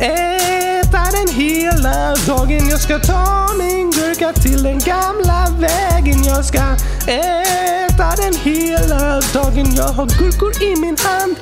äta 0.00 1.02
den 1.12 1.34
hela 1.34 2.14
dagen. 2.26 2.68
Jag 2.68 2.80
ska 2.80 2.98
ta 2.98 3.48
min 3.58 3.90
gurka 3.90 4.32
till 4.32 4.62
den 4.62 4.78
gamla 4.78 5.46
vägen. 5.58 6.24
Jag 6.24 6.44
ska 6.44 6.62
äta 7.06 8.14
den 8.16 8.34
hela 8.42 9.20
dagen. 9.34 9.74
Jag 9.76 9.88
har 9.88 10.06
gurkor 10.06 10.62
i 10.62 10.76
min 10.76 10.96
hand, 10.98 11.36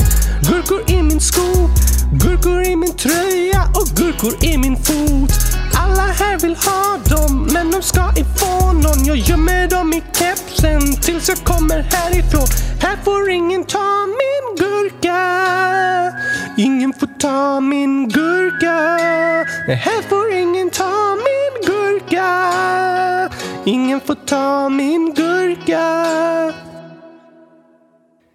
gurkor 0.50 0.90
i 0.90 1.02
min 1.02 1.20
sko, 1.20 1.68
gurkor 2.12 2.62
i 2.62 2.76
min 2.76 2.96
tröja 2.96 3.62
och 3.74 3.88
gurkor 3.96 4.44
i 4.44 4.58
min 4.58 4.76
fot. 4.76 5.30
Alla 5.74 6.02
här 6.02 6.38
vill 6.38 6.56
ha 6.56 6.98
dem, 7.16 7.48
men 7.52 7.70
de 7.70 7.82
ska 7.82 8.08
inte 8.08 8.38
få 8.38 8.72
någon. 8.72 9.04
Jag 9.04 9.16
gömmer 9.16 9.68
dem 9.68 9.92
i 9.92 10.02
kepsen 10.18 11.00
tills 11.00 11.28
jag 11.28 11.38
kommer 11.38 11.82
härifrån. 11.82 12.46
Här 12.80 12.96
får 13.04 13.30
ingen 13.30 13.64
ta 13.64 14.06
min 14.06 14.56
gurka. 14.56 15.18
Ingen 16.58 16.92
får 16.92 17.06
ta 17.18 17.60
min 17.60 18.08
gurka. 18.08 18.96
Nej, 19.66 19.76
här 19.76 20.02
får 20.02 20.32
ingen 20.32 20.70
ta 20.70 21.16
min 21.16 21.66
gurka. 21.66 23.30
Ingen 23.64 24.00
får 24.00 24.14
ta 24.14 24.68
min 24.68 25.14
gurka. 25.14 25.82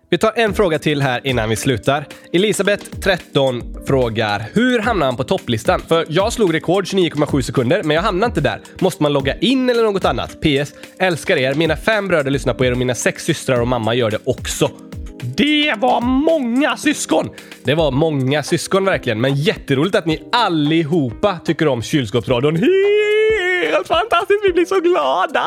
Vi 0.10 0.18
tar 0.18 0.34
en 0.36 0.54
fråga 0.54 0.80
till 0.80 1.02
här 1.02 1.28
innan 1.28 1.50
vi 1.50 1.56
slutar. 1.56 2.06
Elisabeth, 2.34 3.00
13, 3.00 3.64
frågar 3.88 4.46
hur 4.54 4.80
hamnar 4.80 5.06
man 5.06 5.18
på 5.18 5.24
topplistan? 5.24 5.82
För 5.88 6.06
jag 6.10 6.34
slog 6.34 6.54
rekord 6.54 6.86
29,7 6.86 7.42
sekunder, 7.42 7.84
men 7.84 7.96
jag 7.96 8.04
hamnade 8.04 8.30
inte 8.30 8.42
där. 8.42 8.62
Måste 8.80 9.04
man 9.04 9.14
logga 9.14 9.36
in 9.38 9.70
eller 9.70 9.84
något 9.84 10.06
annat? 10.06 10.42
PS. 10.42 10.74
Älskar 11.00 11.38
er. 11.38 11.54
Mina 11.54 11.76
fem 11.78 12.08
bröder 12.08 12.32
lyssnar 12.32 12.54
på 12.54 12.66
er 12.66 12.72
och 12.72 12.78
mina 12.78 12.96
sex 12.96 13.24
systrar 13.24 13.62
och 13.62 13.68
mamma 13.68 13.96
gör 13.96 14.12
det 14.12 14.20
också. 14.24 14.72
Det 15.24 15.74
var 15.78 16.02
många 16.02 16.78
syskon! 16.78 17.30
Det 17.64 17.76
var 17.76 17.92
många 17.92 18.44
syskon 18.44 18.86
verkligen, 18.86 19.22
men 19.22 19.36
jätteroligt 19.36 19.96
att 19.96 20.06
ni 20.06 20.24
allihopa 20.32 21.40
tycker 21.46 21.68
om 21.68 21.82
kylskåpsradion. 21.82 22.56
Helt 22.56 23.88
fantastiskt! 23.88 24.40
Vi 24.44 24.54
blir 24.54 24.66
så 24.66 24.80
glada! 24.80 25.44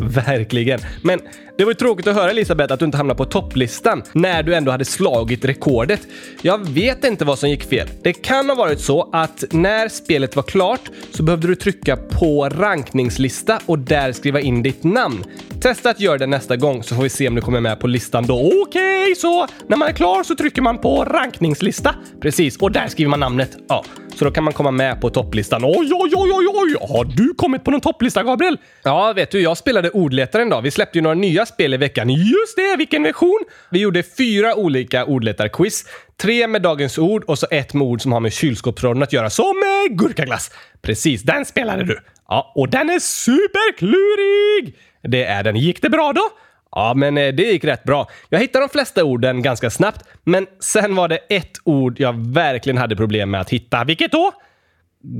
Verkligen. 0.00 0.80
Men 1.02 1.20
det 1.56 1.64
var 1.64 1.70
ju 1.70 1.74
tråkigt 1.74 2.06
att 2.06 2.14
höra 2.14 2.30
Elisabeth 2.30 2.72
att 2.72 2.78
du 2.78 2.84
inte 2.84 2.96
hamnade 2.96 3.18
på 3.18 3.24
topplistan 3.24 4.02
när 4.12 4.42
du 4.42 4.54
ändå 4.54 4.70
hade 4.70 4.84
slagit 4.84 5.44
rekordet. 5.44 6.00
Jag 6.42 6.68
vet 6.68 7.04
inte 7.04 7.24
vad 7.24 7.38
som 7.38 7.50
gick 7.50 7.64
fel. 7.68 7.88
Det 8.02 8.12
kan 8.12 8.48
ha 8.48 8.56
varit 8.56 8.80
så 8.80 9.10
att 9.12 9.44
när 9.50 9.88
spelet 9.88 10.36
var 10.36 10.42
klart 10.42 10.80
så 11.10 11.22
behövde 11.22 11.46
du 11.46 11.54
trycka 11.54 11.96
på 11.96 12.48
rankningslista 12.48 13.60
och 13.66 13.78
där 13.78 14.12
skriva 14.12 14.40
in 14.40 14.62
ditt 14.62 14.84
namn. 14.84 15.24
Testa 15.60 15.90
att 15.90 16.00
göra 16.00 16.18
det 16.18 16.26
nästa 16.26 16.56
gång 16.56 16.82
så 16.82 16.94
får 16.94 17.02
vi 17.02 17.08
se 17.08 17.28
om 17.28 17.34
du 17.34 17.40
kommer 17.40 17.60
med 17.60 17.80
på 17.80 17.86
listan 17.86 18.26
då. 18.26 18.52
Okej, 18.62 19.02
okay, 19.02 19.14
så 19.14 19.46
när 19.66 19.76
man 19.76 19.88
är 19.88 19.92
klar 19.92 20.22
så 20.22 20.34
trycker 20.34 20.62
man 20.62 20.78
på 20.78 21.04
rankningslista. 21.04 21.94
Precis, 22.20 22.56
och 22.56 22.72
där 22.72 22.88
skriver 22.88 23.10
man 23.10 23.20
namnet. 23.20 23.56
Ja, 23.68 23.84
så 24.14 24.24
då 24.24 24.30
kan 24.30 24.44
man 24.44 24.52
komma 24.52 24.70
med 24.70 25.00
på 25.00 25.10
topplistan. 25.10 25.64
Oj, 25.64 25.90
oj, 25.92 26.12
oj, 26.16 26.30
oj, 26.32 26.46
oj! 26.48 26.76
Har 26.94 27.04
du 27.04 27.34
kommit 27.34 27.64
på 27.64 27.70
någon 27.70 27.80
topplista, 27.80 28.22
Gabriel? 28.22 28.58
Ja, 28.82 29.12
vet 29.12 29.30
du, 29.30 29.40
jag 29.40 29.56
spelade 29.56 29.90
ordletaren 29.90 30.48
idag. 30.48 30.62
Vi 30.62 30.70
släppte 30.70 30.98
ju 30.98 31.02
några 31.02 31.14
nya 31.14 31.43
spel 31.46 31.74
i 31.74 31.76
veckan. 31.76 32.08
Just 32.10 32.56
det, 32.56 32.76
vilken 32.78 33.02
version! 33.02 33.40
Vi 33.70 33.78
gjorde 33.78 34.02
fyra 34.02 34.54
olika 34.54 35.04
ordletarquiz. 35.04 35.84
Tre 36.16 36.46
med 36.46 36.62
dagens 36.62 36.98
ord 36.98 37.24
och 37.24 37.38
så 37.38 37.46
ett 37.50 37.74
med 37.74 37.82
ord 37.82 38.02
som 38.02 38.12
har 38.12 38.20
med 38.20 38.32
kylskåpsrollen 38.32 39.02
att 39.02 39.12
göra, 39.12 39.30
som 39.30 39.56
med 39.58 39.98
gurkaglass. 39.98 40.50
Precis, 40.82 41.22
den 41.22 41.44
spelade 41.44 41.84
du. 41.84 42.00
Ja, 42.28 42.52
och 42.54 42.68
den 42.68 42.90
är 42.90 42.98
superklurig! 42.98 44.76
Det 45.02 45.24
är 45.24 45.42
den. 45.42 45.56
Gick 45.56 45.82
det 45.82 45.90
bra 45.90 46.12
då? 46.12 46.30
Ja, 46.74 46.94
men 46.94 47.18
eh, 47.18 47.34
det 47.34 47.42
gick 47.42 47.64
rätt 47.64 47.84
bra. 47.84 48.08
Jag 48.28 48.38
hittade 48.38 48.64
de 48.64 48.68
flesta 48.68 49.04
orden 49.04 49.42
ganska 49.42 49.70
snabbt, 49.70 50.04
men 50.24 50.46
sen 50.60 50.94
var 50.94 51.08
det 51.08 51.16
ett 51.16 51.52
ord 51.64 52.00
jag 52.00 52.32
verkligen 52.32 52.78
hade 52.78 52.96
problem 52.96 53.30
med 53.30 53.40
att 53.40 53.50
hitta. 53.50 53.84
Vilket 53.84 54.12
då? 54.12 54.32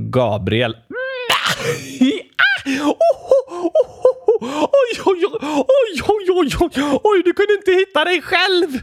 Gabriel. 0.09 0.77
Oj, 1.99 2.31
oj, 4.41 5.01
oj, 5.05 5.25
oj, 5.25 5.65
oj, 6.07 6.29
oj, 6.29 6.49
oj, 6.59 6.99
oj, 7.03 7.21
du 7.25 7.33
kunde 7.33 7.53
inte 7.53 7.71
hitta 7.71 8.05
dig 8.05 8.21
själv! 8.21 8.79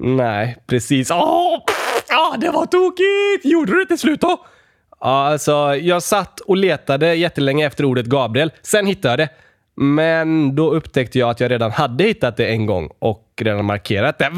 Nej, 0.00 0.56
precis. 0.66 1.10
Åh, 1.10 1.54
oh, 2.10 2.38
det 2.38 2.50
var 2.50 2.66
tokigt! 2.66 3.44
Gjorde 3.44 3.72
du 3.72 3.80
det 3.80 3.86
till 3.86 3.98
slut 3.98 4.20
då? 4.20 4.46
Ja, 5.00 5.26
alltså, 5.26 5.76
jag 5.76 6.02
satt 6.02 6.40
och 6.40 6.56
letade 6.56 7.14
jättelänge 7.14 7.66
efter 7.66 7.84
ordet 7.84 8.06
Gabriel. 8.06 8.52
Sen 8.62 8.86
hittade 8.86 9.12
jag 9.12 9.18
det. 9.18 9.28
Men 9.76 10.56
då 10.56 10.70
upptäckte 10.70 11.18
jag 11.18 11.30
att 11.30 11.40
jag 11.40 11.50
redan 11.50 11.70
hade 11.70 12.04
hittat 12.04 12.36
det 12.36 12.46
en 12.46 12.66
gång 12.66 12.90
och 12.98 13.32
redan 13.40 13.64
markerat 13.64 14.18
det. 14.18 14.30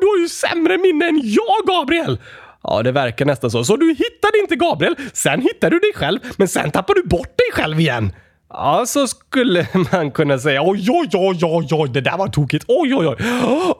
du 0.00 0.06
har 0.06 0.18
ju 0.18 0.28
sämre 0.28 0.78
minne 0.78 1.08
än 1.08 1.20
jag, 1.24 1.66
Gabriel! 1.66 2.18
Ja, 2.64 2.82
det 2.82 2.92
verkar 2.92 3.24
nästan 3.24 3.50
så. 3.50 3.64
Så 3.64 3.76
du 3.76 3.88
hittade 3.88 4.38
inte 4.40 4.56
Gabriel, 4.56 4.96
sen 5.12 5.40
hittade 5.40 5.76
du 5.76 5.80
dig 5.80 5.92
själv, 5.94 6.18
men 6.36 6.48
sen 6.48 6.70
tappade 6.70 7.02
du 7.02 7.08
bort 7.08 7.38
dig 7.38 7.62
själv 7.62 7.80
igen. 7.80 8.12
Ja, 8.56 8.84
så 8.86 9.06
skulle 9.06 9.66
man 9.92 10.10
kunna 10.10 10.38
säga. 10.38 10.62
Oj, 10.62 10.86
oj, 10.90 11.08
oj, 11.12 11.38
oj, 11.42 11.66
oj, 11.70 11.88
det 11.88 12.00
där 12.00 12.16
var 12.18 12.28
tokigt. 12.28 12.64
Oj, 12.68 12.94
oj, 12.94 13.06
oj. 13.06 13.16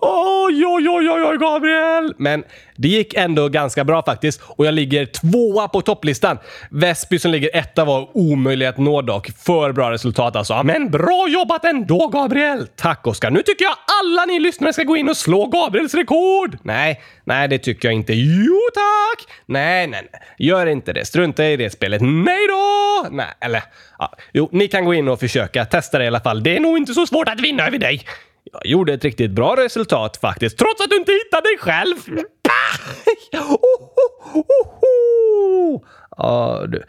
Oj, 0.01 0.67
oj, 0.67 0.89
oj, 0.89 1.11
oj, 1.11 1.23
oj, 1.25 1.39
Gabriel. 1.39 2.15
Men 2.19 2.45
det 2.77 2.89
gick 2.89 3.15
ändå 3.15 3.49
ganska 3.49 3.85
bra 3.85 4.03
faktiskt 4.03 4.41
och 4.47 4.67
jag 4.67 4.75
ligger 4.75 5.07
tvåa 5.07 5.69
på 5.69 5.81
topplistan. 5.81 6.39
Väsby 6.71 7.19
som 7.19 7.31
ligger 7.31 7.57
etta 7.57 7.85
var 7.85 8.09
omöjlig 8.13 8.67
att 8.67 8.79
nå 8.79 9.03
dock. 9.03 9.31
För 9.47 9.73
bra 9.73 9.91
resultat 9.91 10.37
alltså. 10.37 10.63
Men 10.63 10.91
bra 10.91 11.29
jobbat 11.29 11.65
ändå, 11.65 12.09
Gabriel! 12.09 12.67
Tack, 12.77 13.07
Oskar. 13.07 13.31
Nu 13.31 13.43
tycker 13.43 13.65
jag 13.65 13.75
alla 14.03 14.25
ni 14.25 14.41
lyssnare 14.41 14.73
ska 14.73 14.83
gå 14.83 14.97
in 14.97 15.09
och 15.09 15.17
slå 15.17 15.47
Gabriels 15.47 15.95
rekord. 15.95 16.59
Nej, 16.63 17.01
nej, 17.25 17.49
det 17.49 17.59
tycker 17.59 17.89
jag 17.89 17.95
inte. 17.95 18.13
Jo, 18.15 18.61
tack! 18.75 19.27
Nej, 19.47 19.87
nej, 19.87 20.09
nej. 20.13 20.21
Gör 20.39 20.67
inte 20.67 20.93
det. 20.93 21.05
Strunta 21.05 21.47
i 21.47 21.57
det 21.57 21.71
spelet. 21.71 22.03
Nej 22.03 22.47
då! 22.49 23.07
Nej, 23.11 23.27
eller 23.41 23.63
ja. 23.99 24.15
Jo, 24.33 24.49
ni 24.53 24.69
kan 24.69 24.85
gå 24.85 24.95
in 24.95 25.09
och 25.09 25.21
försöka. 25.21 25.65
Testa 25.65 25.99
det 25.99 26.05
i 26.05 26.07
alla 26.07 26.21
fall. 26.21 26.43
Det 26.43 26.57
är 26.57 26.61
nog 26.61 26.77
inte 26.77 26.95
så 26.95 27.07
svårt 27.07 27.29
att 27.29 27.41
vinna 27.41 27.67
över 27.67 27.79
dig. 27.79 28.07
Jag 28.53 28.67
gjorde 28.67 28.93
ett 28.93 29.05
riktigt 29.05 29.31
bra 29.31 29.57
resultat 29.57 30.17
faktiskt, 30.17 30.59
trots 30.59 30.81
att 30.81 30.91
du 30.91 30.97
inte 30.97 31.13
hittade 31.13 31.49
dig 31.49 31.59
själv. 31.59 31.97
Ja, 36.17 36.65
du. 36.69 36.83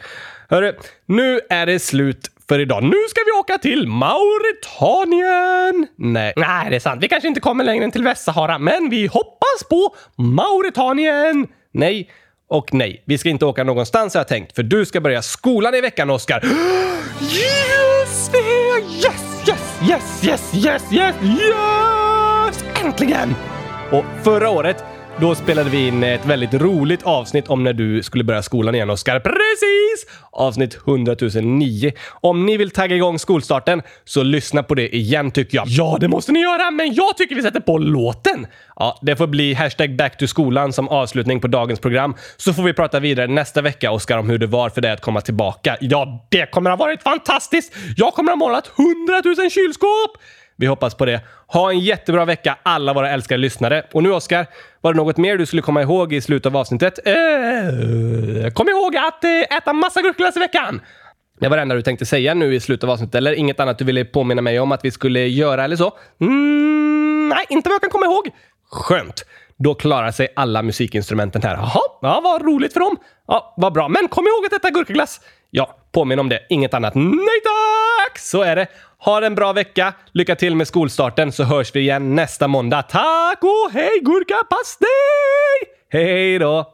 Hörru, 0.50 0.74
nu 1.06 1.40
är 1.50 1.66
det 1.66 1.80
slut 1.80 2.32
för 2.50 2.60
idag. 2.60 2.84
Nu 2.84 2.98
ska 3.10 3.22
vi 3.26 3.32
åka 3.40 3.58
till 3.58 3.88
Mauritanien! 3.88 5.85
Nej, 5.98 6.34
nej, 6.36 6.70
det 6.70 6.76
är 6.76 6.80
sant. 6.80 7.04
Vi 7.04 7.08
kanske 7.08 7.28
inte 7.28 7.40
kommer 7.40 7.64
längre 7.64 7.84
än 7.84 7.92
till 7.92 8.04
Västsahara, 8.04 8.60
men 8.60 8.90
vi 8.90 9.08
hoppas 9.08 9.64
på 9.70 9.96
Mauritanien! 10.24 11.48
Nej 11.72 12.10
och 12.50 12.74
nej. 12.74 13.04
Vi 13.06 13.18
ska 13.18 13.30
inte 13.30 13.46
åka 13.46 13.64
någonstans 13.64 14.14
har 14.14 14.20
jag 14.20 14.28
tänkt, 14.28 14.56
för 14.56 14.64
du 14.64 14.86
ska 14.86 15.02
börja 15.02 15.22
skolan 15.22 15.76
i 15.76 15.82
veckan, 15.82 16.10
Oskar. 16.10 16.42
Just 17.20 18.32
det! 18.32 18.38
Yes, 18.96 19.44
yes, 19.48 19.80
yes, 19.90 20.24
yes, 20.24 20.66
yes, 20.66 20.94
yes, 20.94 21.16
yes! 21.24 22.64
Äntligen! 22.84 23.36
Och 23.92 24.06
förra 24.24 24.50
året 24.50 24.84
då 25.20 25.36
spelade 25.36 25.70
vi 25.70 25.88
in 25.88 26.04
ett 26.04 26.26
väldigt 26.26 26.54
roligt 26.54 27.04
avsnitt 27.04 27.48
om 27.48 27.64
när 27.64 27.74
du 27.74 28.04
skulle 28.04 28.24
börja 28.24 28.44
skolan 28.44 28.76
igen, 28.76 28.90
Oskar. 28.90 29.20
Precis! 29.20 30.20
Avsnitt 30.32 30.78
100 30.88 31.16
009. 31.42 31.92
Om 32.10 32.46
ni 32.46 32.58
vill 32.58 32.72
tagga 32.72 32.96
igång 32.96 33.20
skolstarten 33.20 33.82
så 34.06 34.24
lyssna 34.24 34.64
på 34.64 34.76
det 34.76 34.96
igen 34.96 35.32
tycker 35.32 35.58
jag. 35.58 35.66
Ja, 35.68 35.98
det 36.00 36.08
måste 36.08 36.32
ni 36.32 36.40
göra, 36.40 36.72
men 36.72 36.94
jag 36.94 37.18
tycker 37.18 37.36
vi 37.36 37.42
sätter 37.42 37.60
på 37.60 37.78
låten. 37.78 38.48
Ja, 38.76 39.00
det 39.02 39.16
får 39.16 39.28
bli 39.28 39.54
hashtag 39.54 39.96
back 39.96 40.18
to 40.18 40.28
skolan 40.28 40.74
som 40.74 40.90
avslutning 40.90 41.42
på 41.42 41.48
dagens 41.48 41.80
program. 41.80 42.16
Så 42.38 42.54
får 42.54 42.64
vi 42.64 42.74
prata 42.74 43.00
vidare 43.00 43.28
nästa 43.28 43.62
vecka, 43.62 43.92
Oskar, 43.92 44.18
om 44.18 44.30
hur 44.30 44.38
det 44.38 44.48
var 44.48 44.70
för 44.70 44.82
dig 44.82 44.92
att 44.92 45.02
komma 45.02 45.22
tillbaka. 45.22 45.78
Ja, 45.82 46.28
det 46.32 46.52
kommer 46.52 46.70
ha 46.70 46.78
varit 46.78 47.04
fantastiskt! 47.04 47.74
Jag 47.98 48.14
kommer 48.14 48.32
ha 48.32 48.36
målat 48.36 48.72
100 48.78 49.22
000 49.44 49.52
kylskåp! 49.52 50.18
Vi 50.58 50.66
hoppas 50.66 50.96
på 50.96 51.06
det. 51.06 51.22
Ha 51.48 51.72
en 51.72 51.80
jättebra 51.80 52.26
vecka 52.26 52.58
alla 52.64 52.94
våra 52.94 53.10
älskade 53.10 53.38
lyssnare. 53.38 53.84
Och 53.94 54.04
nu 54.04 54.12
Oskar, 54.12 54.46
var 54.82 54.94
det 54.94 54.98
något 54.98 55.18
mer 55.18 55.38
du 55.38 55.46
skulle 55.46 55.62
komma 55.62 55.82
ihåg 55.82 56.14
i 56.14 56.22
slutet 56.22 56.46
av 56.46 56.58
avsnittet? 56.58 57.00
Eh, 57.08 57.14
kom 58.54 58.70
ihåg 58.70 58.98
att 58.98 59.24
eh, 59.24 59.58
äta 59.58 59.74
massa 59.74 60.02
gurkaglass 60.02 60.38
i 60.38 60.40
veckan! 60.40 60.82
Det 61.40 61.48
var 61.48 61.58
det 61.58 61.62
enda 61.62 61.76
du 61.76 61.82
tänkte 61.82 62.06
säga 62.06 62.34
nu 62.34 62.56
i 62.56 62.60
slutet 62.60 62.84
av 62.84 62.90
avsnittet, 62.90 63.16
eller 63.16 63.34
inget 63.34 63.60
annat 63.60 63.78
du 63.78 63.86
ville 63.86 64.06
påminna 64.06 64.42
mig 64.42 64.60
om 64.60 64.72
att 64.72 64.86
vi 64.86 64.92
skulle 64.92 65.28
göra 65.28 65.64
eller 65.64 65.76
så? 65.76 65.98
Mm, 66.22 67.30
nej, 67.30 67.46
inte 67.50 67.70
vad 67.70 67.74
jag 67.74 67.82
kan 67.82 67.90
komma 67.90 68.06
ihåg. 68.06 68.30
Skönt. 68.72 69.26
Då 69.58 69.74
klarar 69.74 70.12
sig 70.12 70.28
alla 70.36 70.62
musikinstrumenten 70.62 71.42
här. 71.44 71.54
Jaha, 71.54 71.82
ja, 72.02 72.22
vad 72.24 72.42
roligt 72.42 72.74
för 72.74 72.80
dem. 72.80 72.98
Ja, 73.28 73.54
vad 73.58 73.74
bra. 73.74 73.88
Men 73.88 74.08
kom 74.08 74.28
ihåg 74.28 74.46
att 74.46 74.54
äta 74.54 74.70
gurkaglass. 74.70 75.22
Ja, 75.52 75.78
påminn 75.92 76.20
om 76.20 76.30
det. 76.30 76.40
Inget 76.50 76.74
annat. 76.74 76.96
Nej 76.96 77.42
tack! 77.44 78.20
Så 78.20 78.42
är 78.42 78.56
det. 78.56 78.68
Ha 79.00 79.26
en 79.26 79.36
bra 79.36 79.54
vecka. 79.54 79.94
Lycka 80.12 80.36
till 80.36 80.56
med 80.56 80.68
skolstarten 80.68 81.32
så 81.32 81.44
hörs 81.44 81.76
vi 81.76 81.80
igen 81.80 82.16
nästa 82.16 82.48
måndag. 82.48 82.82
Tack 82.82 83.40
och 83.42 83.72
hej 83.74 84.00
gurkapastej! 84.02 84.88
Hej 85.90 86.40
då! 86.40 86.74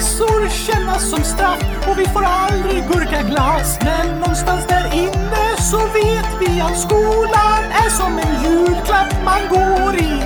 Läxor 0.00 0.48
kännas 0.48 1.10
som 1.10 1.24
straff 1.24 1.64
och 1.88 1.98
vi 1.98 2.06
får 2.06 2.22
aldrig 2.24 2.88
gurkaglass 2.88 3.78
Men 3.80 4.18
någonstans 4.20 4.66
där 4.68 4.94
inne 4.94 5.56
så 5.70 5.78
vet 5.78 6.26
vi 6.40 6.60
att 6.60 6.78
skolan 6.78 7.64
är 7.70 7.90
som 7.90 8.18
en 8.18 8.42
julklapp 8.44 9.14
man 9.24 9.40
går 9.48 9.96
i 9.96 10.22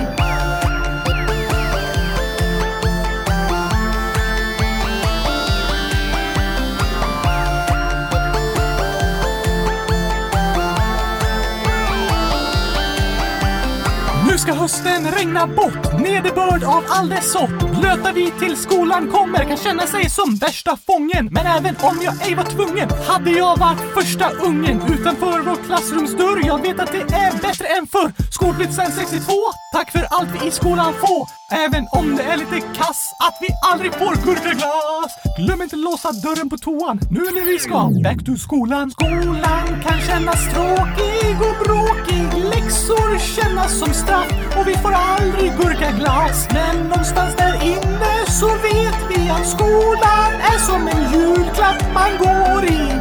Nu 14.27 14.37
ska 14.37 14.53
hösten 14.53 15.11
regna 15.11 15.47
bort, 15.47 15.99
nederbörd 15.99 16.63
av 16.63 16.83
all 16.89 17.09
dess 17.09 17.31
sort. 17.31 17.54
Blöta 17.79 18.11
vi 18.11 18.31
till 18.31 18.57
skolan 18.57 19.07
kommer 19.11 19.43
kan 19.43 19.57
känna 19.57 19.87
sig 19.87 20.09
som 20.09 20.35
värsta 20.35 20.77
fången. 20.87 21.29
Men 21.31 21.45
även 21.45 21.75
om 21.81 21.99
jag 22.01 22.27
ej 22.27 22.35
var 22.35 22.43
tvungen 22.43 22.89
hade 23.07 23.31
jag 23.31 23.57
varit 23.57 23.93
första 23.93 24.29
ungen 24.29 24.81
utanför 24.93 25.39
vår 25.39 25.55
klassrumsdörr. 25.67 26.47
Jag 26.47 26.61
vet 26.61 26.79
att 26.79 26.91
det 26.91 27.15
är 27.15 27.31
bättre 27.41 27.67
än 27.77 27.87
förr. 27.87 28.11
Skolplikt 28.31 28.73
sen 28.73 28.91
62, 28.91 29.33
tack 29.73 29.91
för 29.91 30.07
allt 30.09 30.29
vi 30.41 30.47
i 30.47 30.51
skolan 30.51 30.93
får. 30.93 31.27
Även 31.65 31.87
om 31.91 32.15
det 32.15 32.23
är 32.23 32.37
lite 32.37 32.59
kass 32.59 33.13
att 33.19 33.37
vi 33.41 33.47
aldrig 33.71 33.93
får 33.93 34.15
gurkaglass. 34.25 35.11
Glöm 35.37 35.61
inte 35.61 35.75
låsa 35.75 36.11
dörren 36.11 36.49
på 36.49 36.57
toan 36.57 36.99
nu 37.11 37.19
när 37.19 37.45
vi 37.45 37.59
ska 37.59 37.79
back 38.03 38.25
to 38.25 38.35
skolan. 38.37 38.91
Skolan 38.91 39.67
kan 39.83 39.99
kännas 40.01 40.41
tråkig 40.53 41.35
och 41.47 41.57
bråkig. 41.65 42.23
Läxor 42.53 43.19
kännas 43.35 43.79
som 43.79 43.93
straff 43.93 44.31
och 44.57 44.67
vi 44.67 44.73
får 44.73 44.91
aldrig 44.91 45.51
gurkaglass. 45.57 46.47
Men 46.53 46.87
någonstans 46.87 47.35
där 47.35 47.53
inne 47.65 48.25
så 48.27 48.47
vet 48.47 48.99
vi 49.09 49.29
att 49.29 49.47
skolan 49.47 50.31
är 50.41 50.57
som 50.57 50.87
en 50.87 51.11
julklapp 51.13 51.93
man 51.93 52.17
går 52.17 52.65
i. 52.65 52.91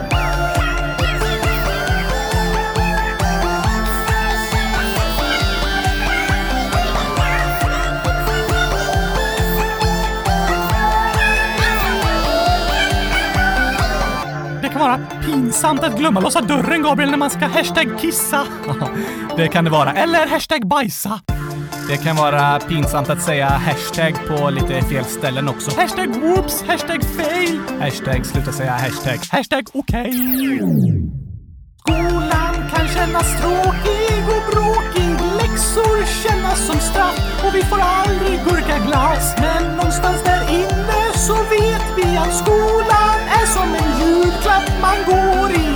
Det 14.63 14.69
kan 14.69 14.81
vara 14.81 14.99
pinsamt 15.25 15.83
att 15.83 15.99
glömma 15.99 16.21
låsa 16.21 16.41
dörren, 16.41 16.83
Gabriel, 16.83 17.11
när 17.11 17.19
man 17.19 17.31
ska 17.31 17.47
hashtag 17.47 17.99
kissa. 18.01 18.47
Det 19.37 19.49
kan 19.49 19.65
det 19.65 19.71
vara. 19.71 19.93
Eller 19.93 20.27
hashtag 20.27 20.67
bajsa. 20.69 21.21
Det 21.89 21.97
kan 21.97 22.17
vara 22.17 22.61
pinsamt 22.61 23.11
att 23.11 23.23
säga 23.23 23.49
hashtag 23.49 24.15
på 24.29 24.51
lite 24.51 24.83
fel 24.83 25.05
ställen 25.05 25.49
också. 25.49 25.81
Hashtag 25.81 26.17
whoops, 26.17 26.63
hashtag 26.63 27.05
fail, 27.05 27.61
hashtag 27.81 28.27
sluta 28.27 28.53
säga 28.53 28.73
hashtag, 28.73 29.19
hashtag 29.31 29.69
okej. 29.73 30.01
Okay. 30.01 30.15
Skolan 31.81 32.55
kan 32.71 32.89
kännas 32.89 33.41
tråkig 33.41 34.23
och 34.35 34.53
bråkig, 34.53 35.11
läxor 35.41 36.29
kännas 36.29 36.67
som 36.67 36.79
straff 36.79 37.45
och 37.47 37.55
vi 37.55 37.63
får 37.63 37.81
aldrig 37.81 38.39
gurka 38.45 38.55
gurkaglass. 38.55 39.35
Men 39.39 39.77
någonstans 39.77 40.23
där 40.25 40.51
inne 40.51 41.03
så 41.15 41.35
vet 41.35 41.87
vi 41.97 42.17
att 42.17 42.35
skolan 42.37 43.19
är 43.41 43.47
som 43.47 43.75
en 43.75 44.01
julklapp 44.01 44.71
man 44.81 44.97
går 45.07 45.51
i 45.51 45.74